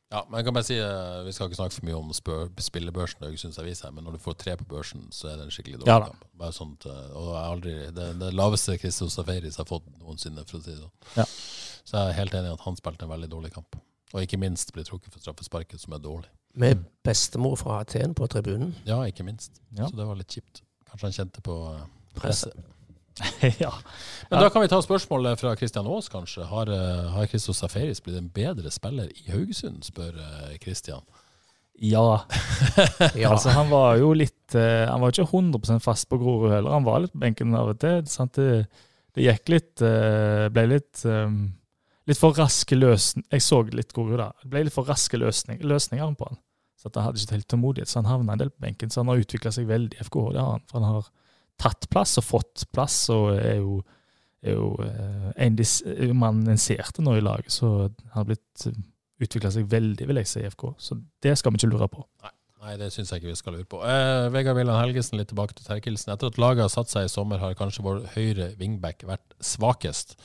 Ja, 0.09 0.23
men 0.25 0.39
jeg 0.39 0.45
kan 0.47 0.55
bare 0.57 0.65
si, 0.65 0.75
eh, 0.81 1.23
Vi 1.25 1.31
skal 1.35 1.49
ikke 1.49 1.59
snakke 1.59 1.75
for 1.75 1.85
mye 1.85 1.97
om 1.99 2.09
spillebørsen, 2.57 3.21
Haugesunds 3.21 3.59
Avis 3.61 3.83
her, 3.85 3.91
men 3.93 4.03
når 4.07 4.15
du 4.17 4.23
får 4.23 4.37
tre 4.41 4.55
på 4.57 4.65
børsen, 4.71 5.03
så 5.13 5.29
er 5.29 5.35
det 5.37 5.45
en 5.45 5.53
skikkelig 5.53 5.81
dårlig 5.83 5.91
Ja 5.91 5.99
kamp. 6.07 6.23
Bare 6.39 6.55
sånt, 6.55 6.87
eh, 6.89 7.11
og 7.13 7.35
aldri, 7.37 7.75
det, 7.93 8.07
det 8.19 8.31
laveste 8.33 8.77
Christos 8.81 9.13
Safaris 9.19 9.59
har 9.61 9.69
fått 9.69 9.85
noensinne, 9.99 10.45
for 10.49 10.57
å 10.57 10.63
si 10.65 10.71
det 10.73 10.81
sånn. 10.81 10.95
Ja. 11.19 11.27
Så 11.85 11.93
jeg 11.93 12.09
er 12.09 12.17
helt 12.23 12.33
enig 12.39 12.49
i 12.49 12.57
at 12.57 12.65
han 12.65 12.79
spilte 12.79 13.05
en 13.05 13.13
veldig 13.13 13.29
dårlig 13.29 13.53
kamp. 13.53 13.77
Og 14.13 14.23
ikke 14.25 14.39
minst 14.41 14.73
ble 14.73 14.81
trukket 14.87 15.13
for 15.13 15.21
straffesparket, 15.21 15.77
som 15.83 15.93
er 15.93 16.01
dårlig. 16.01 16.29
Med 16.57 16.81
bestemor 17.05 17.53
fra 17.61 17.79
Aten 17.83 18.15
på 18.17 18.25
tribunen. 18.33 18.73
Ja, 18.89 19.03
ikke 19.05 19.23
minst. 19.27 19.61
Ja. 19.77 19.85
Så 19.85 19.93
det 19.95 20.09
var 20.09 20.17
litt 20.17 20.33
kjipt. 20.33 20.63
Kanskje 20.89 21.05
han 21.11 21.17
kjente 21.19 21.45
på 21.45 21.59
eh, 21.75 21.85
Presset. 22.17 22.55
presset. 22.55 22.78
ja. 23.63 23.71
Men 24.29 24.43
da 24.43 24.49
kan 24.53 24.63
vi 24.63 24.69
ta 24.71 24.81
spørsmålet 24.83 25.39
fra 25.41 25.55
Kristian 25.59 25.87
Aas, 25.89 26.09
kanskje. 26.11 26.45
Har, 26.49 26.69
eh, 26.71 27.07
har 27.15 27.31
Christos 27.31 27.61
Safaris 27.63 28.03
blitt 28.05 28.19
en 28.19 28.29
bedre 28.33 28.71
spiller 28.71 29.09
i 29.11 29.31
Haugesund, 29.33 29.81
spør 29.87 30.19
Kristian. 30.61 31.03
Ja. 31.79 32.25
Ja. 33.15 33.31
Altså, 33.31 33.53
han 33.55 33.69
var 33.71 33.95
jo 34.01 34.11
litt 34.17 34.55
eh, 34.57 34.85
Han 34.89 35.01
var 35.01 35.13
ikke 35.13 35.29
100% 35.29 35.79
fast 35.83 36.09
på 36.11 36.19
Grorud 36.19 36.51
heller. 36.51 36.75
Han 36.75 36.87
var 36.87 37.03
litt 37.03 37.13
på 37.15 37.21
benken 37.23 37.55
av 37.55 37.71
og 37.71 37.79
til. 37.79 38.03
Det, 38.35 38.49
det 39.15 39.25
gikk 39.25 39.53
litt 39.53 39.83
eh, 39.85 40.49
Ble 40.53 40.65
litt 40.75 41.05
eh, 41.07 41.31
Litt 42.09 42.19
for 42.19 42.35
raske 42.35 42.75
løsninger 42.75 43.37
Jeg 43.37 43.45
så 43.45 43.61
litt 43.71 43.95
Grorud 43.95 44.19
da. 44.19 44.31
Det 44.43 44.51
ble 44.51 44.65
litt 44.67 44.75
for 44.75 44.89
raske 44.89 45.19
løsning, 45.19 45.61
løsninger 45.63 46.15
på 46.19 46.27
han. 46.29 46.39
Så 46.79 46.89
at 46.89 46.99
han 46.99 47.09
hadde 47.09 47.21
ikke 47.21 47.35
helt 47.35 47.49
tålmodighet, 47.51 47.91
så 47.91 47.99
han 47.99 48.07
havna 48.07 48.35
en 48.35 48.41
del 48.41 48.51
på 48.53 48.63
benken. 48.63 48.91
Så 48.91 49.01
han 49.01 49.11
har 49.11 49.19
utvikla 49.19 49.51
seg 49.51 49.67
veldig 49.67 49.97
i 49.99 50.05
FKH, 50.05 50.29
Det 50.35 50.39
har 50.39 50.53
han. 50.55 50.63
For 50.69 50.79
han 50.79 50.95
har 50.95 51.09
tatt 51.59 51.89
plass 51.91 52.17
og 52.21 52.27
fått 52.27 52.65
plass, 52.73 53.01
og 53.13 53.33
er 53.35 53.59
jo, 53.59 53.79
er 54.45 54.57
jo 54.57 54.71
eh, 54.85 55.29
en 55.45 55.59
mannen 56.17 56.55
en 56.55 56.61
ser 56.61 56.93
til 56.95 57.07
nå 57.07 57.17
i 57.19 57.25
laget. 57.25 57.51
Så 57.53 57.71
han 57.89 58.17
har 58.17 58.29
blitt 58.31 58.69
utvikla 59.19 59.51
seg 59.53 59.69
veldig, 59.71 60.07
vil 60.07 60.21
jeg 60.21 60.31
si, 60.31 60.43
i 60.43 60.51
FK. 60.51 60.69
Så 60.79 60.99
det 61.23 61.35
skal 61.39 61.53
vi 61.53 61.61
ikke 61.61 61.73
lure 61.73 61.89
på. 61.91 62.05
Nei, 62.59 62.73
det 62.75 62.89
syns 62.91 63.11
jeg 63.13 63.21
ikke 63.21 63.31
vi 63.31 63.39
skal 63.39 63.55
lure 63.55 63.67
på. 63.71 63.79
Eh, 63.87 64.25
Vegard 64.33 64.57
Villand 64.57 64.81
Helgesen, 64.81 65.19
litt 65.19 65.29
tilbake 65.31 65.55
til 65.55 65.67
Terkelsen. 65.67 66.11
Etter 66.11 66.27
at 66.31 66.39
laget 66.41 66.65
har 66.65 66.73
satt 66.73 66.91
seg 66.91 67.07
i 67.07 67.11
sommer, 67.11 67.39
har 67.39 67.55
kanskje 67.59 67.85
vår 67.85 68.01
høyre 68.17 68.49
wingback 68.59 69.05
vært 69.07 69.37
svakest. 69.43 70.17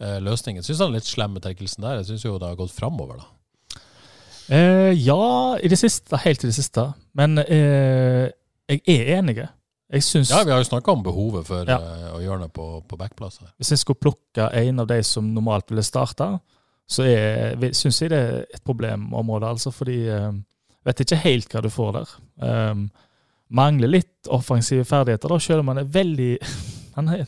Eh, 0.00 0.18
løsningen 0.24 0.66
syns 0.66 0.80
han 0.82 0.90
er 0.90 0.98
litt 0.98 1.10
slem 1.10 1.36
med 1.36 1.44
Terkelsen 1.44 1.86
der. 1.86 2.00
Jeg 2.00 2.10
syns 2.10 2.26
jo 2.26 2.38
det 2.40 2.50
har 2.50 2.58
gått 2.58 2.74
framover, 2.74 3.22
da. 3.22 3.28
Eh, 4.50 4.92
ja, 4.98 5.58
i 5.62 5.70
det 5.70 5.78
siste. 5.78 6.18
Helt 6.24 6.42
i 6.42 6.50
det 6.50 6.56
siste. 6.56 6.88
Men 7.14 7.38
eh, 7.44 8.32
jeg 8.70 8.82
er 8.90 9.14
enig. 9.20 9.38
Jeg 9.90 10.04
syns 10.06 10.30
Ja, 10.30 10.44
vi 10.46 10.52
har 10.54 10.60
jo 10.62 10.68
snakka 10.68 10.92
om 10.92 11.02
behovet 11.02 11.46
for 11.48 11.66
Ja. 11.66 11.78
eh, 11.78 12.12
å 12.14 12.20
gjøre 12.22 12.44
det 12.46 12.52
på, 12.54 12.66
på 12.86 12.96
backplasser. 13.00 13.48
Hvis 13.58 13.72
jeg 13.74 13.78
skulle 13.82 13.98
plukke 14.00 14.46
en 14.54 14.80
av 14.80 14.86
de 14.86 15.00
som 15.02 15.32
normalt 15.34 15.70
ville 15.70 15.82
starte, 15.82 16.28
så 16.90 17.06
syns 17.74 18.00
jeg 18.02 18.10
det 18.10 18.18
er 18.18 18.46
et 18.54 18.64
problemområde, 18.66 19.46
altså. 19.46 19.70
Fordi 19.74 19.98
jeg 20.06 20.32
vet 20.86 21.02
ikke 21.04 21.20
helt 21.24 21.52
hva 21.54 21.62
du 21.62 21.70
får 21.70 21.92
der. 21.98 22.14
Um, 22.42 22.90
mangler 23.50 23.88
litt 23.90 24.30
offensive 24.30 24.84
ferdigheter, 24.84 25.28
da, 25.28 25.38
selv 25.42 25.60
om 25.64 25.68
han 25.74 25.82
er 25.82 25.90
veldig 25.90 26.32
Han 26.96 27.08
er 27.08 27.26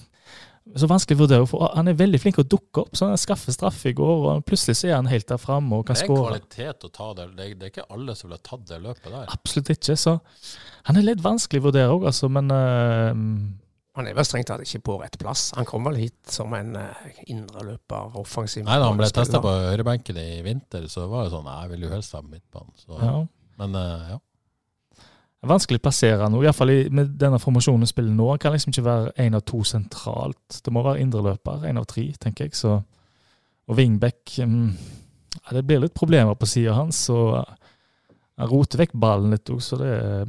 så 0.78 0.86
vanskelig 0.86 1.18
å 1.18 1.20
vurdere, 1.24 1.46
for 1.50 1.72
han 1.74 1.90
er 1.90 1.96
veldig 1.98 2.18
flink 2.22 2.36
til 2.38 2.44
å 2.44 2.50
dukke 2.54 2.84
opp. 2.84 2.92
så 2.96 3.08
Han 3.10 3.18
skaffer 3.20 3.54
straffe 3.54 3.90
i 3.90 3.96
går, 3.98 4.26
og 4.30 4.44
plutselig 4.46 4.78
så 4.78 4.92
er 4.92 4.94
han 4.94 5.10
helt 5.10 5.26
der 5.28 5.40
framme 5.42 5.80
og 5.80 5.88
kan 5.88 5.98
skåre. 5.98 6.06
Det 6.06 6.12
er 6.12 6.20
skåre. 6.20 6.68
kvalitet 6.68 6.86
å 6.86 6.90
ta 6.94 7.08
det. 7.18 7.26
Det 7.36 7.44
er, 7.44 7.56
det 7.58 7.66
er 7.66 7.72
ikke 7.74 7.88
alle 7.96 8.14
som 8.18 8.28
ville 8.28 8.38
ha 8.38 8.46
tatt 8.46 8.62
det 8.70 8.78
løpet 8.84 9.08
der. 9.10 9.26
Absolutt 9.34 9.72
ikke. 9.74 9.98
Så 9.98 10.14
han 10.86 11.00
er 11.00 11.08
litt 11.08 11.24
vanskelig 11.24 11.64
å 11.64 11.66
vurdere 11.66 11.96
òg, 11.96 12.06
altså. 12.12 12.30
Men 12.32 12.54
uh, 12.54 13.10
Han 13.98 14.08
er 14.08 14.16
vel 14.16 14.28
strengt 14.28 14.48
tatt 14.52 14.62
ikke 14.64 14.84
på 14.86 14.98
rett 15.02 15.18
plass. 15.20 15.48
Han 15.58 15.66
kom 15.68 15.90
vel 15.90 15.98
hit 16.04 16.20
som 16.30 16.54
en 16.56 16.78
uh, 16.78 17.12
indreløper, 17.26 18.14
offensiv 18.22 18.64
Nei, 18.68 18.78
da 18.78 18.88
han 18.88 19.02
ble 19.02 19.10
testa 19.10 19.42
på 19.42 19.56
høyrebenken 19.66 20.22
i 20.22 20.30
vinter, 20.46 20.86
så 20.92 21.10
var 21.10 21.26
det 21.26 21.34
sånn 21.34 21.50
jeg 21.50 21.74
vil 21.74 21.88
jo 21.88 21.96
helst 21.96 22.14
ha 22.14 22.22
på 22.22 22.30
midtbanen. 22.30 22.76
Så, 22.78 23.02
ja. 23.02 23.16
Men 23.58 23.74
uh, 23.76 24.12
ja. 24.14 24.22
Vanskelig 25.42 25.80
å 25.80 25.82
plassere 25.82 26.28
og 26.28 26.44
iallfall 26.44 26.70
med 26.94 27.16
denne 27.18 27.40
formasjonen 27.42 27.82
vi 27.82 27.90
spiller 27.90 28.14
nå. 28.14 28.28
Kan 28.38 28.54
liksom 28.54 28.70
ikke 28.70 28.84
være 28.86 29.14
én 29.24 29.34
av 29.34 29.42
to 29.48 29.64
sentralt. 29.66 30.60
Det 30.62 30.70
må 30.74 30.84
være 30.86 31.02
indreløper, 31.02 31.64
én 31.66 31.80
av 31.80 31.86
tre, 31.90 32.04
tenker 32.22 32.46
jeg. 32.46 32.54
Så, 32.54 32.76
og 33.66 33.78
Wingbeck 33.78 34.36
um, 34.44 34.68
ja, 35.40 35.56
Det 35.56 35.64
blir 35.66 35.82
litt 35.82 35.98
problemer 35.98 36.38
på 36.38 36.46
sida 36.46 36.76
hans. 36.76 37.00
og 37.10 37.40
Han 38.38 38.52
roter 38.52 38.84
vekk 38.84 38.94
ballen 38.94 39.34
litt 39.34 39.50
òg, 39.50 39.62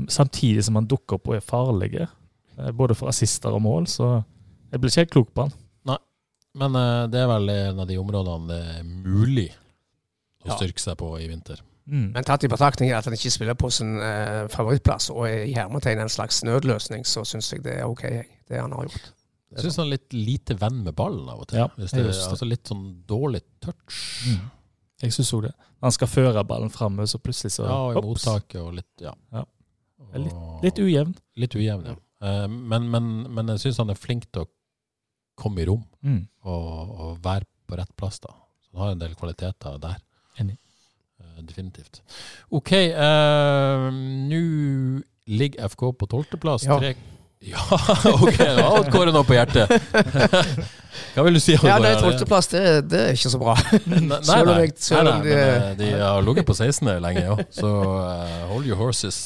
samtidig 0.10 0.66
som 0.66 0.82
han 0.82 0.90
dukker 0.90 1.20
opp 1.20 1.30
og 1.30 1.38
er 1.38 1.46
farlige. 1.46 2.08
eh, 2.58 2.72
Både 2.72 2.98
for 2.98 3.12
assister 3.14 3.54
og 3.54 3.62
mål, 3.62 3.86
så 3.88 4.16
jeg 4.72 4.82
blir 4.82 4.90
ikke 4.90 5.06
helt 5.06 5.14
klok 5.14 5.34
på 5.34 5.46
han. 5.46 5.54
Men 6.58 6.76
eh, 6.78 7.04
det 7.10 7.22
er 7.22 7.30
vel 7.30 7.50
en 7.50 7.80
av 7.82 7.90
de 7.90 8.00
områdene 8.02 8.50
det 8.50 8.60
er 8.80 8.84
mulig 8.86 9.48
å 10.44 10.58
styrke 10.58 10.82
seg 10.82 10.98
på 11.00 11.14
i 11.22 11.30
vinter. 11.30 11.62
Mm. 11.86 12.12
Men 12.16 12.24
tatt 12.24 12.44
i 12.46 12.48
betraktning 12.48 12.92
at 12.96 13.06
han 13.10 13.14
ikke 13.18 13.32
spiller 13.34 13.58
på 13.60 13.68
sin 13.74 13.98
eh, 14.00 14.46
favorittplass 14.54 15.10
og 15.12 15.26
er 15.28 15.42
i 15.50 15.54
hermetegn 15.58 16.00
en 16.00 16.10
slags 16.12 16.38
nødløsning, 16.48 17.04
så 17.06 17.26
syns 17.28 17.50
jeg 17.52 17.64
det 17.66 17.74
er 17.82 17.90
OK, 17.90 18.04
det 18.48 18.62
han 18.62 18.72
har 18.72 18.88
gjort. 18.88 19.10
Jeg 19.54 19.66
syns 19.66 19.76
han 19.82 19.86
er 19.90 19.98
litt 19.98 20.14
lite 20.16 20.56
venn 20.58 20.80
med 20.86 20.96
ballen 20.98 21.28
av 21.30 21.42
og 21.44 21.48
til. 21.52 21.60
Ja, 21.60 21.68
Hvis 21.78 21.92
det, 21.94 22.06
altså 22.10 22.48
litt 22.48 22.72
sånn 22.72 22.86
dårlig 23.08 23.44
touch. 23.62 24.00
Mm. 24.30 24.48
Jeg 25.04 25.14
syns 25.18 25.34
òg 25.36 25.44
det. 25.50 25.52
Han 25.84 25.92
skal 25.92 26.08
føre 26.08 26.44
ballen 26.48 26.72
framme, 26.72 27.04
så 27.12 27.20
plutselig 27.20 27.52
så 27.58 27.68
Ja, 27.68 27.76
og 27.92 28.00
i 28.00 28.06
mottaket 28.08 28.62
og 28.64 28.72
litt 28.80 29.04
Ja. 29.04 29.12
Ja. 29.36 29.44
Litt, 30.14 30.40
Litt 30.64 30.80
ujevn. 30.80 31.14
Litt 31.42 31.56
ujevn, 31.60 31.86
ja. 31.92 31.96
Eh, 32.24 32.48
Men, 32.48 32.88
men, 32.90 33.12
men 33.34 33.48
jeg 33.54 33.60
syns 33.66 33.78
han 33.84 33.90
er 33.92 34.00
flink 34.00 34.30
til 34.32 34.46
å 34.46 34.50
komme 35.36 35.62
i 35.62 35.66
rom 35.68 35.84
Mm. 36.04 36.28
og, 36.46 36.90
og 37.00 37.20
være 37.24 37.46
på 37.68 37.78
rett 37.80 37.92
plass, 38.00 38.20
da. 38.24 38.32
Så 38.64 38.72
han 38.74 38.82
har 38.86 38.92
en 38.96 39.00
del 39.04 39.14
kvaliteter 39.16 39.78
der. 39.84 40.00
Eh, 41.38 41.44
Definitivt. 41.48 42.02
OK, 42.52 42.72
uh, 42.94 43.90
nå 44.30 44.44
ligger 45.28 45.68
FK 45.70 45.90
på 46.00 46.08
tolvteplass. 46.12 46.66
Ja. 46.68 46.80
Tre- 46.80 46.96
ja, 47.44 47.60
OK, 48.24 48.38
da 48.40 48.64
har 48.70 48.86
Kåre 48.92 49.12
noe 49.12 49.26
på 49.28 49.36
hjertet. 49.36 49.68
Hva 51.14 51.24
vil 51.26 51.36
du 51.36 51.42
si? 51.44 51.56
Ja, 51.58 51.76
nei, 51.82 51.92
Tolvteplass, 52.00 52.48
det, 52.54 52.62
det 52.88 53.00
er 53.02 53.18
ikke 53.18 53.32
så 53.34 53.40
bra. 53.42 53.56
Nei, 53.90 54.00
nei. 54.06 54.20
nei, 54.24 54.62
nei, 54.70 55.16
de- 55.26 55.34
eh, 55.36 55.66
de 55.80 55.90
har 56.00 56.24
ligget 56.26 56.48
på 56.48 56.56
16. 56.56 56.88
lenge 57.04 57.24
jo. 57.26 57.36
så 57.54 57.72
uh, 57.84 58.46
hold 58.54 58.70
your 58.70 58.80
horses. 58.80 59.26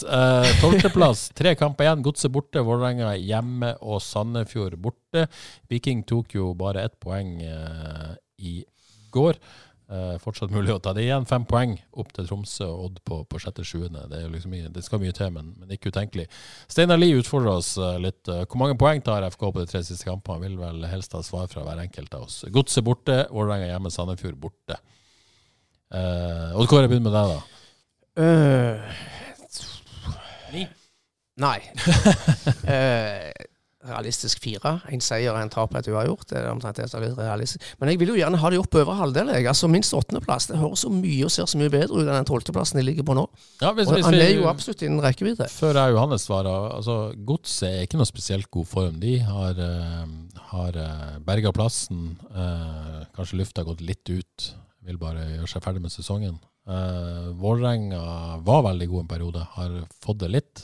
Tolvteplass, 0.63 1.27
uh, 1.29 1.35
tre 1.37 1.53
kamper 1.59 1.85
igjen. 1.87 2.01
Godset 2.07 2.33
borte, 2.33 2.63
Vålerenga 2.65 3.13
hjemme 3.19 3.75
og 3.85 4.01
Sandefjord 4.03 4.79
borte. 4.81 5.27
Viking 5.69 6.01
tok 6.09 6.33
jo 6.39 6.49
bare 6.57 6.87
ett 6.89 6.97
poeng 7.03 7.35
uh, 7.45 8.15
i 8.41 8.61
går. 9.13 9.37
Eh, 9.87 10.17
fortsatt 10.19 10.51
mulig 10.51 10.73
å 10.73 10.81
ta 10.83 10.91
det 10.91 11.05
igjen. 11.05 11.23
Fem 11.29 11.45
poeng 11.47 11.77
opp 11.95 12.09
til 12.15 12.27
Tromsø 12.27 12.65
og 12.67 12.81
Odd 12.89 12.97
på, 13.07 13.21
på 13.31 13.39
sjette-sjuende. 13.39 14.03
Det, 14.11 14.19
liksom 14.33 14.55
det 14.75 14.83
skal 14.83 14.99
mye 14.99 15.15
til, 15.15 15.29
men, 15.31 15.53
men 15.61 15.71
ikke 15.71 15.93
utenkelig. 15.93 16.25
Steinar 16.67 16.99
Lie 16.99 17.15
utfordrer 17.21 17.53
oss 17.53 17.71
eh, 17.79 17.95
litt. 18.03 18.19
Eh, 18.27 18.43
Hvor 18.43 18.59
mange 18.59 18.75
poeng 18.79 18.99
tar 19.05 19.23
FK 19.31 19.45
på 19.47 19.61
de 19.63 19.67
tre 19.71 19.83
siste 19.87 20.07
kampene? 20.09 20.43
Vil 20.43 20.57
vel 20.59 20.83
helst 20.91 21.15
ha 21.15 21.23
svar 21.23 21.47
fra 21.51 21.63
hver 21.63 21.79
enkelt 21.85 22.17
av 22.19 22.27
oss. 22.27 22.41
Godset 22.51 22.83
borte, 22.87 23.21
Vålerenga 23.31 23.71
hjemme, 23.71 23.93
Sandefjord 23.95 24.39
borte. 24.43 24.81
Eh, 25.95 26.57
Odd 26.59 26.67
Kåre, 26.67 26.91
begynn 26.91 27.07
med 27.07 27.15
deg, 27.15 27.31
da. 27.31 27.39
Øh, 28.25 28.97
Nei. 31.37 31.59
Eh, 32.67 33.31
realistisk 33.87 34.41
fire. 34.43 34.73
En 34.91 35.01
seier 35.01 35.31
og 35.33 35.39
en 35.41 35.49
tap 35.53 35.73
et 35.75 35.87
uavgjort. 35.87 36.25
Det 36.29 36.37
er 36.41 36.49
omtrent 36.51 36.75
det 36.77 36.89
som 36.91 37.01
er 37.01 37.07
litt 37.09 37.17
realistisk. 37.19 37.63
Men 37.79 37.89
jeg 37.91 37.99
vil 38.01 38.11
jo 38.13 38.17
gjerne 38.19 38.37
ha 38.41 38.49
de 38.53 38.59
opp 38.61 38.75
over 38.75 38.93
halvdelen. 38.99 39.33
jeg. 39.35 39.47
Altså 39.47 39.69
Minst 39.71 39.93
åttendeplass. 39.97 40.47
Det 40.51 40.57
høres 40.61 40.83
så 40.85 40.91
mye 40.93 41.23
og 41.25 41.31
ser 41.31 41.45
så 41.49 41.57
mye 41.61 41.71
bedre 41.73 41.95
ut 41.95 42.03
enn 42.05 42.13
den 42.13 42.27
tolvteplassen 42.29 42.77
de 42.81 42.85
ligger 42.85 43.03
på 43.07 43.15
nå. 43.17 43.25
Ja, 43.61 43.71
hvis, 43.73 43.87
Og 43.87 43.95
hvis 43.97 44.05
han 44.05 44.13
vi- 44.13 44.21
er 44.25 44.33
jo 44.41 44.47
absolutt 44.51 44.81
innen 44.83 45.01
rekkevidde. 45.01 45.47
Før 45.49 45.73
jeg 45.81 45.93
Johannes 45.95 46.27
svarer, 46.27 46.71
altså 46.77 46.97
Godset 47.25 47.69
er 47.69 47.81
ikke 47.87 47.97
noe 47.97 48.05
spesielt 48.05 48.51
god 48.51 48.65
form. 48.67 48.99
De 48.99 49.17
har, 49.19 49.53
uh, 49.57 50.05
har 50.51 50.77
uh, 50.77 51.19
berga 51.19 51.51
plassen, 51.51 52.17
uh, 52.35 53.05
kanskje 53.15 53.37
lufta 53.39 53.63
gått 53.63 53.81
litt 53.81 54.07
ut. 54.09 54.53
Vil 54.85 54.97
bare 54.97 55.25
gjøre 55.37 55.47
seg 55.51 55.63
ferdig 55.63 55.81
med 55.81 55.91
sesongen. 55.91 56.37
Vålerenga 57.39 58.41
var 58.43 58.63
veldig 58.63 58.87
god 58.91 58.99
en 59.05 59.07
periode, 59.07 59.43
har 59.55 59.75
fått 60.03 60.19
det 60.19 60.29
litt 60.31 60.63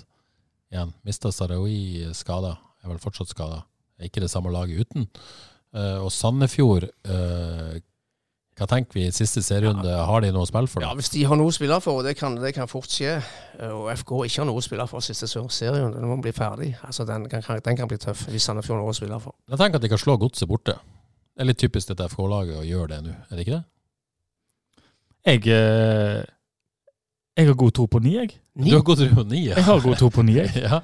igjen. 0.73 0.93
Mista 1.05 1.31
Sarawi 1.31 2.09
skada, 2.13 2.57
er 2.83 2.91
vel 2.91 3.01
fortsatt 3.01 3.31
skada. 3.31 3.63
Er 3.99 4.09
ikke 4.09 4.23
det 4.23 4.31
samme 4.33 4.51
laget 4.53 4.85
uten. 4.85 5.07
Uh, 5.73 6.03
og 6.05 6.11
Sandefjord 6.13 6.89
uh, 7.09 7.79
hva 8.53 8.67
tenker 8.69 8.99
vi 8.99 9.07
i 9.07 9.13
siste 9.13 9.41
serierunde? 9.41 9.89
Har 9.89 10.21
de 10.21 10.29
noe 10.33 10.45
å 10.45 10.47
spille 10.49 10.69
for? 10.69 10.83
Ja. 10.85 10.91
Hvis 10.93 11.09
de 11.09 11.23
har 11.25 11.37
noe 11.39 11.49
å 11.49 11.53
spille 11.55 11.79
for, 11.81 12.01
og 12.01 12.05
det 12.05 12.13
kan, 12.19 12.35
det 12.37 12.51
kan 12.53 12.69
fort 12.69 12.91
skje, 12.91 13.15
eh, 13.57 13.71
og 13.73 13.87
FK 13.95 14.11
ikke 14.27 14.43
har 14.43 14.47
noe 14.49 14.61
å 14.61 14.65
spille 14.65 14.85
for 14.91 15.05
siste 15.05 15.25
serien, 15.25 15.89
den 15.95 16.05
må 16.05 16.19
bli 16.21 16.33
ferdig. 16.35 16.75
Altså, 16.85 17.05
den, 17.09 17.25
kan, 17.31 17.41
den 17.41 17.79
kan 17.79 17.89
bli 17.89 17.97
tøff 17.97 18.27
hvis 18.29 18.45
Sandefjord 18.45 18.77
har 18.77 18.85
noe 18.85 18.93
å 18.93 18.97
spille 18.97 19.17
for. 19.23 19.33
Jeg 19.49 19.61
tenker 19.61 19.81
at 19.81 19.85
de 19.85 19.89
kan 19.89 20.01
slå 20.01 20.19
Godset 20.21 20.49
borte. 20.49 20.77
Det 21.33 21.41
er 21.41 21.49
litt 21.49 21.61
typisk 21.63 21.89
dette 21.89 22.05
FK-laget 22.13 22.59
å 22.59 22.67
gjøre 22.67 22.91
det 22.91 23.01
nå, 23.07 23.15
er 23.25 23.33
det 23.33 23.47
ikke 23.47 23.57
det? 23.57 23.63
Jeg, 25.23 25.41
eh, 25.55 26.21
jeg 27.39 27.49
har 27.49 27.57
god 27.57 27.73
tro 27.73 27.87
på 27.89 28.03
ni, 28.05 28.13
jeg. 28.19 28.35
Ni? 28.53 28.69
Du 28.69 28.77
har 28.77 28.85
god 28.85 29.01
tro 29.01 29.09
på 29.17 29.25
ni, 29.33 29.47
ja. 29.47 29.57
Jeg 29.57 29.65
har 29.71 29.81
god 29.81 29.97
tro 30.03 30.11
på 30.13 30.27
ni, 30.29 30.37
jeg. 30.37 30.53
ja. 30.67 30.83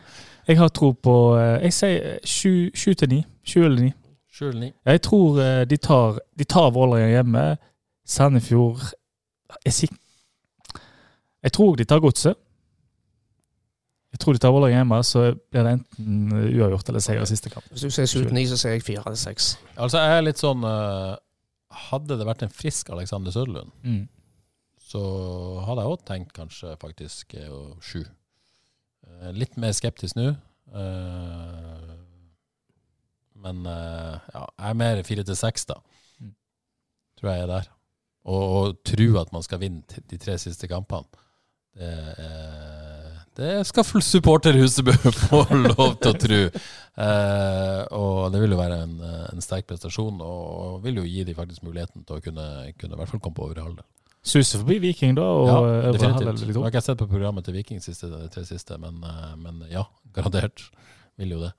Jeg 0.50 0.58
har 0.58 0.70
tro 0.74 0.92
på 0.98 1.14
eh, 1.38 1.60
Jeg 1.68 1.74
sier 1.78 2.20
sju, 2.26 2.72
sju 2.74 2.94
til 2.98 3.10
ni. 3.12 3.20
Sju 3.46 3.60
eller 3.68 3.82
ni. 3.86 3.92
Sju 4.34 4.48
eller 4.50 4.60
ni. 4.66 4.70
Jeg 4.90 5.02
tror 5.06 5.40
eh, 5.44 5.64
de 5.70 5.78
tar, 5.78 6.18
de 6.40 6.48
tar 6.50 6.72
Vålerenga 6.74 7.12
hjemme. 7.20 7.44
Sandefjord 8.10 8.82
Jeg, 9.66 9.74
sik 9.74 9.92
Jeg 11.44 11.52
tror 11.54 11.76
de 11.78 11.86
tar 11.86 12.02
Godset. 12.02 12.38
Jeg 14.10 14.20
tror 14.24 14.34
de 14.34 14.42
tar 14.42 14.52
Vålerenga 14.56 14.80
hjemme, 14.82 14.98
så 15.06 15.28
blir 15.54 15.64
det 15.68 15.74
enten 15.78 16.32
eh, 16.34 16.48
uavgjort 16.58 16.90
eller 16.90 17.04
seier 17.06 17.22
i 17.22 17.30
siste 17.30 17.52
kamp. 17.54 17.68
Hvis 17.70 17.86
du 17.86 17.92
sier 17.94 18.10
7-9, 18.10 18.46
så 18.50 18.58
sier 18.58 18.74
jeg 18.80 18.86
4-6. 18.88 19.50
Altså, 19.78 20.02
jeg 20.02 20.18
er 20.18 20.26
litt 20.26 20.42
sånn 20.42 20.66
eh, 20.66 21.12
Hadde 21.92 22.18
det 22.18 22.26
vært 22.26 22.42
en 22.48 22.50
frisk 22.50 22.90
Alexander 22.96 23.30
Søderlund, 23.36 23.70
Mm. 23.86 24.08
så 24.90 25.02
hadde 25.68 25.84
jeg 25.86 25.92
òg 25.94 26.00
tenkt 26.10 26.32
kanskje 26.34 26.72
faktisk 26.82 27.36
eh, 27.38 27.52
sju. 27.86 28.00
Eh, 28.02 28.08
litt 29.36 29.58
mer 29.60 29.74
skeptisk 29.76 30.18
nå. 30.20 30.32
eh, 30.74 31.96
men 33.40 33.64
eh, 33.72 34.16
ja, 34.34 34.44
jeg 34.46 34.70
er 34.70 34.80
mer 34.82 35.02
fire 35.08 35.26
til 35.28 35.38
seks, 35.40 35.68
da. 35.70 35.80
Mm. 36.20 36.34
Tror 37.20 37.32
jeg 37.32 37.46
er 37.46 37.52
der. 37.54 37.72
Og, 38.30 38.44
og 38.44 38.80
tro 38.86 39.08
at 39.22 39.32
man 39.36 39.46
skal 39.46 39.62
vinne 39.62 40.04
de 40.12 40.20
tre 40.20 40.36
siste 40.42 40.68
kampene. 40.72 41.08
Det, 41.80 41.90
er, 42.20 43.20
det 43.38 43.52
skal 43.70 43.86
supporter 44.04 44.58
Husebø 44.60 44.92
få 45.30 45.46
lov 45.56 45.94
til 46.02 46.12
å 46.12 46.18
tro. 46.26 46.42
Eh, 47.00 47.84
og 47.96 48.34
det 48.34 48.42
vil 48.44 48.56
jo 48.58 48.60
være 48.60 48.82
en, 48.84 48.98
en 49.30 49.46
sterk 49.46 49.70
prestasjon, 49.70 50.20
og 50.20 50.84
vil 50.84 51.00
jo 51.00 51.08
gi 51.08 51.24
dem 51.30 51.38
faktisk 51.38 51.64
muligheten 51.64 52.04
til 52.04 52.20
å 52.20 52.26
kunne, 52.26 52.50
kunne 52.76 52.98
i 52.98 53.00
hvert 53.00 53.14
fall 53.14 53.24
komme 53.24 53.40
på 53.40 53.48
øvre 53.48 53.68
halvdel. 53.70 53.88
Suser 54.24 54.60
forbi 54.60 54.80
Viking, 54.84 55.16
da, 55.16 55.24
og 55.24 55.48
Ja, 55.48 55.58
øvre 55.64 55.94
definitivt. 55.96 56.56
har 56.58 56.68
ikke 56.68 56.76
jeg 56.82 56.84
sett 56.84 56.98
på 57.00 57.08
programmet 57.08 57.46
til 57.46 57.54
Viking 57.56 57.80
siste, 57.82 58.10
de 58.12 58.28
tre 58.30 58.44
siste, 58.46 58.78
men, 58.78 58.98
eh, 59.04 59.36
men 59.40 59.62
ja, 59.72 59.84
garantert 60.16 60.66
vil 61.18 61.32
jo 61.38 61.40
det. 61.46 61.54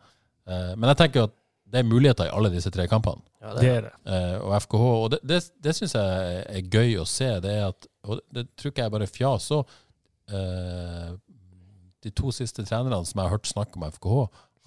Eh, 0.46 0.74
men 0.76 0.88
jeg 0.92 0.96
tenker 1.00 1.22
at 1.28 1.36
det 1.70 1.78
er 1.80 1.86
muligheter 1.88 2.26
i 2.26 2.32
alle 2.34 2.50
disse 2.50 2.70
tre 2.74 2.86
kampene. 2.90 3.22
Ja, 3.40 3.54
Det 3.54 3.68
er 3.70 3.80
det. 3.86 3.92
Eh, 4.04 4.36
og 4.42 4.52
FKH, 4.62 4.84
og 5.04 5.10
det, 5.14 5.20
det, 5.22 5.38
det 5.62 5.74
syns 5.76 5.94
jeg 5.94 6.44
er 6.50 6.68
gøy 6.68 6.96
å 7.00 7.06
se. 7.08 7.28
Det 7.40 7.50
er 7.56 7.68
at, 7.70 7.86
og 8.04 8.20
det 8.34 8.48
tror 8.58 8.72
ikke 8.74 8.82
jeg 8.82 8.92
bare 8.96 9.06
fjas 9.06 9.46
òg. 9.56 9.76
Eh, 10.34 11.10
de 12.02 12.10
to 12.16 12.30
siste 12.32 12.64
trenerne 12.64 13.04
som 13.06 13.20
jeg 13.20 13.28
har 13.28 13.34
hørt 13.36 13.48
snakke 13.48 13.76
om 13.80 13.86
FKH, 13.90 14.18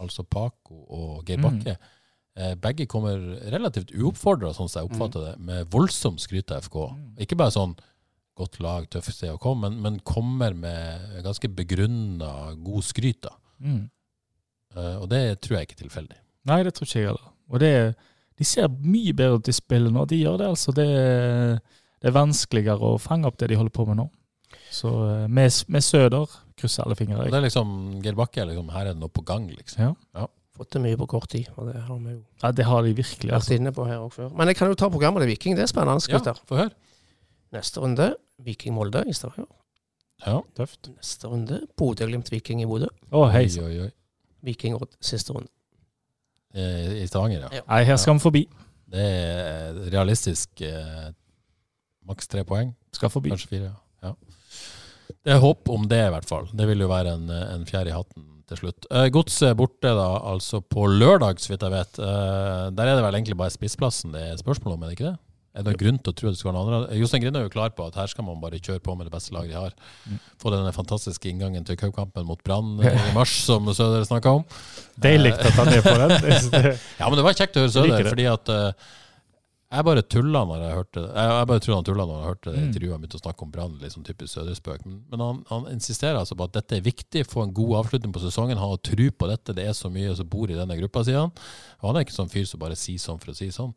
altså 0.04 0.24
Paco 0.24 0.80
og 0.90 1.26
Geir 1.28 1.38
Mm. 1.40 1.44
Bakke, 1.50 1.76
eh, 1.76 1.92
begge 2.58 2.88
kommer 2.90 3.20
relativt 3.54 3.92
uoppfordra, 3.94 4.54
sånn 4.58 4.70
som 4.72 4.82
jeg 4.82 4.90
oppfatter 4.90 5.28
det, 5.28 5.34
med 5.46 5.68
voldsomt 5.74 6.22
skryt 6.24 6.50
av 6.54 6.64
FK. 6.66 6.78
Ikke 7.22 7.38
bare 7.38 7.54
sånn 7.54 7.76
godt 8.38 8.58
lag, 8.64 8.88
tøff 8.90 9.12
sted 9.14 9.34
å 9.34 9.42
komme, 9.42 9.70
men, 9.70 9.82
men 9.84 10.00
kommer 10.06 10.56
med 10.58 11.20
ganske 11.26 11.50
begrunna 11.54 12.54
god 12.58 12.88
skryt. 12.88 13.22
da. 13.28 13.36
Mm. 13.62 13.84
Uh, 14.74 14.98
og 15.04 15.08
det 15.12 15.22
tror 15.44 15.60
jeg 15.60 15.68
ikke 15.68 15.78
er 15.78 15.84
tilfeldig. 15.86 16.20
Nei, 16.50 16.60
det 16.66 16.74
tror 16.76 16.90
ikke 16.90 17.00
jeg 17.00 17.12
heller. 17.12 17.30
Og 17.54 17.62
det, 17.62 17.72
de 18.40 18.48
ser 18.48 18.72
mye 18.82 19.14
bedre 19.16 19.40
ut 19.40 19.52
i 19.52 19.56
spillet 19.56 19.94
nå. 19.94 20.06
De 20.10 20.20
gjør 20.20 20.42
det, 20.42 20.50
altså. 20.56 20.74
Det, 20.76 20.90
det 22.02 22.10
er 22.10 22.16
vanskeligere 22.18 22.94
å 22.96 23.02
fange 23.02 23.30
opp 23.30 23.38
det 23.40 23.52
de 23.54 23.60
holder 23.60 23.76
på 23.76 23.86
med 23.92 24.02
nå. 24.02 24.08
Så 24.74 24.90
eh, 24.90 25.28
med, 25.30 25.54
med 25.74 25.86
Søder 25.86 26.34
krysser 26.58 26.86
alle 26.86 26.98
fingre. 26.98 27.28
Det 27.30 27.38
er 27.38 27.46
liksom, 27.46 27.70
Geir 28.04 28.18
Bakke 28.18 28.42
er 28.42 28.50
liksom, 28.50 28.72
her 28.74 28.90
er 28.90 28.96
det 28.96 29.02
noe 29.02 29.14
på 29.14 29.24
gang, 29.26 29.46
liksom. 29.54 29.86
Ja. 29.86 29.94
Ja. 30.18 30.28
Fått 30.64 30.72
til 30.78 30.82
mye 30.86 30.98
på 31.04 31.08
kort 31.12 31.28
tid, 31.30 31.50
og 31.60 31.68
det 31.70 31.82
har 31.84 31.98
vi 32.00 32.14
jo 32.16 32.22
ja, 32.44 32.52
det 32.56 32.66
har 32.66 32.82
de 32.88 32.94
virkelig. 32.96 33.30
vært 33.30 33.36
Altså. 33.42 33.56
inne 33.60 33.72
på 33.76 33.86
her 33.90 34.00
også 34.00 34.16
før. 34.24 34.34
Men 34.40 34.48
jeg 34.48 34.56
kan 34.58 34.72
jo 34.72 34.76
ta 34.80 34.90
programmet 34.90 35.22
til 35.26 35.30
Viking, 35.34 35.56
det 35.60 35.64
er 35.68 35.72
spennende. 35.72 36.02
Ja, 36.08 36.18
gutter. 36.18 36.40
få 36.48 36.56
høre. 36.64 36.72
Neste 37.54 37.84
runde 37.84 38.08
Viking-Molde 38.44 39.04
i 39.10 39.14
Stavanger. 39.14 39.50
Ja. 40.26 40.40
Tøft. 40.58 40.90
Neste 40.96 41.28
runde 41.28 41.60
Bodø-Glimt-Viking 41.78 42.62
i 42.64 42.66
Bodø. 42.70 42.88
Å, 43.12 43.26
hei 43.34 43.44
Oi, 43.46 43.66
oi, 43.68 43.80
oi. 43.86 43.92
Viking-Odd 44.48 44.96
siste 45.04 45.34
runde. 45.36 45.50
Eh, 46.54 47.04
I 47.04 47.08
Stavanger, 47.10 47.46
ja. 47.48 47.50
Ja. 47.60 47.66
Nei, 47.70 47.84
her 47.90 47.98
skal 48.02 48.18
vi 48.18 48.24
forbi. 48.24 48.44
Det 48.94 49.04
er 49.04 49.78
realistisk 49.94 50.62
eh, 50.66 51.12
maks 52.08 52.28
tre 52.30 52.44
poeng, 52.46 52.74
Skal 52.94 53.10
forbi. 53.14 53.32
kanskje 53.34 53.50
fire. 53.56 53.72
Ja. 54.04 54.14
Det 55.24 55.34
er 55.34 55.40
håp 55.44 55.70
om 55.72 55.88
det, 55.88 56.02
i 56.08 56.12
hvert 56.14 56.28
fall. 56.30 56.48
Det 56.54 56.68
vil 56.68 56.84
jo 56.84 56.90
være 56.92 57.14
en, 57.18 57.30
en 57.32 57.66
fjær 57.70 57.88
i 57.90 57.94
hatten 57.96 58.43
til 58.54 58.62
slutt. 58.64 58.88
Eh, 58.94 59.10
Godset 59.14 59.58
borte, 59.60 59.92
da, 59.98 60.08
altså 60.32 60.62
på 60.64 60.88
lørdag, 60.94 61.42
så 61.44 61.52
vidt 61.54 61.66
jeg 61.68 61.74
vet. 61.76 62.00
Eh, 62.00 62.64
der 62.78 62.88
er 62.94 62.96
det 62.98 63.04
vel 63.10 63.20
egentlig 63.20 63.38
bare 63.44 63.54
spissplassen 63.54 64.14
det 64.16 64.24
er 64.32 64.42
spørsmål 64.42 64.78
om, 64.78 64.84
er 64.88 64.94
det 64.94 64.98
ikke 65.00 65.12
det? 65.12 65.20
Er 65.54 65.62
det 65.62 65.70
noen 65.70 65.78
grunn 65.84 65.98
til 66.02 66.10
å 66.10 66.16
tro 66.18 66.30
at 66.32 66.34
det 66.34 66.40
skal 66.40 66.50
være 66.50 66.58
noe 66.66 66.78
annet? 66.80 66.94
Jostein 66.98 67.22
Grinde 67.22 67.38
er 67.38 67.44
jo 67.46 67.52
klar 67.54 67.70
på 67.78 67.86
at 67.86 67.98
her 68.00 68.08
skal 68.10 68.26
man 68.26 68.40
bare 68.42 68.58
kjøre 68.58 68.82
på 68.82 68.96
med 68.98 69.06
det 69.06 69.12
beste 69.14 69.36
laget 69.36 69.52
de 69.54 69.60
har. 69.60 69.76
Mm. 70.10 70.16
Få 70.42 70.50
denne 70.50 70.72
fantastiske 70.74 71.30
inngangen 71.30 71.68
til 71.68 71.78
cupkampen 71.78 72.26
mot 72.26 72.42
Brann 72.42 72.72
eh, 72.82 72.96
i 72.98 73.14
mars, 73.20 73.36
som 73.46 73.70
Søder 73.70 74.02
snakka 74.10 74.34
om. 74.40 74.48
Deilig 74.98 75.36
at 75.38 75.54
han 75.60 75.70
er 75.76 75.86
på 75.86 75.94
den. 76.02 76.16
Det- 76.26 76.74
Ja, 77.00 77.06
men 77.06 77.20
det 77.22 77.28
var 77.28 77.38
kjekt 77.38 77.60
å 77.62 77.68
høre 77.68 77.76
Søder, 77.76 78.10
fordi 78.10 78.26
at 78.34 78.50
eh, 78.50 78.90
jeg 79.74 79.86
bare 79.88 80.02
tulla 80.06 80.42
når 80.46 80.62
jeg 80.64 80.76
hørte 80.78 81.02
det. 81.02 81.10
Jeg, 81.16 81.30
jeg 81.34 81.48
bare 81.50 81.62
tror 81.66 81.76
han 81.76 81.86
tulla 81.88 82.06
når 82.10 82.18
jeg 82.20 82.28
hørte 82.30 82.52
det 82.52 82.60
Mm. 82.60 82.66
intervjuet 82.68 82.94
han 82.94 83.02
begynte 83.04 83.18
å 83.20 83.24
snakke 83.24 83.46
om 83.46 83.52
Brann. 83.54 83.78
Sånn 83.94 84.06
typisk 84.08 84.34
Søderspøk. 84.34 84.86
Men, 84.86 85.00
men 85.12 85.24
han, 85.26 85.40
han 85.50 85.66
insisterer 85.74 86.20
altså 86.20 86.38
på 86.38 86.46
at 86.48 86.54
dette 86.60 86.78
er 86.78 86.86
viktig, 86.86 87.24
få 87.30 87.44
en 87.48 87.54
god 87.54 87.74
avslutning 87.82 88.14
på 88.16 88.22
sesongen. 88.24 88.58
Han 88.62 88.74
har 88.76 88.82
tro 88.86 89.08
på 89.18 89.30
dette. 89.32 89.56
Det 89.58 89.66
er 89.68 89.74
så 89.78 89.90
mye 89.94 90.14
som 90.16 90.30
bor 90.30 90.52
i 90.52 90.58
denne 90.60 90.78
gruppa, 90.80 91.04
sier 91.08 91.20
han. 91.24 91.34
Og 91.82 91.90
han 91.90 91.98
er 92.00 92.06
ikke 92.08 92.18
sånn 92.20 92.32
fyr 92.32 92.46
som 92.50 92.62
bare 92.62 92.78
sier 92.80 93.02
sånn 93.02 93.20
for 93.24 93.34
å 93.34 93.38
si 93.38 93.50
sånn. 93.56 93.74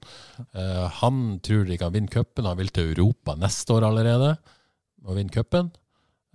Uh, 0.52 0.86
han 1.00 1.40
tror 1.46 1.64
de 1.68 1.80
kan 1.80 1.92
vinne 1.94 2.12
cupen. 2.12 2.46
Han 2.46 2.60
vil 2.60 2.68
til 2.76 2.92
Europa 2.94 3.34
neste 3.40 3.76
år 3.76 3.88
allerede 3.88 4.36
og 5.06 5.16
vinne 5.18 5.32
cupen. 5.32 5.72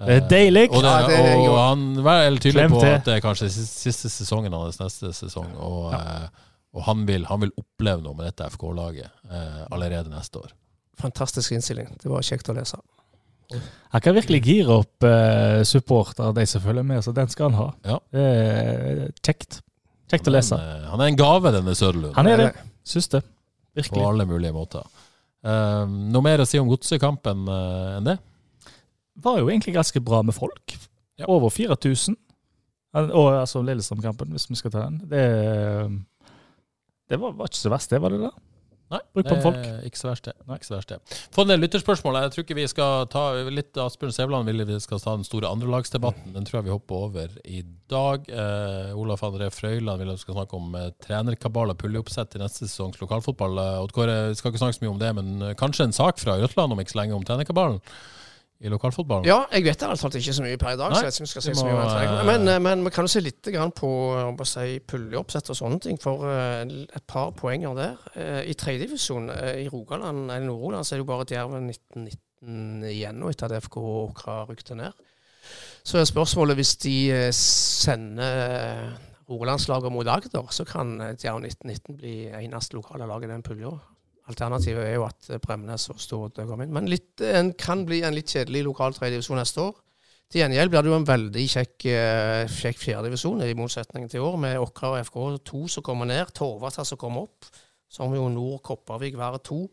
Det 0.02 0.16
er 0.18 0.24
deilig. 0.32 0.64
Og, 0.72 0.82
det, 0.82 0.90
Ja, 0.90 1.26
er 1.30 1.40
og 1.46 1.58
han 1.62 1.82
er 2.02 2.38
tydelig 2.42 2.70
på 2.74 2.80
at 2.82 3.04
det 3.06 3.20
er 3.20 3.22
kanskje 3.22 3.52
siste 3.54 4.10
sesongen 4.10 4.56
hans 4.58 4.80
neste 4.82 5.12
sesong. 5.14 5.52
Og, 5.62 5.92
eh, 5.94 6.48
og 6.72 6.86
han, 6.88 7.06
vil, 7.08 7.26
han 7.28 7.44
vil 7.44 7.52
oppleve 7.60 8.04
noe 8.04 8.16
med 8.16 8.30
dette 8.30 8.48
FK-laget 8.54 9.10
eh, 9.10 9.64
allerede 9.72 10.12
neste 10.14 10.40
år. 10.40 10.54
Fantastisk 11.02 11.56
innstilling. 11.56 11.90
Det 12.00 12.12
var 12.12 12.24
kjekt 12.24 12.52
å 12.52 12.56
lese. 12.56 12.80
Han 13.92 14.04
kan 14.04 14.16
virkelig 14.16 14.40
gire 14.46 14.78
opp 14.80 15.04
supporter 15.04 15.66
supportere, 15.68 16.32
de 16.38 16.46
som 16.48 16.64
følger 16.64 16.86
med, 16.88 17.02
så 17.04 17.12
den 17.12 17.28
skal 17.34 17.50
han 17.50 17.58
ha. 17.60 17.68
Ja. 17.84 17.98
Eh, 18.16 19.10
kjekt. 19.20 19.60
kjekt. 19.60 19.62
Kjekt 20.12 20.28
å 20.28 20.34
lese. 20.34 20.58
Eh, 20.60 20.88
han 20.92 21.02
er 21.04 21.12
en 21.12 21.20
gave, 21.20 21.54
denne 21.56 21.76
Søderlund. 21.78 22.16
Han 22.18 22.28
er 22.28 22.42
det. 22.42 22.50
Syns 22.88 23.08
det. 23.14 23.22
Virkelig. 23.78 23.96
På 23.96 24.10
alle 24.10 24.26
mulige 24.28 24.52
måter. 24.56 24.88
Eh, 25.48 25.86
noe 25.88 26.26
mer 26.26 26.44
å 26.44 26.48
si 26.50 26.60
om 26.60 26.68
godsekampen 26.68 27.46
eh, 27.48 27.94
enn 28.00 28.10
det? 28.10 28.18
Var 29.24 29.40
jo 29.40 29.48
egentlig 29.48 29.78
ganske 29.78 30.02
bra 30.04 30.20
med 30.26 30.36
folk. 30.36 30.76
Ja. 31.22 31.30
Over 31.32 31.54
4000. 31.54 32.18
Og 32.92 33.28
altså 33.38 33.62
Lillestrøm-kampen, 33.64 34.34
hvis 34.36 34.50
vi 34.50 34.58
skal 34.60 34.74
ta 34.74 34.84
den. 34.90 34.98
Det, 35.08 35.24
det 37.12 37.20
var, 37.22 37.36
var 37.38 37.52
ikke 37.52 37.60
så 37.62 37.74
verst, 37.74 37.92
det, 37.92 38.00
var 38.04 38.16
det 38.16 38.24
da? 38.24 38.32
Nei, 38.92 39.00
Bruk 39.16 39.24
på 39.24 39.36
det 39.38 39.44
folk. 39.46 39.60
er 39.64 39.84
Ikke 39.88 40.00
så 40.02 40.10
verst, 40.10 40.26
det. 40.28 40.34
Ikke 40.52 40.68
så 40.68 40.74
verst 40.76 40.90
det. 40.92 40.98
Få 41.32 41.46
en 41.46 41.52
del 41.54 41.62
lytterspørsmål. 41.64 42.18
Jeg 42.26 42.34
tror 42.34 42.44
ikke 42.44 42.58
vi 42.58 42.66
skal 42.68 43.06
ta 43.12 43.22
litt 43.48 43.80
Asbjørn 43.80 44.12
Sævland 44.18 44.52
ville 44.52 44.66
vi 44.68 44.80
skal 44.84 45.00
ta 45.00 45.14
den 45.16 45.24
store 45.24 45.48
andrelagsdebatten. 45.48 46.34
Den 46.36 46.48
tror 46.48 46.60
jeg 46.60 46.68
vi 46.68 46.74
hopper 46.74 47.06
over 47.08 47.38
i 47.48 47.62
dag. 47.92 48.28
Eh, 48.28 48.92
Olaf 49.00 49.24
André 49.24 49.48
Frøyland 49.56 50.04
vil 50.04 50.12
at 50.12 50.20
vi 50.20 50.26
skal 50.26 50.36
snakke 50.42 50.60
om 50.60 50.76
eh, 50.76 50.90
trenerkabal 51.08 51.72
og 51.72 51.80
puljeoppsett 51.80 52.34
til 52.34 52.44
neste 52.44 52.68
sesongs 52.68 53.00
lokalfotball. 53.00 53.64
Eh, 53.64 53.80
Odd 53.86 53.96
Kåre, 53.96 54.18
vi 54.34 54.40
skal 54.42 54.52
ikke 54.52 54.66
snakke 54.66 54.80
så 54.82 54.84
mye 54.84 54.96
om 54.98 55.04
det, 55.06 55.14
men 55.22 55.32
eh, 55.48 55.56
kanskje 55.62 55.88
en 55.88 55.96
sak 55.96 56.20
fra 56.20 56.36
Rødtland 56.42 56.76
om 56.76 56.84
ikke 56.84 56.98
så 56.98 57.00
lenge 57.06 57.16
om 57.16 57.24
trenerkabalen 57.28 57.80
i 58.62 58.70
lokalfotballen? 58.70 59.26
Ja, 59.26 59.40
jeg 59.50 59.66
vet 59.66 59.80
det 59.82 59.88
altså 59.90 60.10
ikke 60.14 60.34
så 60.38 60.44
mye 60.46 60.58
per 60.62 60.76
i 60.76 60.78
dag, 60.78 60.94
Nei, 60.94 61.00
så 61.00 61.08
jeg 61.08 61.10
vet 61.10 61.18
ikke 61.18 61.26
om 61.26 61.30
skal 61.32 61.46
si 61.46 61.54
så 61.58 61.66
mye 61.66 61.78
om 61.78 61.90
det. 61.90 62.26
Men, 62.30 62.48
eh, 62.48 62.60
men 62.62 62.86
vi 62.86 62.94
kan 62.94 63.08
jo 63.08 63.14
se 63.14 63.24
litt 63.26 63.50
på, 63.78 63.92
å 64.30 64.48
si, 64.48 64.80
puljeoppsett 64.94 65.50
og 65.50 65.58
sånne 65.58 65.80
ting, 65.82 66.02
for 66.02 66.28
eh, 66.30 66.62
et 66.86 67.06
par 67.10 67.34
poenger 67.38 67.78
der. 67.78 67.96
Eh, 68.14 68.42
I 68.54 68.58
tredjedivisjon 68.58 69.32
i 69.34 69.66
Rogaland, 69.72 70.28
eller 70.30 70.46
Nord-Rogaland 70.46 70.86
så 70.86 70.94
er 70.94 71.02
det 71.02 71.06
jo 71.06 71.10
bare 71.10 71.30
Djerven 71.32 71.72
1919 71.74 72.92
igjen 72.92 73.22
nå, 73.22 73.32
etter 73.34 73.50
at 73.50 73.66
FK 73.66 73.80
Åkra 73.82 74.42
rykte 74.50 74.78
ned. 74.78 75.08
Så 75.82 75.98
er 75.98 76.06
spørsmålet 76.06 76.58
hvis 76.60 76.76
de 76.84 76.96
sender 77.34 78.92
Rogalandslaget 79.32 79.94
mot 79.94 80.10
Agder, 80.10 80.54
så 80.54 80.68
kan 80.70 81.00
Djerv 81.00 81.18
Djerven 81.18 81.50
1919 81.50 81.98
bli 81.98 82.16
eneste 82.30 82.78
lokale 82.78 83.10
lag 83.10 83.26
i 83.26 83.32
den 83.32 83.46
pulja. 83.46 83.74
Alternativet 84.30 84.86
er 84.86 85.00
jo 85.00 85.06
at 85.08 85.30
eh, 85.32 85.40
Bremnes 85.42 85.88
og 85.94 86.02
Stord 86.02 86.38
kommer 86.38 86.68
inn. 86.68 86.76
Men 86.76 86.90
litt, 86.92 87.16
en 87.26 87.54
kan 87.58 87.86
bli 87.88 88.04
en 88.06 88.16
litt 88.16 88.30
kjedelig 88.32 88.66
lokal 88.68 88.94
tredjedivisjon 88.98 89.42
neste 89.42 89.64
år. 89.64 89.80
Til 90.32 90.46
gjengjeld 90.46 90.72
blir 90.72 90.86
det 90.86 90.92
jo 90.92 90.96
en 90.96 91.08
veldig 91.10 91.46
kjekk, 91.52 91.86
eh, 91.92 92.44
kjekk 92.48 92.78
fjerdedivisjon, 92.80 93.42
i 93.44 93.56
motsetning 93.58 94.08
til 94.08 94.22
i 94.22 94.24
år, 94.24 94.38
med 94.40 94.60
Åkra 94.62 94.94
og 94.94 95.02
FK2 95.04 95.66
som 95.74 95.84
kommer 95.84 96.08
ned, 96.08 96.32
Torvata 96.38 96.86
som 96.88 97.00
kommer 97.02 97.26
opp. 97.28 97.50
Så 97.92 98.06
har 98.06 98.14
vi 98.14 98.22
jo 98.22 98.30
Nord 98.32 98.62
Kopervik 98.64 99.18
hver 99.20 99.42
to. 99.44 99.66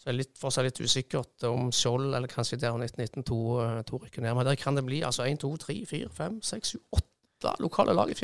Så 0.00 0.08
det 0.08 0.12
er 0.14 0.18
litt, 0.22 0.32
fortsatt 0.40 0.64
litt 0.64 0.80
usikkert 0.80 1.44
om 1.50 1.68
Skjold 1.74 2.14
eller 2.16 2.32
kanskje 2.32 2.56
der 2.62 2.72
1919 2.78 3.26
to, 3.28 3.40
eh, 3.60 3.82
to 3.84 4.00
rykker 4.00 4.24
ned. 4.24 4.34
Men 4.38 4.48
der 4.48 4.56
kan 4.56 4.78
det 4.78 4.86
bli 4.86 5.02
altså 5.04 5.28
1, 5.28 5.42
2, 5.44 5.52
3, 5.66 5.78
4, 5.84 6.08
5, 6.08 6.40
6, 6.42 6.72
7, 6.78 6.80
8 6.96 7.56
lokale 7.60 7.92
lag 7.92 8.08
i 8.08 8.16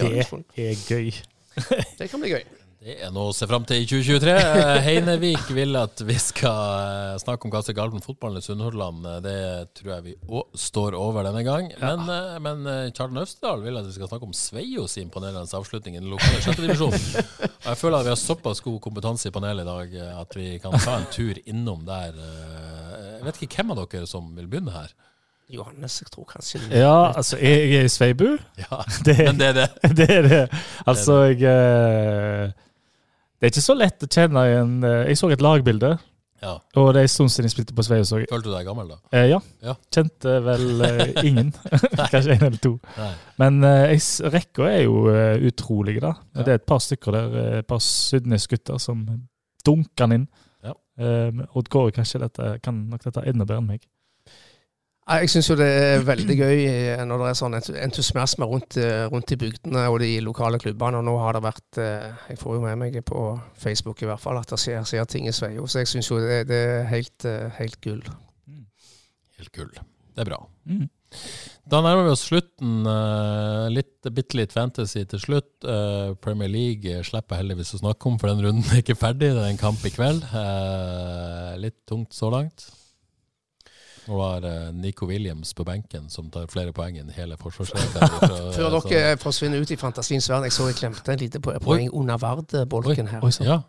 Det 0.57 0.71
er 0.71 0.85
gøy. 0.89 1.13
Det 1.99 2.09
kan 2.09 2.21
bli 2.21 2.33
gøy. 2.33 2.62
Det 2.83 2.97
er 3.07 3.13
noe 3.15 3.31
å 3.31 3.35
se 3.37 3.47
fram 3.47 3.63
til 3.63 3.79
i 3.79 3.87
2023. 3.87 4.33
Eh, 4.35 4.79
Heinevik 4.83 5.51
vil 5.55 5.77
at 5.79 6.01
vi 6.03 6.17
skal 6.19 7.13
eh, 7.13 7.19
snakke 7.23 7.47
om 7.47 7.53
hva 7.55 7.61
som 7.63 7.71
er 7.71 7.77
galt 7.79 7.93
med 7.95 8.03
fotballen 8.03 8.41
i 8.41 8.43
Sunnhordland. 8.43 9.05
Eh, 9.07 9.19
Det 9.23 9.35
tror 9.79 9.91
jeg 9.93 10.03
vi 10.09 10.15
òg 10.27 10.57
står 10.59 10.97
over 10.99 11.29
denne 11.29 11.45
gang. 11.47 11.69
Men, 11.79 12.03
eh, 12.11 12.41
men 12.43 12.65
eh, 12.67 12.89
Kjartan 12.91 13.21
Øvstedal 13.23 13.63
vil 13.63 13.79
at 13.79 13.87
vi 13.87 13.95
skal 13.95 14.11
snakke 14.11 14.27
om 14.27 14.35
Sveios 14.35 14.97
imponerende 14.99 15.47
avslutning 15.61 15.95
i 15.95 16.01
den 16.03 16.11
lokale 16.11 16.41
sjettedivisjonen. 16.43 17.05
Og 17.53 17.69
jeg 17.71 17.79
føler 17.85 18.01
at 18.01 18.09
vi 18.09 18.13
har 18.17 18.19
såpass 18.25 18.65
god 18.67 18.81
kompetanse 18.89 19.31
i 19.31 19.35
panelet 19.39 19.63
i 19.63 19.71
dag 19.71 19.95
at 20.25 20.35
vi 20.41 20.49
kan 20.65 20.75
ta 20.83 20.97
en 20.99 21.07
tur 21.15 21.39
innom 21.45 21.87
der. 21.87 22.19
Jeg 23.21 23.23
vet 23.29 23.41
ikke 23.47 23.61
hvem 23.63 23.77
av 23.77 23.85
dere 23.95 24.11
som 24.11 24.27
vil 24.35 24.51
begynne 24.51 24.75
her. 24.75 24.91
Johannes, 25.53 26.01
jeg 26.03 26.11
tror 26.11 26.27
kanskje 26.33 26.65
Ja, 26.73 27.13
altså, 27.13 27.39
jeg, 27.39 27.63
jeg 27.71 27.85
er 27.85 27.87
i 27.87 27.95
Sveibu. 27.95 28.27
Ja, 28.59 28.83
Det, 29.07 29.19
Men 29.23 29.39
det 29.45 29.53
er 29.53 29.57
det. 29.63 29.71
det 30.03 30.11
er 30.19 30.29
det. 30.33 30.43
Altså, 30.89 31.21
jeg 31.31 32.53
Det 33.43 33.49
er 33.49 33.55
ikke 33.57 33.65
så 33.65 33.75
lett 33.75 34.05
å 34.07 34.07
kjenne 34.07 34.43
igjen 34.47 34.75
eh, 34.87 35.01
Jeg 35.11 35.19
så 35.19 35.29
et 35.35 35.41
lagbilde, 35.43 35.89
Ja. 36.43 36.53
og 36.79 36.93
det 36.95 37.01
er 37.01 37.07
en 37.09 37.11
stund 37.11 37.31
siden 37.35 37.49
jeg 37.49 37.55
spilte 37.57 37.75
på 37.75 37.83
Sveio. 37.87 38.05
Følte 38.31 38.47
du 38.47 38.53
deg 38.55 38.69
gammel, 38.69 38.93
da? 38.93 38.99
Eh, 39.19 39.25
ja. 39.33 39.41
Ja. 39.67 39.75
Kjente 39.95 40.37
vel 40.47 40.85
eh, 40.87 41.11
ingen. 41.29 41.51
Kanskje 41.99 42.37
en 42.37 42.47
eller 42.49 42.61
to. 42.63 42.77
Nei. 43.01 43.11
Men 43.43 43.59
eh, 43.67 43.97
rekka 44.31 44.69
er 44.71 44.85
jo 44.85 45.09
uh, 45.11 45.35
utrolig, 45.51 45.97
da. 46.03 46.15
Ja. 46.37 46.47
Det 46.47 46.55
er 46.55 46.61
et 46.63 46.67
par 46.71 46.79
stykker 46.87 47.19
der, 47.19 47.35
eh, 47.43 47.59
et 47.65 47.69
par 47.71 47.83
Sydnes-gutter 47.83 48.79
som 48.83 49.03
dunker 49.67 50.07
den 50.07 50.21
inn. 50.21 50.29
Ja. 50.63 50.77
Eh, 51.03 51.43
Odd 51.59 51.71
Kåre 51.75 51.95
kanskje 51.99 52.23
dette, 52.23 52.53
kan 52.63 52.79
nok 52.95 53.03
dette 53.11 53.27
enda 53.27 53.43
bedre 53.47 53.59
enn 53.63 53.71
meg. 53.75 53.83
Jeg 55.03 55.31
syns 55.33 55.49
jo 55.51 55.57
det 55.59 55.67
er 55.67 56.05
veldig 56.07 56.35
gøy 56.39 56.61
eh, 56.71 57.01
når 57.09 57.19
det 57.25 57.29
er 57.33 57.39
sånn 57.41 57.57
entu- 57.59 57.75
entusiasme 57.83 58.47
rundt, 58.47 58.77
eh, 58.79 59.09
rundt 59.11 59.33
i 59.35 59.39
bygdene 59.41 59.83
og 59.91 59.97
de 59.99 60.11
lokale 60.23 60.61
klubbene. 60.63 61.01
Og 61.01 61.07
nå 61.09 61.15
har 61.19 61.35
det 61.35 61.43
vært 61.43 61.79
eh, 61.83 62.13
Jeg 62.31 62.39
får 62.39 62.55
jo 62.55 62.61
med 62.63 62.79
meg 62.79 62.99
på 63.09 63.25
Facebook 63.59 64.03
i 64.05 64.07
hvert 64.07 64.23
fall 64.23 64.39
at 64.39 64.53
det 64.53 64.61
skjer, 64.63 64.85
skjer 64.87 65.09
ting 65.11 65.27
i 65.27 65.33
Sveio. 65.35 65.67
Så 65.67 65.83
jeg 65.83 65.91
syns 65.91 66.11
jo 66.13 66.21
det, 66.23 66.45
det 66.53 66.61
er 66.79 66.87
helt, 66.93 67.27
helt 67.59 67.81
gull. 67.83 68.03
Helt 69.41 69.53
gull. 69.57 69.73
Det 70.15 70.23
er 70.23 70.29
bra. 70.31 70.39
Mm. 70.71 70.85
Da 71.73 71.81
nærmer 71.83 72.07
vi 72.07 72.13
oss 72.15 72.23
slutten. 72.29 72.87
litt, 73.75 74.07
bitte 74.15 74.39
litt 74.39 74.55
fantasy 74.55 75.03
til 75.09 75.21
slutt. 75.21 75.67
Premier 76.25 76.49
League 76.53 77.03
slipper 77.05 77.37
jeg 77.37 77.43
heldigvis 77.43 77.75
å 77.77 77.81
snakke 77.83 78.09
om, 78.09 78.17
for 78.23 78.31
den 78.31 78.41
runden 78.47 78.71
er 78.71 78.81
ikke 78.85 78.97
ferdig. 78.99 79.33
Det 79.35 79.43
er 79.43 79.51
en 79.51 79.61
kamp 79.61 79.83
i 79.89 79.93
kveld. 79.93 80.23
Eh, 80.31 81.51
litt 81.61 81.81
tungt 81.91 82.15
så 82.17 82.31
langt. 82.33 82.69
Nå 84.09 84.19
har 84.19 84.45
eh, 84.49 84.71
Nico 84.75 85.07
Williams 85.07 85.53
på 85.55 85.65
benken, 85.65 86.09
som 86.11 86.31
tar 86.31 86.47
flere 86.51 86.73
poeng 86.75 86.97
enn 86.99 87.11
hele 87.15 87.37
forsvarssjefen. 87.39 88.17
Før 88.57 88.79
dere 88.89 89.17
forsvinner 89.23 89.63
ut 89.63 89.71
i 89.71 89.77
fantasiens 89.79 90.27
verden, 90.31 90.49
jeg 90.49 90.57
så 90.57 90.67
jeg 90.73 90.79
klemte 90.81 91.13
et 91.15 91.21
lite 91.23 91.41
po- 91.41 91.55
poeng 91.63 91.91
under 91.95 92.19
Vard-bolken 92.19 93.09
her. 93.13 93.23
Oi. 93.23 93.31
Ja. 93.47 93.61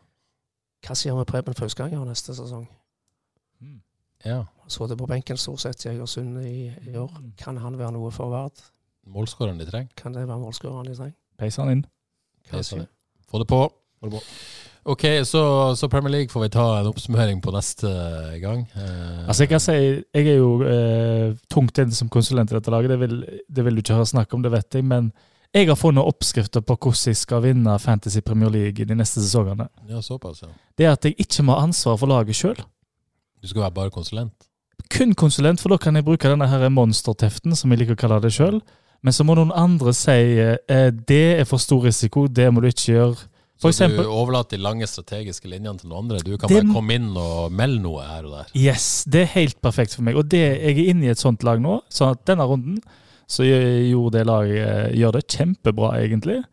Hva 0.83 0.95
sier 0.99 1.15
vi 1.15 1.23
Preben 1.29 1.53
Fauskanger 1.55 2.01
neste 2.09 2.33
sesong? 2.35 2.65
ja. 4.25 4.43
Så 4.67 4.87
det 4.87 4.95
på 4.97 5.05
benken 5.05 5.37
stort 5.37 5.59
sett 5.59 5.85
i 5.85 5.89
Egersund 5.91 6.37
i, 6.47 6.71
i 6.87 6.93
år. 6.97 7.11
Kan 7.37 7.57
han 7.59 7.75
være 7.77 7.91
noe 7.91 8.09
for 8.15 8.31
Vard? 8.31 8.61
Målskåreren 9.11 9.59
de 9.59 9.65
trenger. 9.67 9.91
Kan 9.99 10.13
det 10.15 10.23
være 10.27 10.39
målskåreren 10.39 10.87
de 10.87 10.95
trenger? 10.95 11.17
Peis 11.37 11.57
han 11.59 11.71
inn. 11.73 11.85
Få 12.47 13.41
det 13.43 13.47
på. 13.51 13.59
Få 13.99 14.07
det 14.09 14.13
på. 14.15 14.21
Ok, 14.85 15.03
så, 15.23 15.41
så 15.79 15.87
Premier 15.87 16.11
League 16.11 16.29
får 16.33 16.41
vi 16.43 16.49
ta 16.51 16.63
en 16.79 16.89
oppsummering 16.89 17.37
på 17.41 17.53
neste 17.55 17.87
gang. 18.41 18.65
Eh, 18.75 19.21
Altså 19.27 19.45
Jeg 19.45 19.49
kan 19.53 19.61
si, 19.63 19.75
jeg 20.11 20.27
er 20.27 20.41
jo 20.41 20.49
eh, 20.67 21.37
tungt 21.51 21.79
inne 21.79 21.95
som 21.95 22.09
konsulent 22.11 22.51
i 22.51 22.57
dette 22.57 22.71
laget. 22.73 22.91
Det 22.91 22.99
vil, 22.99 23.15
det 23.47 23.63
vil 23.65 23.77
du 23.77 23.83
ikke 23.83 23.95
høre 23.95 24.09
snakk 24.11 24.35
om, 24.35 24.43
det 24.43 24.51
vet 24.51 24.75
jeg. 24.75 24.83
Men 24.83 25.13
jeg 25.55 25.69
har 25.69 25.79
funnet 25.79 26.03
oppskrifter 26.03 26.65
på 26.67 26.75
hvordan 26.75 27.13
jeg 27.13 27.21
skal 27.21 27.43
vinne 27.45 27.77
Fantasy 27.79 28.19
Premier 28.25 28.51
League 28.51 28.85
de 28.89 28.95
neste 28.99 29.23
sesongene. 29.23 29.69
ja, 29.87 30.01
såpass, 30.01 30.43
ja. 30.43 30.51
Det 30.77 30.85
er 30.89 30.91
at 30.97 31.05
jeg 31.05 31.15
ikke 31.17 31.43
må 31.47 31.55
ha 31.55 31.63
ansvar 31.63 31.97
for 32.01 32.11
laget 32.11 32.35
sjøl. 32.35 32.59
Du 33.39 33.47
skal 33.47 33.61
være 33.61 33.77
bare 33.79 33.91
konsulent. 33.91 34.49
Kun 34.91 35.13
konsulent, 35.15 35.61
for 35.61 35.69
da 35.71 35.77
kan 35.79 35.95
jeg 35.95 36.03
bruke 36.05 36.27
denne 36.27 36.47
her 36.49 36.67
monsterteften, 36.69 37.55
som 37.55 37.71
jeg 37.71 37.79
liker 37.85 37.95
å 37.95 38.01
kalle 38.03 38.19
det 38.25 38.33
sjøl. 38.35 38.59
Men 39.03 39.15
så 39.15 39.23
må 39.23 39.35
noen 39.35 39.51
andre 39.55 39.93
si 39.95 40.11
eh, 40.39 40.89
det 41.07 41.23
er 41.39 41.47
for 41.47 41.59
stor 41.61 41.85
risiko, 41.87 42.27
det 42.27 42.49
må 42.51 42.59
du 42.63 42.67
ikke 42.67 42.91
gjøre. 42.97 43.29
Så 43.61 43.69
eksempel- 43.69 44.03
du 44.03 44.09
overlater 44.09 44.57
de 44.57 44.63
lange 44.63 44.87
strategiske 44.87 45.47
linjene 45.47 45.79
til 45.79 45.89
noen 45.89 46.03
andre. 46.03 46.19
Du 46.25 46.37
kan 46.37 46.49
Det 46.49 46.63
bare 46.63 46.73
komme 46.73 46.95
inn 46.97 47.11
og 47.15 47.51
melde 47.51 47.81
noe 47.81 48.01
her 48.03 48.25
og 48.25 48.31
der. 48.31 48.45
Yes, 48.55 49.03
det 49.05 49.21
er 49.21 49.33
helt 49.37 49.61
perfekt 49.61 49.95
for 49.95 50.03
meg. 50.03 50.17
Og 50.19 50.27
det, 50.27 50.41
jeg 50.61 50.77
er 50.77 50.89
inne 50.91 51.05
i 51.05 51.13
et 51.13 51.21
sånt 51.21 51.43
lag 51.43 51.61
nå, 51.61 51.81
at 51.85 52.25
denne 52.25 52.43
runden 52.49 52.81
så 53.27 53.45
gjorde 53.45 54.17
det 54.17 54.25
laget 54.27 54.67
eh, 54.67 54.97
gjør 54.99 55.13
det 55.15 55.27
kjempebra, 55.27 55.93
egentlig. 56.01 56.43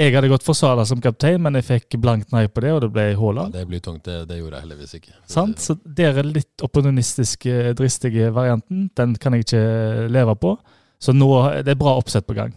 Jeg 0.00 0.14
hadde 0.14 0.28
gått 0.32 0.44
for 0.44 0.56
Sala 0.56 0.84
som 0.88 1.00
kaptein, 1.04 1.40
men 1.44 1.54
jeg 1.58 1.66
fikk 1.66 1.98
blankt 2.00 2.32
nei 2.32 2.46
på 2.48 2.62
det, 2.64 2.70
og 2.72 2.80
det 2.80 2.92
ble 2.94 3.10
Ja, 3.12 3.48
det 3.52 3.66
blir 3.68 3.80
tungt. 3.84 4.04
Det, 4.04 4.26
det 4.28 4.38
gjorde 4.38 4.56
jeg 4.56 4.64
heldigvis 4.66 4.94
ikke. 4.98 5.12
Sant? 5.28 5.60
Så 5.60 5.76
der 5.84 6.16
er 6.18 6.22
litt 6.24 6.64
opportunistiske, 6.64 7.74
dristige 7.76 8.32
varianten. 8.32 8.90
Den 8.96 9.14
kan 9.20 9.32
jeg 9.36 9.44
ikke 9.46 10.08
leve 10.08 10.34
på. 10.40 10.56
Så 11.02 11.12
nå 11.12 11.28
det 11.62 11.74
er 11.74 11.80
bra 11.80 11.96
oppsett 11.98 12.26
på 12.26 12.34
gang. 12.34 12.54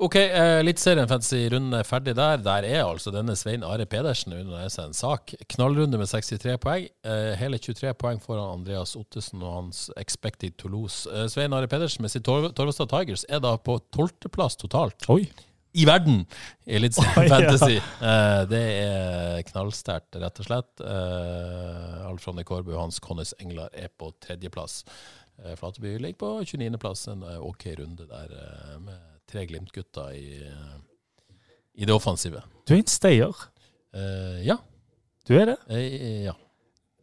Ok, 0.00 0.14
eh, 0.16 0.58
Eliteserien 0.62 1.08
Fantasy-runden 1.08 1.76
er 1.76 1.84
ferdig 1.84 2.14
der. 2.16 2.40
Der 2.40 2.64
er 2.64 2.86
altså 2.86 3.12
denne 3.12 3.34
Svein 3.36 3.64
Are 3.66 3.84
Pedersen 3.86 4.32
under 4.32 4.70
seg 4.72 4.88
en 4.88 4.96
sak. 4.96 5.34
Knallrunde 5.52 6.00
med 6.00 6.08
63 6.08 6.56
poeng. 6.62 6.88
Eh, 7.04 7.34
hele 7.40 7.60
23 7.60 7.92
poeng 8.00 8.22
foran 8.24 8.56
Andreas 8.60 8.96
Ottesen 8.96 9.42
og 9.44 9.52
hans 9.58 9.82
Expected 10.00 10.56
Toulouse. 10.58 11.04
Eh, 11.12 11.28
Svein 11.28 11.52
Are 11.56 11.68
Pedersen 11.70 12.02
med 12.06 12.14
sitt 12.14 12.24
Tor 12.24 12.48
Torvastad 12.56 12.88
Tigers 12.92 13.26
er 13.28 13.44
da 13.44 13.54
på 13.60 13.76
tolvteplass 13.92 14.56
totalt. 14.60 15.04
Oi. 15.12 15.26
I 15.76 15.84
verden 15.86 16.24
i 16.66 16.74
Eliteserien 16.80 17.30
Fantasy. 17.30 17.76
ja. 17.76 17.84
Eh, 18.10 18.40
det 18.50 18.64
er 18.80 19.44
knallsterkt, 19.52 20.16
rett 20.18 20.40
og 20.42 20.48
slett. 20.48 20.82
Eh, 20.82 22.08
Alf 22.08 22.26
Ronny 22.26 22.42
Kårbu 22.48 22.72
og 22.72 22.86
Hans 22.86 22.98
Connes 23.04 23.36
Englar 23.38 23.70
er 23.76 23.92
på 23.92 24.10
tredjeplass. 24.24 24.80
Eh, 25.44 25.54
Flateby 25.60 25.98
ligger 26.00 26.18
på 26.24 26.32
29.-plass. 26.48 27.06
En 27.12 27.22
eh, 27.28 27.38
OK 27.44 27.68
runde 27.78 28.08
der 28.08 28.34
med 28.82 28.98
tre 29.30 29.46
Glimt-gutter 29.48 30.12
i, 30.18 30.42
eh, 30.50 30.76
i 31.82 31.88
det 31.88 31.94
offensive. 31.94 32.42
Du 32.66 32.74
er 32.74 32.82
en 32.82 32.90
stayer. 32.90 33.46
Uh, 33.94 34.38
ja. 34.46 34.58
Du 35.26 35.32
er 35.38 35.52
det. 35.52 35.56
Uh, 35.70 36.24
ja. 36.28 36.34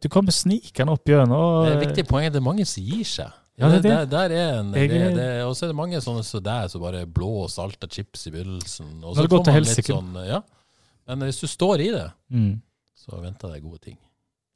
Du 0.00 0.06
kommer 0.12 0.32
snikende 0.32 0.94
opp 0.94 1.08
gjennom. 1.10 1.64
Det 1.66 1.72
er 1.74 1.82
viktig 1.82 2.04
poeng. 2.08 2.28
Det 2.32 2.38
er 2.40 2.44
mange 2.46 2.64
som 2.68 2.84
gir 2.86 3.04
seg. 3.08 3.32
Ja, 3.58 3.66
det 3.72 3.80
er 3.80 3.82
det. 3.82 4.10
Der, 4.12 4.30
er 4.36 4.58
en, 4.60 4.68
Jeg 4.78 4.88
det, 4.92 4.98
er- 5.02 5.16
det, 5.16 5.28
Og 5.48 5.56
så 5.58 5.64
er 5.66 5.72
det 5.72 5.76
mange 5.80 5.98
sånne 6.04 6.22
som 6.22 6.42
deg, 6.46 6.68
som 6.70 6.80
bare 6.84 7.00
blå 7.10 7.30
og 7.42 7.50
salta 7.50 7.88
chips 7.90 8.28
i 8.28 8.30
begynnelsen. 8.36 8.92
Og 9.02 9.16
så 9.18 9.24
til 9.26 9.34
man 9.50 9.64
litt 9.66 9.88
sånn, 9.88 10.12
ja. 10.28 10.38
Men 11.10 11.24
hvis 11.26 11.40
du 11.42 11.48
står 11.50 11.82
i 11.82 11.90
det, 11.90 12.04
Mm. 12.30 12.60
så 12.94 13.18
venter 13.20 13.50
det 13.56 13.62
gode 13.64 13.80
ting. 13.88 13.98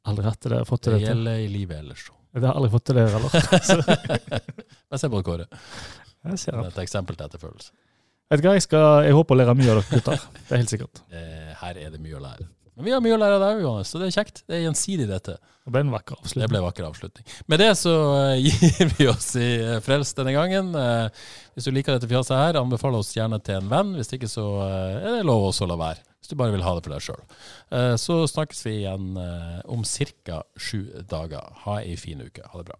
Aldri 0.07 0.23
hatt 0.29 0.39
det, 0.47 0.61
fått 0.67 0.81
til 0.87 0.93
Det 0.93 1.01
det. 1.01 1.07
gjelder 1.09 1.43
i 1.43 1.47
livet 1.51 1.79
ellers. 1.83 2.05
Det 2.33 2.43
har 2.47 2.55
aldri 2.55 2.71
fått 2.71 2.85
til 2.85 2.95
det 2.95 3.03
heller. 3.11 3.29
Men 4.89 4.99
se 4.99 5.09
på 5.09 5.19
det, 5.19 5.25
Kåre. 5.27 5.45
Jeg 6.23 6.39
ser 6.39 6.51
Det 6.55 6.59
det. 6.63 6.65
er 6.71 6.75
Et 6.77 6.83
eksempel 6.87 7.15
til 7.19 7.25
etterfølgelse. 7.29 7.71
Vet 8.31 8.41
du 8.41 8.47
hva, 8.47 8.53
jeg, 8.57 8.63
skal, 8.65 9.03
jeg 9.05 9.13
håper 9.13 9.35
å 9.35 9.37
lære 9.43 9.53
mye 9.59 9.71
av 9.73 9.79
dere 9.81 9.89
gutter. 9.99 10.27
Det 10.47 10.51
er 10.55 10.61
helt 10.63 10.71
sikkert. 10.73 11.01
Eh, 11.13 11.49
her 11.59 11.77
er 11.79 11.89
det 11.93 11.99
mye 12.01 12.17
å 12.17 12.21
lære. 12.23 12.47
Men 12.73 12.85
vi 12.87 12.91
har 12.95 13.01
mye 13.05 13.13
å 13.13 13.19
lære 13.21 13.35
av 13.37 13.43
deg, 13.43 13.59
Johannes, 13.61 13.89
så 13.93 13.99
det 14.01 14.07
er 14.07 14.15
kjekt. 14.15 14.39
Det 14.49 14.55
er 14.57 14.63
gjensidig, 14.63 15.05
dette. 15.07 15.35
Det 15.63 15.71
ble 15.75 15.83
en 15.85 15.91
vakker 15.93 16.15
Det 16.17 16.23
avslutning. 16.25 16.49
ble 16.49 16.57
en 16.57 16.65
vakker 16.65 16.87
avslutning. 16.87 17.27
Med 17.53 17.61
det 17.61 17.67
så 17.77 17.91
eh, 18.31 18.39
gir 18.47 18.89
vi 18.97 19.07
oss 19.11 19.27
i 19.37 19.49
eh, 19.61 19.77
frelst 19.85 20.17
denne 20.17 20.33
gangen. 20.33 20.71
Hvis 21.53 21.67
du 21.69 21.71
liker 21.75 21.93
dette 21.99 22.09
fjaset 22.09 22.33
her, 22.39 22.57
anbefal 22.63 22.97
oss 22.97 23.11
gjerne 23.13 23.37
til 23.45 23.59
en 23.61 23.69
venn. 23.69 23.93
Hvis 23.99 24.09
ikke 24.17 24.31
så 24.31 24.47
er 24.65 25.19
det 25.19 25.27
lov 25.29 25.45
også 25.51 25.67
å 25.67 25.69
la 25.75 25.77
være. 25.83 26.01
Hvis 26.23 26.31
du 26.33 26.37
bare 26.39 26.55
vil 26.55 26.63
ha 26.65 26.73
det 26.79 26.83
for 26.87 26.95
deg 26.95 27.03
sjøl. 27.05 27.23
Så 27.99 28.15
snakkes 28.31 28.61
vi 28.65 28.73
igjen 28.79 29.09
om 29.67 29.83
ca. 30.25 30.37
sju 30.57 30.79
dager. 31.11 31.49
Ha 31.67 31.81
ei 31.83 31.97
fin 31.99 32.23
uke. 32.23 32.41
Ha 32.47 32.57
det 32.61 32.69
bra. 32.71 32.79